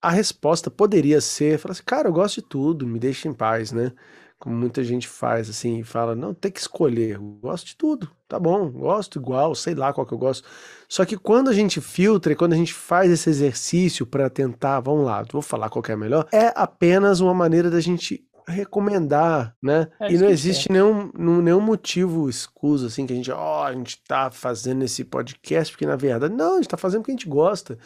[0.02, 3.72] a resposta poderia ser, falar assim, cara, eu gosto de tudo, me deixa em paz,
[3.72, 3.92] né?
[4.40, 8.40] Como muita gente faz, assim, fala, não, tem que escolher, eu gosto de tudo, tá
[8.40, 10.48] bom, gosto igual, sei lá qual que eu gosto.
[10.90, 14.80] Só que quando a gente filtra e quando a gente faz esse exercício para tentar,
[14.80, 19.56] vamos lá, vou falar qual que é melhor, é apenas uma maneira da gente recomendar,
[19.62, 19.88] né?
[20.00, 20.74] É, e não existe é.
[20.74, 21.12] nenhum,
[21.42, 25.74] nenhum motivo escuso, assim, que a gente, ó, oh, a gente tá fazendo esse podcast,
[25.74, 27.78] porque na verdade, não, a gente tá fazendo porque a gente gosta,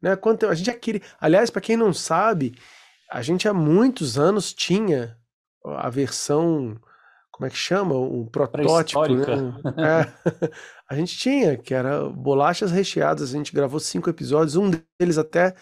[0.00, 0.16] né?
[0.16, 2.54] Quanto a gente aquele, aliás, para quem não sabe,
[3.10, 5.16] a gente há muitos anos tinha
[5.64, 6.76] a versão,
[7.30, 7.94] como é que chama?
[7.94, 9.54] O protótipo, né?
[9.78, 10.50] É,
[10.88, 15.54] a gente tinha, que era bolachas recheadas, a gente gravou cinco episódios, um deles até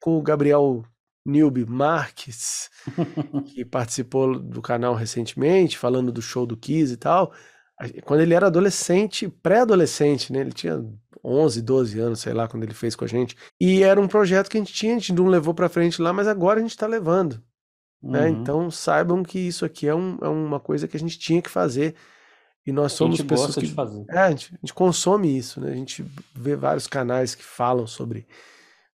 [0.00, 0.84] com o Gabriel
[1.24, 2.70] Nilby Marques,
[3.46, 7.32] que participou do canal recentemente, falando do show do Kiss e tal.
[8.04, 10.40] Quando ele era adolescente, pré-adolescente, né?
[10.40, 10.84] Ele tinha
[11.24, 13.36] 11, 12 anos, sei lá, quando ele fez com a gente.
[13.60, 16.12] E era um projeto que a gente tinha, a gente não levou para frente lá,
[16.12, 17.42] mas agora a gente tá levando.
[18.02, 18.28] né?
[18.28, 18.28] Uhum.
[18.28, 21.50] Então saibam que isso aqui é, um- é uma coisa que a gente tinha que
[21.50, 21.94] fazer
[22.66, 24.04] e nós A somos gente pessoas gosta que de fazer.
[24.10, 25.72] é, a gente, a gente consome isso, né?
[25.72, 28.26] A gente vê vários canais que falam sobre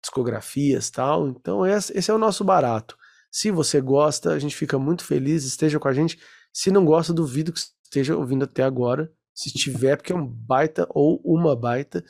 [0.02, 1.28] discografias e tal.
[1.28, 2.98] Então, esse, é o nosso barato.
[3.32, 6.20] Se você gosta, a gente fica muito feliz, esteja com a gente.
[6.52, 9.12] Se não gosta, duvido que esteja ouvindo até agora.
[9.34, 12.04] Se tiver, porque é um baita ou uma baita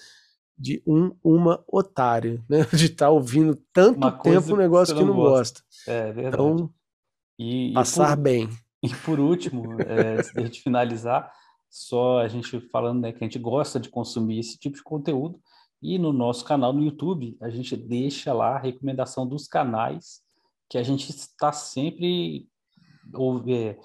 [0.58, 2.66] de um, uma otária, né?
[2.74, 5.62] De estar ouvindo tanto tempo um que negócio que não não gosta.
[5.88, 6.44] É verdade.
[6.44, 6.74] Então,
[7.38, 8.50] e, e passar por, bem.
[8.84, 11.32] e por último, é, antes de a gente finalizar,
[11.70, 15.40] só a gente falando né, que a gente gosta de consumir esse tipo de conteúdo.
[15.82, 20.22] E no nosso canal no YouTube, a gente deixa lá a recomendação dos canais
[20.70, 22.48] que a gente está sempre
[23.48, 23.78] é,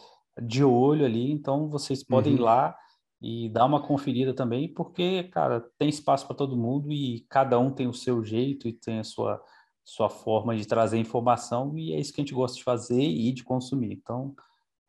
[0.42, 1.30] de olho ali.
[1.30, 2.44] Então, vocês podem ir Uhum.
[2.44, 2.76] lá
[3.22, 7.70] e dar uma conferida também, porque, cara, tem espaço para todo mundo e cada um
[7.70, 9.40] tem o seu jeito e tem a sua,
[9.82, 13.32] sua forma de trazer informação, e é isso que a gente gosta de fazer e
[13.32, 13.94] de consumir.
[13.94, 14.34] Então,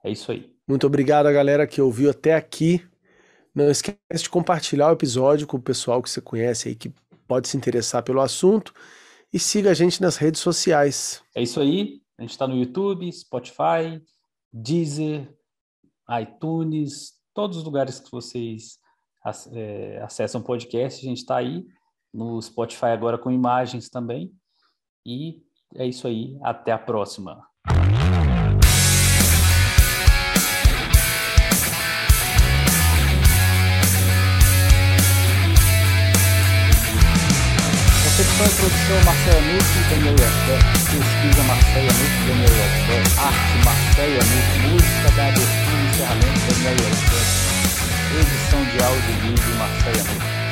[0.04, 0.54] é isso aí.
[0.68, 2.86] Muito obrigado a galera que ouviu até aqui.
[3.56, 6.94] Não esquece de compartilhar o episódio com o pessoal que você conhece aí que
[7.26, 8.74] pode se interessar pelo assunto
[9.32, 11.24] e siga a gente nas redes sociais.
[11.34, 12.02] É isso aí.
[12.18, 14.02] A gente está no YouTube, Spotify,
[14.52, 15.34] Deezer,
[16.22, 18.78] iTunes, todos os lugares que vocês
[19.54, 21.66] é, acessam podcast, a gente está aí.
[22.14, 24.34] No Spotify agora com imagens também.
[25.06, 25.42] E
[25.76, 26.38] é isso aí.
[26.42, 27.46] Até a próxima.
[38.38, 40.60] Concepção e produção Marcela Nucci Daniel Yasser.
[40.92, 43.02] Pesquisa Marcela Nucci Daniel Yasser.
[43.24, 44.60] Arte Marcela Nucci.
[44.68, 47.24] Música da abertura e encerramento Daniel Yasser.
[48.20, 50.45] Edição de áudio e vídeo Marcela Nucci.